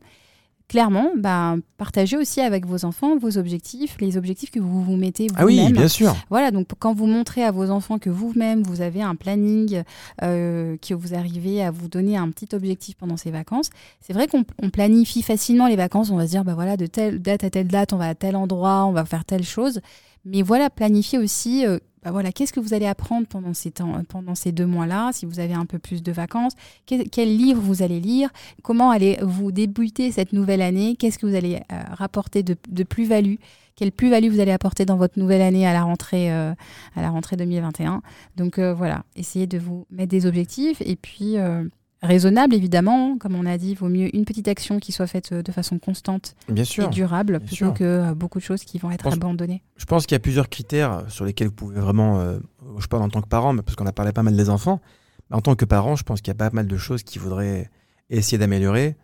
Clairement, 0.70 1.09
bah, 1.17 1.55
partagez 1.80 2.15
aussi 2.15 2.41
avec 2.41 2.67
vos 2.67 2.86
enfants 2.86 3.17
vos 3.17 3.39
objectifs, 3.39 3.97
les 3.99 4.17
objectifs 4.17 4.51
que 4.51 4.59
vous 4.59 4.84
vous 4.84 4.97
mettez 4.97 5.26
Ah 5.36 5.43
oui, 5.45 5.57
vous-même. 5.57 5.74
bien 5.74 5.88
sûr. 5.88 6.15
Voilà, 6.30 6.51
donc 6.51 6.67
quand 6.78 6.93
vous 6.93 7.07
montrez 7.07 7.43
à 7.43 7.49
vos 7.49 7.72
enfants 7.72 7.97
que 7.97 8.11
vous-même, 8.11 8.61
vous 8.61 8.82
avez 8.82 9.01
un 9.01 9.15
planning, 9.15 9.82
euh, 10.22 10.78
que 10.78 10.93
vous 10.93 11.15
arrivez 11.15 11.63
à 11.63 11.72
vous 11.72 11.88
donner 11.88 12.17
un 12.17 12.30
petit 12.30 12.53
objectif 12.53 12.95
pendant 12.97 13.17
ces 13.17 13.32
vacances, 13.32 13.72
c'est 13.99 14.13
vrai 14.13 14.28
qu'on 14.28 14.45
on 14.61 14.70
planifie 14.70 15.24
facilement 15.24 15.67
les 15.67 15.76
vacances, 15.76 16.11
on 16.11 16.17
va 16.17 16.28
se 16.28 16.32
dire, 16.32 16.45
bah 16.45 16.53
voilà, 16.53 16.78
de 16.78 16.86
telle 16.86 17.20
date 17.20 17.43
à 17.43 17.49
telle 17.49 17.67
date, 17.67 17.91
on 17.91 17.97
va 17.97 18.09
à 18.09 18.13
tel 18.15 18.36
endroit, 18.36 18.86
on 18.86 18.91
va 18.91 19.05
faire 19.05 19.26
telle 19.26 19.43
chose. 19.43 19.82
Mais 20.26 20.41
voilà, 20.41 20.70
planifier 20.70 21.17
aussi, 21.17 21.65
euh, 21.65 21.80
bah 22.03 22.11
voilà, 22.11 22.32
qu'est-ce 22.32 22.53
que 22.53 22.59
vous 22.59 22.74
allez 22.74 22.86
apprendre 22.86 23.28
pendant 23.28 23.53
ces, 23.53 23.72
temps, 23.72 24.01
pendant 24.07 24.36
ces 24.36 24.51
deux 24.51 24.65
mois-là, 24.65 25.11
si 25.13 25.26
vous 25.26 25.39
avez 25.39 25.53
un 25.53 25.65
peu 25.65 25.80
plus 25.80 26.01
de 26.01 26.11
vacances, 26.11 26.53
quel, 26.86 27.38
livre 27.38 27.61
vous 27.61 27.82
allez 27.82 27.99
lire, 27.99 28.30
comment 28.63 28.91
allez-vous 28.91 29.51
débuter 29.51 30.11
cette 30.11 30.34
nouvelle 30.34 30.61
année, 30.61 30.95
qu'est-ce 30.97 31.20
que 31.20 31.26
vous 31.26 31.36
allez 31.36 31.55
euh, 31.72 31.82
rapporter 31.91 32.43
de, 32.43 32.55
de 32.70 32.84
plus-value, 32.84 33.36
quelle 33.80 33.93
plus-value 33.93 34.28
vous 34.28 34.41
allez 34.41 34.51
apporter 34.51 34.86
dans 34.86 34.97
votre 34.97 35.17
nouvelle 35.17 35.41
année 35.41 35.65
à 35.65 35.72
la 35.72 35.84
rentrée, 35.84 36.34
euh, 36.34 36.53
à 36.97 37.01
la 37.01 37.09
rentrée 37.09 37.38
2021. 37.38 38.01
Donc 38.36 38.59
euh, 38.59 38.74
voilà, 38.74 39.05
essayez 39.15 39.47
de 39.47 39.57
vous 39.57 39.88
mettre 39.89 40.09
des 40.09 40.26
objectifs 40.26 40.82
et 40.82 40.97
puis 40.97 41.38
euh, 41.38 41.63
raisonnable 42.01 42.53
évidemment, 42.55 43.17
comme 43.17 43.35
on 43.35 43.45
a 43.45 43.57
dit, 43.57 43.71
il 43.71 43.75
vaut 43.75 43.89
mieux 43.89 44.13
une 44.15 44.25
petite 44.25 44.47
action 44.47 44.79
qui 44.79 44.91
soit 44.91 45.07
faite 45.07 45.31
euh, 45.33 45.41
de 45.43 45.51
façon 45.51 45.79
constante 45.79 46.35
Bien 46.47 46.63
et 46.63 46.87
durable 46.89 47.37
bien 47.39 47.45
plutôt 47.47 47.55
sûr. 47.55 47.73
que 47.73 47.83
euh, 47.83 48.13
beaucoup 48.15 48.39
de 48.39 48.43
choses 48.43 48.63
qui 48.63 48.77
vont 48.79 48.89
être 48.91 49.03
pense- 49.03 49.13
abandonnées. 49.13 49.61
Je 49.75 49.85
pense 49.85 50.05
qu'il 50.05 50.15
y 50.15 50.17
a 50.17 50.19
plusieurs 50.19 50.49
critères 50.49 51.03
sur 51.09 51.25
lesquels 51.25 51.47
vous 51.47 51.53
pouvez 51.53 51.79
vraiment, 51.79 52.19
euh, 52.19 52.39
je 52.77 52.87
parle 52.87 53.03
en 53.03 53.09
tant 53.09 53.21
que 53.21 53.27
parent, 53.27 53.53
mais 53.53 53.61
parce 53.61 53.75
qu'on 53.75 53.85
a 53.85 53.91
parlé 53.91 54.11
pas 54.13 54.23
mal 54.23 54.35
des 54.35 54.49
enfants, 54.49 54.81
mais 55.29 55.35
en 55.37 55.41
tant 55.41 55.55
que 55.55 55.65
parent, 55.65 55.95
je 55.95 56.03
pense 56.03 56.21
qu'il 56.21 56.29
y 56.29 56.31
a 56.31 56.35
pas 56.35 56.49
mal 56.51 56.67
de 56.67 56.77
choses 56.77 57.03
qu'il 57.03 57.21
faudrait 57.21 57.69
essayer 58.09 58.37
d'améliorer. 58.37 58.95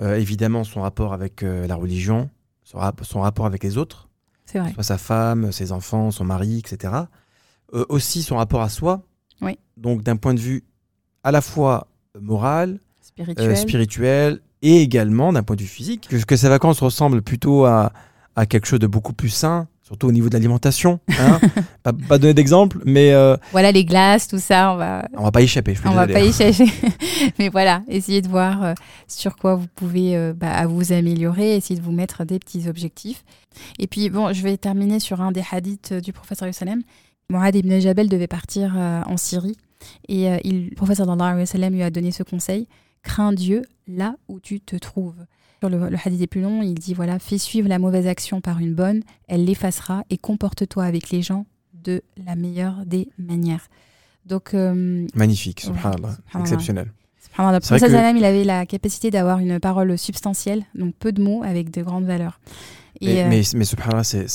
Euh, 0.00 0.16
évidemment, 0.16 0.62
son 0.64 0.82
rapport 0.82 1.12
avec 1.12 1.42
euh, 1.42 1.66
la 1.66 1.74
religion, 1.74 2.28
son, 2.64 2.78
rap- 2.78 3.02
son 3.04 3.20
rapport 3.22 3.46
avec 3.46 3.64
les 3.64 3.76
autres, 3.78 4.08
vrai. 4.54 4.72
soit 4.74 4.82
sa 4.82 4.98
femme, 4.98 5.50
ses 5.52 5.72
enfants, 5.72 6.10
son 6.10 6.24
mari, 6.24 6.58
etc. 6.58 6.92
Aussi 7.72 8.22
son 8.22 8.36
rapport 8.36 8.60
à 8.62 8.68
soi. 8.68 9.02
Oui. 9.42 9.58
Donc 9.76 10.02
d'un 10.02 10.16
point 10.16 10.34
de 10.34 10.38
vue 10.40 10.64
à 11.24 11.32
la 11.32 11.40
fois 11.40 11.88
moral, 12.20 12.78
Spirituel. 13.00 13.50
euh, 13.50 13.54
spirituel 13.54 14.40
et 14.62 14.80
également 14.82 15.32
d'un 15.32 15.42
point 15.42 15.56
de 15.56 15.62
vue 15.62 15.68
physique. 15.68 16.08
Que, 16.08 16.16
que 16.24 16.36
ces 16.36 16.48
vacances 16.48 16.80
ressemblent 16.80 17.22
plutôt 17.22 17.64
à, 17.64 17.92
à 18.34 18.46
quelque 18.46 18.66
chose 18.66 18.78
de 18.80 18.86
beaucoup 18.86 19.12
plus 19.12 19.28
sain, 19.28 19.68
surtout 19.82 20.08
au 20.08 20.12
niveau 20.12 20.28
de 20.28 20.34
l'alimentation. 20.34 20.98
hein. 21.20 21.40
pas, 21.82 21.92
pas 21.92 22.18
donner 22.18 22.34
d'exemple, 22.34 22.78
mais 22.84 23.12
euh, 23.12 23.36
Voilà 23.52 23.70
les 23.72 23.84
glaces, 23.84 24.26
tout 24.28 24.38
ça, 24.38 24.72
on 24.72 24.76
va, 24.76 25.08
on 25.16 25.22
va 25.22 25.30
pas 25.30 25.40
y 25.40 25.44
échapper. 25.44 25.74
Je 25.74 25.86
on 25.88 25.92
va 25.92 26.06
pas 26.08 26.20
y 26.20 26.32
chercher. 26.32 26.66
Mais 27.38 27.48
voilà, 27.48 27.82
essayez 27.88 28.20
de 28.22 28.28
voir 28.28 28.62
euh, 28.64 28.74
sur 29.08 29.36
quoi 29.36 29.54
vous 29.54 29.68
pouvez 29.74 30.16
euh, 30.16 30.32
bah, 30.34 30.50
à 30.52 30.66
vous 30.66 30.92
améliorer, 30.92 31.56
essayez 31.56 31.78
de 31.78 31.84
vous 31.84 31.92
mettre 31.92 32.24
des 32.24 32.38
petits 32.38 32.68
objectifs. 32.68 33.24
Et 33.78 33.86
puis, 33.86 34.10
bon, 34.10 34.32
je 34.32 34.42
vais 34.42 34.56
terminer 34.56 35.00
sur 35.00 35.20
un 35.20 35.32
des 35.32 35.42
hadiths 35.50 35.92
du 35.94 36.12
professeur 36.12 36.52
Sallam. 36.52 36.82
Mourad 37.30 37.54
ibn 37.54 37.78
Jabal 37.78 38.08
devait 38.08 38.26
partir 38.28 38.76
en 38.76 39.16
Syrie 39.16 39.56
et 40.08 40.30
euh, 40.30 40.38
il, 40.44 40.70
le 40.70 40.74
professeur 40.74 41.06
sallam 41.46 41.72
lui 41.74 41.82
a 41.82 41.90
donné 41.90 42.10
ce 42.12 42.22
conseil 42.22 42.66
crains 43.02 43.32
Dieu 43.32 43.62
là 43.86 44.16
où 44.28 44.40
tu 44.40 44.60
te 44.60 44.76
trouves. 44.76 45.24
Sur 45.60 45.70
le, 45.70 45.88
le 45.88 45.96
hadith 46.04 46.20
est 46.20 46.26
plus 46.26 46.40
long, 46.42 46.62
il 46.62 46.74
dit 46.74 46.92
voilà, 46.94 47.18
fais 47.18 47.38
suivre 47.38 47.68
la 47.68 47.78
mauvaise 47.78 48.06
action 48.06 48.40
par 48.40 48.58
une 48.58 48.74
bonne, 48.74 49.02
elle 49.28 49.44
l'effacera 49.44 50.04
et 50.10 50.18
comporte-toi 50.18 50.84
avec 50.84 51.10
les 51.10 51.22
gens 51.22 51.46
de 51.72 52.02
la 52.24 52.34
meilleure 52.36 52.84
des 52.84 53.08
manières. 53.18 53.68
Donc, 54.26 54.54
euh, 54.54 55.06
Magnifique, 55.14 55.60
Ouais, 55.66 55.72
subhanallah. 55.72 56.16
subhanallah. 56.16 56.40
Exceptionnel. 56.40 56.92
Subhanallah. 57.22 57.58
Le 57.58 57.64
que- 58.14 58.18
il 58.18 58.24
avait 58.24 58.44
la 58.44 58.66
capacité 58.66 59.10
d'avoir 59.12 59.38
une 59.38 59.60
parole 59.60 59.96
substantielle, 59.96 60.64
donc 60.74 60.94
peu 60.96 61.12
de 61.12 61.22
mots 61.22 61.42
avec 61.44 61.70
de 61.70 61.82
grandes 61.82 62.06
valeurs. 62.06 62.40
Et, 63.00 63.06
Mais, 63.06 63.22
euh, 63.22 63.28
mais, 63.28 63.42
mais 63.54 63.64
subhanallah, 63.64 64.02
c'est- 64.04 64.26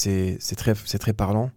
très, 0.56 0.76
parlant. 1.14 1.52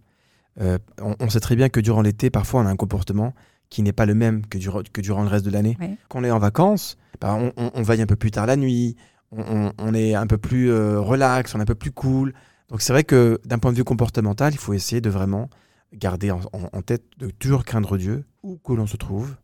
Euh, 0.59 0.77
on, 1.01 1.15
on 1.19 1.29
sait 1.29 1.39
très 1.39 1.55
bien 1.55 1.69
que 1.69 1.79
durant 1.79 2.01
l'été, 2.01 2.29
parfois, 2.29 2.61
on 2.61 2.65
a 2.65 2.69
un 2.69 2.75
comportement 2.75 3.33
qui 3.69 3.81
n'est 3.83 3.93
pas 3.93 4.05
le 4.05 4.15
même 4.15 4.45
que, 4.45 4.57
durant- 4.57 4.83
que 4.91 5.01
durant 5.01 5.23
le 5.23 5.29
reste 5.29 5.45
de 5.45 5.51
l'année. 5.51 5.77
Ouais. 5.79 5.97
Quand 6.09 6.19
on 6.19 6.23
est 6.23 6.31
en 6.31 6.39
vacances, 6.39 6.97
bah, 7.21 7.35
on, 7.39 7.51
on, 7.57 7.71
on 7.73 7.81
veille 7.83 8.01
un 8.01 8.05
peu 8.05 8.15
plus 8.15 8.31
tard 8.31 8.45
la 8.45 8.55
nuit, 8.55 8.95
on, 9.31 9.93
est 9.93 10.13
un 10.15 10.27
peu 10.27 10.37
plus 10.37 10.71
euh, 10.71 10.99
relax, 10.99 11.53
on 11.55 11.59
est 11.59 11.63
un 11.63 11.65
peu 11.65 11.75
plus 11.75 11.91
cool. 11.91 12.33
Donc 12.69 12.81
c'est 12.81 12.93
vrai 12.93 13.03
que 13.03 13.39
d'un 13.45 13.59
point 13.59 13.71
de 13.71 13.77
vue 13.77 13.83
comportemental, 13.83 14.53
il 14.53 14.57
faut 14.59 14.73
essayer 14.73 15.01
de 15.01 15.09
vraiment 15.09 15.49
garder 15.93 16.31
en, 16.31 16.39
en- 16.53 16.69
en 16.71 16.81
tête 16.81 17.03
de 17.17 17.29
toujours 17.29 17.65
craindre 17.65 17.97
Dieu, 17.97 18.23
où 18.43 18.57
que 18.57 18.73
l'on 18.73 18.87
se 18.87 18.97
trouve. 18.97 19.35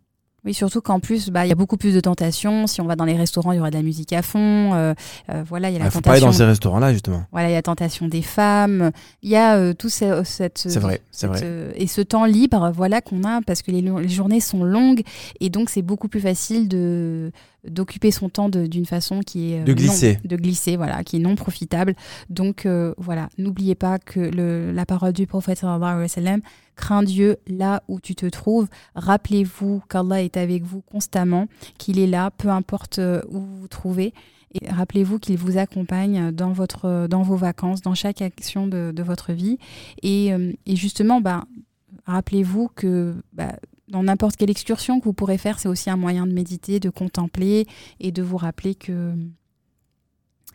Oui, 0.44 0.56
surtout 0.56 0.82
qu'en 0.82 1.00
plus, 1.00 1.30
bah, 1.30 1.46
il 1.46 1.50
y 1.50 1.52
a 1.52 1.56
beaucoup 1.56 1.78
plus 1.78 1.94
de 1.94 2.00
tentations. 2.00 2.66
Si 2.66 2.82
on 2.82 2.86
va 2.86 2.96
dans 2.96 3.06
les 3.06 3.16
restaurants, 3.16 3.52
il 3.52 3.58
y 3.58 3.60
aura 3.60 3.70
de 3.70 3.76
la 3.76 3.84
musique 3.84 4.12
à 4.12 4.24
fond. 4.24 4.74
euh, 4.74 4.94
euh, 5.30 5.44
voilà, 5.48 5.70
il 5.70 5.74
y 5.74 5.76
a 5.76 5.80
la 5.84 5.92
faut 5.92 6.02
pas 6.02 6.12
aller 6.14 6.20
tentation. 6.20 6.28
dans 6.32 6.46
ces 6.46 6.46
restaurants-là, 6.50 6.94
justement. 6.94 7.24
Voilà, 7.32 7.50
il 7.50 7.52
y 7.52 7.54
a 7.54 7.58
la 7.60 7.62
tentation 7.62 8.08
des 8.08 8.24
femmes. 8.24 8.90
Il 9.22 9.30
y 9.30 9.36
a 9.36 9.56
euh, 9.58 9.74
tout 9.74 9.90
ce- 9.90 10.24
cette. 10.24 10.58
C'est 10.58 10.80
vrai, 10.80 11.02
c'est 11.12 11.28
vrai. 11.28 11.42
euh, 11.44 11.72
et 11.76 11.86
ce 11.86 12.02
temps 12.02 12.26
libre, 12.26 12.72
voilà, 12.76 13.02
qu'on 13.02 13.24
a 13.24 13.42
parce 13.46 13.62
que 13.62 13.70
les, 13.70 13.82
les 13.82 14.10
journées 14.10 14.40
sont 14.40 14.64
longues 14.64 15.04
et 15.40 15.50
donc 15.52 15.70
c'est 15.70 15.84
beaucoup 15.84 16.08
plus 16.08 16.22
facile 16.22 16.68
de 16.68 17.32
d'occuper 17.68 18.10
son 18.12 18.30
temps 18.30 18.50
d'une 18.50 18.86
façon 18.86 19.20
qui 19.20 19.54
est 19.54 19.62
euh, 19.62 19.64
De 19.64 19.74
glisser. 19.74 20.14
non- 20.14 20.20
de 20.30 20.36
glisser, 20.36 20.78
voilà, 20.78 21.04
qui 21.04 21.18
est 21.18 21.20
non 21.20 21.36
profitable. 21.36 21.94
Donc 22.30 22.66
euh, 22.66 22.94
voilà, 22.98 23.30
n'oubliez 23.38 23.76
pas 23.76 24.00
que 24.00 24.20
le, 24.20 24.72
la 24.72 24.86
parole 24.86 25.14
du 25.14 25.28
prophète 25.28 25.60
sallallahu 25.60 25.84
alayhi 25.84 26.02
wa 26.02 26.08
sallam, 26.08 26.42
crains 26.76 27.04
Dieu 27.04 27.38
là 27.48 27.84
où 27.88 28.00
tu 28.00 28.16
te 28.16 28.26
trouves. 28.26 28.68
Rappelez-vous 28.96 29.84
qu'Allah 29.90 30.24
est 30.24 30.38
avec 30.38 30.64
vous 30.64 30.82
constamment, 30.82 31.48
qu'il 31.78 32.00
est 32.00 32.08
là, 32.08 32.32
peu 32.32 32.50
importe 32.50 32.98
euh, 33.00 33.22
où 33.30 33.40
vous 33.40 33.58
vous 33.62 33.68
trouvez. 33.68 34.14
Et 34.60 34.70
rappelez-vous 34.70 35.18
qu'il 35.20 35.38
vous 35.38 35.58
accompagne 35.58 36.32
dans, 36.32 36.52
votre, 36.52 37.08
dans 37.08 37.22
vos 37.22 37.38
vacances, 37.38 37.82
dans 37.82 37.94
chaque 37.96 38.22
action 38.22 38.68
de, 38.68 38.92
de 38.94 39.04
votre 39.04 39.32
vie. 39.32 39.58
Et, 40.04 40.32
et 40.66 40.76
justement, 40.76 41.22
bah, 41.22 41.46
rappelez-vous 42.06 42.70
que 42.76 43.16
bah, 43.32 43.56
dans 43.92 44.02
n'importe 44.04 44.38
quelle 44.38 44.50
excursion 44.50 45.00
que 45.00 45.06
vous 45.06 45.14
pourrez 45.14 45.38
faire, 45.38 45.60
c'est 45.60 45.68
aussi 45.68 45.90
un 45.92 45.98
moyen 45.98 46.26
de 46.26 46.32
méditer, 46.34 46.80
de 46.80 46.90
contempler 46.90 47.68
et 48.00 48.12
de 48.12 48.24
vous 48.24 48.38
rappeler 48.38 48.74
que 48.74 49.14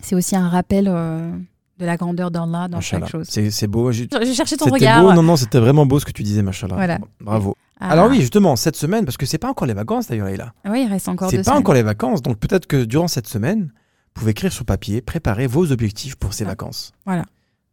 c'est 0.01 0.14
aussi 0.14 0.37
un 0.37 0.49
rappel 0.49 0.89
euh, 0.89 1.30
de 1.78 1.84
la 1.87 1.97
grandeur 1.97 2.30
d'Allah 2.30 2.68
dans 2.68 2.78
Machallah. 2.78 3.07
chaque 3.07 3.12
chose. 3.12 3.26
C'est 3.30 3.51
c'est 3.51 3.66
beau. 3.66 3.93
J'ai- 3.93 4.09
Je 4.11 4.32
cherchais 4.32 4.57
ton 4.57 4.66
regard. 4.70 5.03
beau, 5.03 5.12
non, 5.12 5.22
non, 5.22 5.37
c'était 5.37 5.59
vraiment 5.61 5.87
beau 5.87 6.01
ce 6.01 6.05
que 6.05 6.12
tu 6.12 6.22
disais, 6.22 6.43
machallah. 6.43 6.74
Voilà. 6.74 6.99
Bravo. 7.20 7.55
Ah. 7.78 7.91
Alors 7.91 8.09
oui, 8.11 8.20
justement, 8.20 8.57
cette 8.57 8.76
semaine, 8.76 9.05
parce 9.05 9.18
que 9.18 9.26
c'est 9.26 9.37
pas 9.39 9.51
encore 9.51 9.66
les 9.66 9.74
vacances 9.74 10.07
d'ailleurs, 10.09 10.26
Leïla. 10.28 10.55
Oui, 10.66 10.84
il 10.87 10.89
reste 10.91 11.09
encore 11.09 11.28
C'est 11.30 11.37
deux 11.37 11.43
pas 11.43 11.51
semaines. 11.51 11.59
encore 11.61 11.74
les 11.74 11.82
vacances, 11.82 12.22
donc 12.22 12.39
peut-être 12.39 12.66
que 12.66 12.84
durant 12.84 13.07
cette 13.09 13.26
semaine, 13.28 13.64
vous 13.64 14.12
pouvez 14.20 14.30
écrire 14.30 14.51
sur 14.53 14.64
papier, 14.64 15.03
préparer 15.03 15.47
vos 15.47 15.70
objectifs 15.72 16.16
pour 16.16 16.32
ces 16.32 16.45
vacances. 16.45 16.93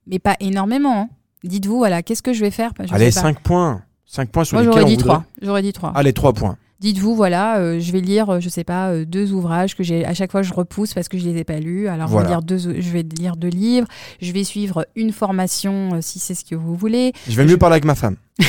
Mais 0.05 0.19
pas 0.19 0.35
énormément. 0.41 1.03
hein. 1.03 1.09
Dites-vous, 1.45 1.77
voilà, 1.77 2.03
qu'est-ce 2.03 2.21
que 2.21 2.33
je 2.33 2.41
vais 2.41 2.51
faire? 2.51 2.71
Je 2.85 2.93
Allez, 2.93 3.11
sais 3.11 3.21
pas. 3.21 3.27
5 3.29 3.39
points. 3.41 3.83
5 4.13 4.29
points 4.29 4.43
sur 4.43 4.55
Moi, 4.55 4.61
lesquels 4.61 4.73
j'aurais 4.73 4.83
on 4.85 4.87
dit 4.87 4.95
voudrait- 4.95 5.07
trois. 5.15 5.23
J'aurais 5.41 5.61
dit 5.63 5.73
trois. 5.73 5.91
Allez, 5.95 6.13
3 6.13 6.33
points. 6.33 6.55
Dites-vous, 6.79 7.15
voilà, 7.15 7.59
euh, 7.59 7.79
je 7.79 7.91
vais 7.93 8.01
lire, 8.01 8.29
euh, 8.29 8.39
je 8.41 8.49
sais 8.49 8.65
pas, 8.65 8.89
euh, 8.89 9.05
deux 9.05 9.31
ouvrages 9.31 9.73
que 9.73 9.83
j'ai. 9.83 10.05
À 10.05 10.13
chaque 10.13 10.31
fois, 10.31 10.41
je 10.41 10.53
repousse 10.53 10.93
parce 10.93 11.07
que 11.07 11.17
je 11.17 11.25
les 11.27 11.37
ai 11.39 11.43
pas 11.45 11.57
lus. 11.59 11.87
Alors, 11.87 12.09
Voilà. 12.09 12.25
je, 12.27 12.29
vais 12.29 12.35
lire 12.35 12.43
deux, 12.43 12.57
je 12.81 12.89
vais 12.91 13.03
lire 13.03 13.37
deux 13.37 13.47
livres. 13.47 13.87
Je 14.21 14.31
vais 14.33 14.43
suivre 14.43 14.85
une 14.97 15.13
formation 15.13 15.93
euh, 15.93 15.97
si 16.01 16.19
c'est 16.19 16.35
ce 16.35 16.43
que 16.43 16.55
vous 16.55 16.75
voulez. 16.75 17.13
Je 17.29 17.35
vais 17.37 17.45
mieux 17.45 17.57
parler 17.57 17.75
avec 17.75 17.85
ma 17.85 17.95
femme. 17.95 18.17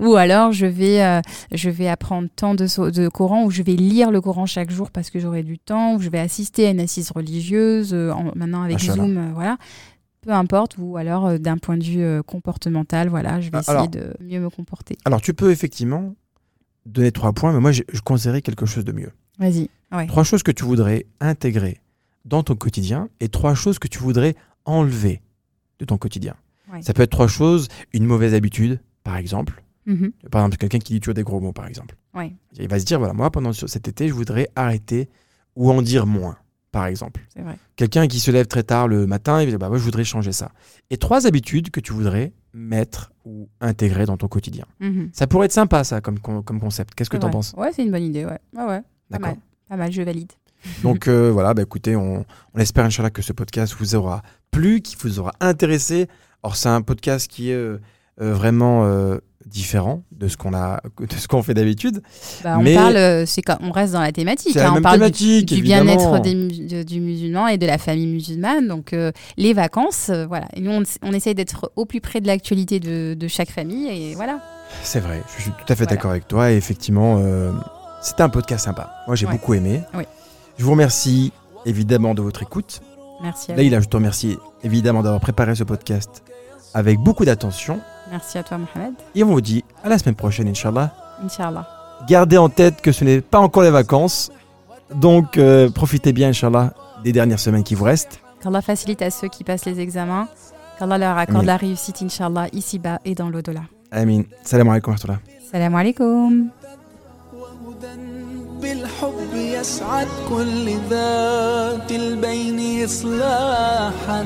Ou 0.00 0.14
alors, 0.16 0.52
je 0.52 0.66
vais, 0.66 1.02
euh, 1.02 1.20
je 1.52 1.70
vais 1.70 1.88
apprendre 1.88 2.28
tant 2.36 2.54
de, 2.54 2.66
so- 2.66 2.90
de 2.90 3.08
Coran 3.08 3.44
ou 3.44 3.50
je 3.50 3.62
vais 3.62 3.72
lire 3.74 4.10
le 4.10 4.20
Coran 4.20 4.46
chaque 4.46 4.70
jour 4.70 4.90
parce 4.90 5.10
que 5.10 5.18
j'aurai 5.18 5.42
du 5.42 5.58
temps. 5.58 5.94
Ou 5.94 6.00
je 6.00 6.10
vais 6.10 6.18
assister 6.20 6.66
à 6.66 6.70
une 6.70 6.80
assise 6.80 7.10
religieuse 7.10 7.90
euh, 7.94 8.10
en- 8.12 8.32
maintenant 8.36 8.62
avec 8.62 8.74
Machallah. 8.74 8.94
Zoom, 9.04 9.16
euh, 9.16 9.30
voilà. 9.34 9.56
Peu 10.28 10.34
importe. 10.34 10.76
Ou 10.76 10.98
alors, 10.98 11.24
euh, 11.26 11.38
d'un 11.38 11.56
point 11.56 11.78
de 11.78 11.82
vue 11.84 12.02
euh, 12.02 12.22
comportemental, 12.22 13.08
voilà, 13.08 13.40
je 13.40 13.46
vais 13.50 13.56
Ah, 13.56 13.60
essayer 13.60 13.88
de 13.88 14.12
mieux 14.20 14.40
me 14.40 14.50
comporter. 14.50 14.98
Alors, 15.06 15.22
tu 15.22 15.32
peux 15.32 15.50
effectivement 15.50 16.14
donner 16.84 17.12
3 17.12 17.32
points, 17.32 17.50
mais 17.54 17.60
moi, 17.60 17.72
je, 17.72 17.82
je 17.90 18.00
conseillerais 18.02 18.42
quelque 18.42 18.66
chose 18.66 18.84
de 18.84 18.92
mieux. 18.92 19.10
Vas-y. 19.38 19.70
Ouais. 19.90 20.06
Trois 20.06 20.24
choses 20.24 20.42
que 20.42 20.50
tu 20.52 20.64
voudrais 20.64 21.06
intégrer 21.20 21.80
dans 22.26 22.42
ton 22.42 22.56
quotidien 22.56 23.08
et 23.20 23.30
trois 23.30 23.54
choses 23.54 23.78
que 23.78 23.88
tu 23.88 24.00
voudrais 24.00 24.34
enlever 24.66 25.22
de 25.78 25.86
ton 25.86 25.96
quotidien. 25.96 26.34
Ouais. 26.70 26.82
Ça 26.82 26.92
peut 26.92 27.00
être 27.04 27.10
trois 27.10 27.26
choses, 27.28 27.68
une 27.94 28.04
mauvaise 28.04 28.34
habitude, 28.34 28.80
par 29.04 29.16
exemple. 29.16 29.62
Mhm. 29.86 30.12
Par 30.30 30.42
exemple, 30.42 30.58
quelqu'un 30.58 30.78
qui 30.78 30.92
dit 30.92 31.00
toujours 31.00 31.14
des 31.14 31.22
gros 31.22 31.40
mots, 31.40 31.52
par 31.54 31.66
exemple. 31.66 31.96
Ouais. 32.12 32.34
Il 32.58 32.68
va 32.68 32.78
se 32.78 32.84
dire, 32.84 32.98
voilà, 32.98 33.14
moi, 33.14 33.30
pendant 33.30 33.54
ce- 33.54 33.66
cet 33.66 33.88
été, 33.88 34.08
je 34.08 34.12
voudrais 34.12 34.50
arrêter 34.56 35.08
ou 35.56 35.70
en 35.70 35.80
dire 35.80 36.06
moins, 36.06 36.36
par 36.78 36.86
exemple. 36.86 37.26
Quelqu'un 37.74 38.06
qui 38.06 38.20
se 38.20 38.30
lève 38.30 38.46
très 38.46 38.62
tard 38.62 38.86
le 38.86 39.04
matin, 39.04 39.42
il 39.42 39.46
va 39.46 39.50
dire, 39.50 39.58
bah, 39.58 39.68
moi, 39.68 39.78
je 39.78 39.82
voudrais 39.82 40.04
changer 40.04 40.30
ça. 40.30 40.52
Et 40.90 40.96
trois 40.96 41.26
habitudes 41.26 41.72
que 41.72 41.80
tu 41.80 41.92
voudrais 41.92 42.32
mettre 42.54 43.12
ou 43.24 43.48
intégrer 43.60 44.06
dans 44.06 44.16
ton 44.16 44.28
quotidien. 44.28 44.64
Mhm. 44.78 45.10
Ça 45.12 45.26
pourrait 45.26 45.46
être 45.46 45.52
sympa, 45.52 45.82
ça, 45.82 46.00
comme, 46.00 46.20
comme 46.20 46.60
concept. 46.60 46.94
Qu'est-ce 46.94 47.10
que 47.10 47.16
tu 47.16 47.26
en 47.26 47.30
penses? 47.30 47.52
Ouais, 47.56 47.72
c'est 47.72 47.82
une 47.82 47.90
bonne 47.90 48.04
idée, 48.04 48.24
ouais. 48.24 48.38
Ouais, 48.54 48.64
ouais. 48.64 48.82
Pas 49.10 49.18
mal. 49.18 49.36
Pas 49.68 49.76
mal, 49.76 49.90
je 49.90 50.02
valide. 50.02 50.30
Donc 50.84 51.08
euh, 51.08 51.32
voilà, 51.32 51.52
bah, 51.52 51.62
écoutez, 51.62 51.96
on, 51.96 52.24
on 52.54 52.60
espère, 52.60 52.84
Inch'Allah, 52.84 53.10
que 53.10 53.22
ce 53.22 53.32
podcast 53.32 53.74
vous 53.76 53.96
aura 53.96 54.22
plu, 54.52 54.80
qu'il 54.80 54.98
vous 54.98 55.18
aura 55.18 55.32
intéressé. 55.40 56.06
Alors, 56.44 56.54
c'est 56.54 56.68
un 56.68 56.82
podcast 56.82 57.28
qui 57.28 57.50
est 57.50 57.54
euh, 57.54 57.80
vraiment 58.18 58.84
euh, 58.84 59.18
différent 59.46 60.02
de 60.12 60.28
ce 60.28 60.36
qu'on 60.36 60.52
a, 60.54 60.80
de 61.00 61.14
ce 61.14 61.26
qu'on 61.28 61.42
fait 61.42 61.54
d'habitude. 61.54 62.02
Bah, 62.44 62.56
on 62.58 62.62
Mais- 62.62 62.74
parle, 62.74 62.96
euh, 62.96 63.24
c'est 63.26 63.42
on 63.62 63.70
reste 63.70 63.92
dans 63.94 64.00
la 64.00 64.12
thématique. 64.12 64.54
La 64.54 64.68
hein, 64.70 64.74
on 64.76 64.82
parle 64.82 64.96
du- 64.96 65.02
thématique, 65.04 65.46
du, 65.46 65.54
évidemment. 65.58 66.20
bien-être 66.20 66.84
du 66.86 67.00
musulman 67.00 67.48
et 67.48 67.56
de 67.58 67.66
la 67.66 67.78
famille 67.78 68.06
musulmane. 68.06 68.68
Donc 68.68 68.92
euh, 68.92 69.10
les 69.36 69.54
vacances, 69.54 70.10
euh, 70.10 70.26
voilà. 70.26 70.46
Et 70.54 70.60
nous, 70.60 70.70
on, 70.72 70.82
on 71.02 71.12
essaye 71.12 71.34
d'être 71.34 71.72
au 71.76 71.86
plus 71.86 72.00
près 72.00 72.20
de 72.20 72.26
l'actualité 72.26 72.78
de, 72.80 73.14
de 73.14 73.28
chaque 73.28 73.50
famille 73.50 73.88
et 73.88 74.14
voilà. 74.14 74.40
C'est 74.82 75.00
vrai, 75.00 75.22
je 75.36 75.42
suis 75.42 75.50
tout 75.50 75.56
à 75.62 75.66
fait 75.68 75.84
Voilà. 75.84 75.90
d'accord 75.96 76.10
avec 76.10 76.28
toi. 76.28 76.52
Et 76.52 76.56
effectivement, 76.56 77.16
euh, 77.20 77.50
c'était 78.02 78.22
un 78.22 78.28
podcast 78.28 78.64
sympa. 78.66 78.92
Moi, 79.06 79.16
j'ai 79.16 79.24
Ouais. 79.26 79.32
beaucoup 79.32 79.54
aimé. 79.54 79.80
Oui. 79.94 80.04
Je 80.58 80.64
vous 80.64 80.72
remercie 80.72 81.32
évidemment 81.64 82.14
de 82.14 82.20
votre 82.20 82.42
écoute. 82.42 82.80
Merci 83.22 83.50
à 83.50 83.54
vous. 83.54 83.60
Leïla, 83.60 83.80
je 83.80 83.86
te 83.88 83.96
remercie 83.96 84.36
évidemment 84.62 85.02
d'avoir 85.02 85.20
préparé 85.20 85.54
ce 85.54 85.64
podcast 85.64 86.22
avec 86.74 86.98
beaucoup 86.98 87.24
d'attention. 87.24 87.80
Merci 88.11 88.37
à 88.37 88.43
toi, 88.43 88.57
Mohamed. 88.57 88.93
Et 89.15 89.23
on 89.23 89.27
vous 89.27 89.41
dit 89.41 89.63
à 89.83 89.89
la 89.89 89.97
semaine 89.97 90.15
prochaine, 90.15 90.47
Inch'Allah. 90.47 90.93
Inch'Allah. 91.23 91.67
Gardez 92.07 92.37
en 92.37 92.49
tête 92.49 92.81
que 92.81 92.91
ce 92.91 93.03
n'est 93.05 93.21
pas 93.21 93.39
encore 93.39 93.63
les 93.63 93.71
vacances. 93.71 94.31
Donc, 94.93 95.37
euh, 95.37 95.69
profitez 95.69 96.11
bien, 96.13 96.29
Inch'Allah, 96.29 96.73
des 97.03 97.11
dernières 97.11 97.39
semaines 97.39 97.63
qui 97.63 97.75
vous 97.75 97.85
restent. 97.85 98.19
Qu'Allah 98.41 98.61
facilite 98.61 99.01
à 99.01 99.09
ceux 99.09 99.29
qui 99.29 99.43
passent 99.43 99.65
les 99.65 99.79
examens. 99.79 100.27
Qu'Allah 100.77 100.97
leur 100.97 101.17
accorde 101.17 101.37
Amin. 101.39 101.47
la 101.47 101.57
réussite, 101.57 102.01
Inch'Allah, 102.01 102.47
ici-bas 102.51 102.99
et 103.05 103.15
dans 103.15 103.29
l'au-delà. 103.29 103.61
Amin. 103.91 104.23
Salam 104.43 104.67
alaikum 104.69 104.93
wa 104.93 104.97
rahmatullah. 104.97 105.19
Salam 105.51 105.75
alaikum. 105.75 106.49
وهدى 107.33 107.95
بالحب 108.61 109.33
يسعد 109.33 110.07
كل 110.29 110.65
ذات 110.89 111.91
البين 111.91 112.83
إصلاحا 112.85 114.25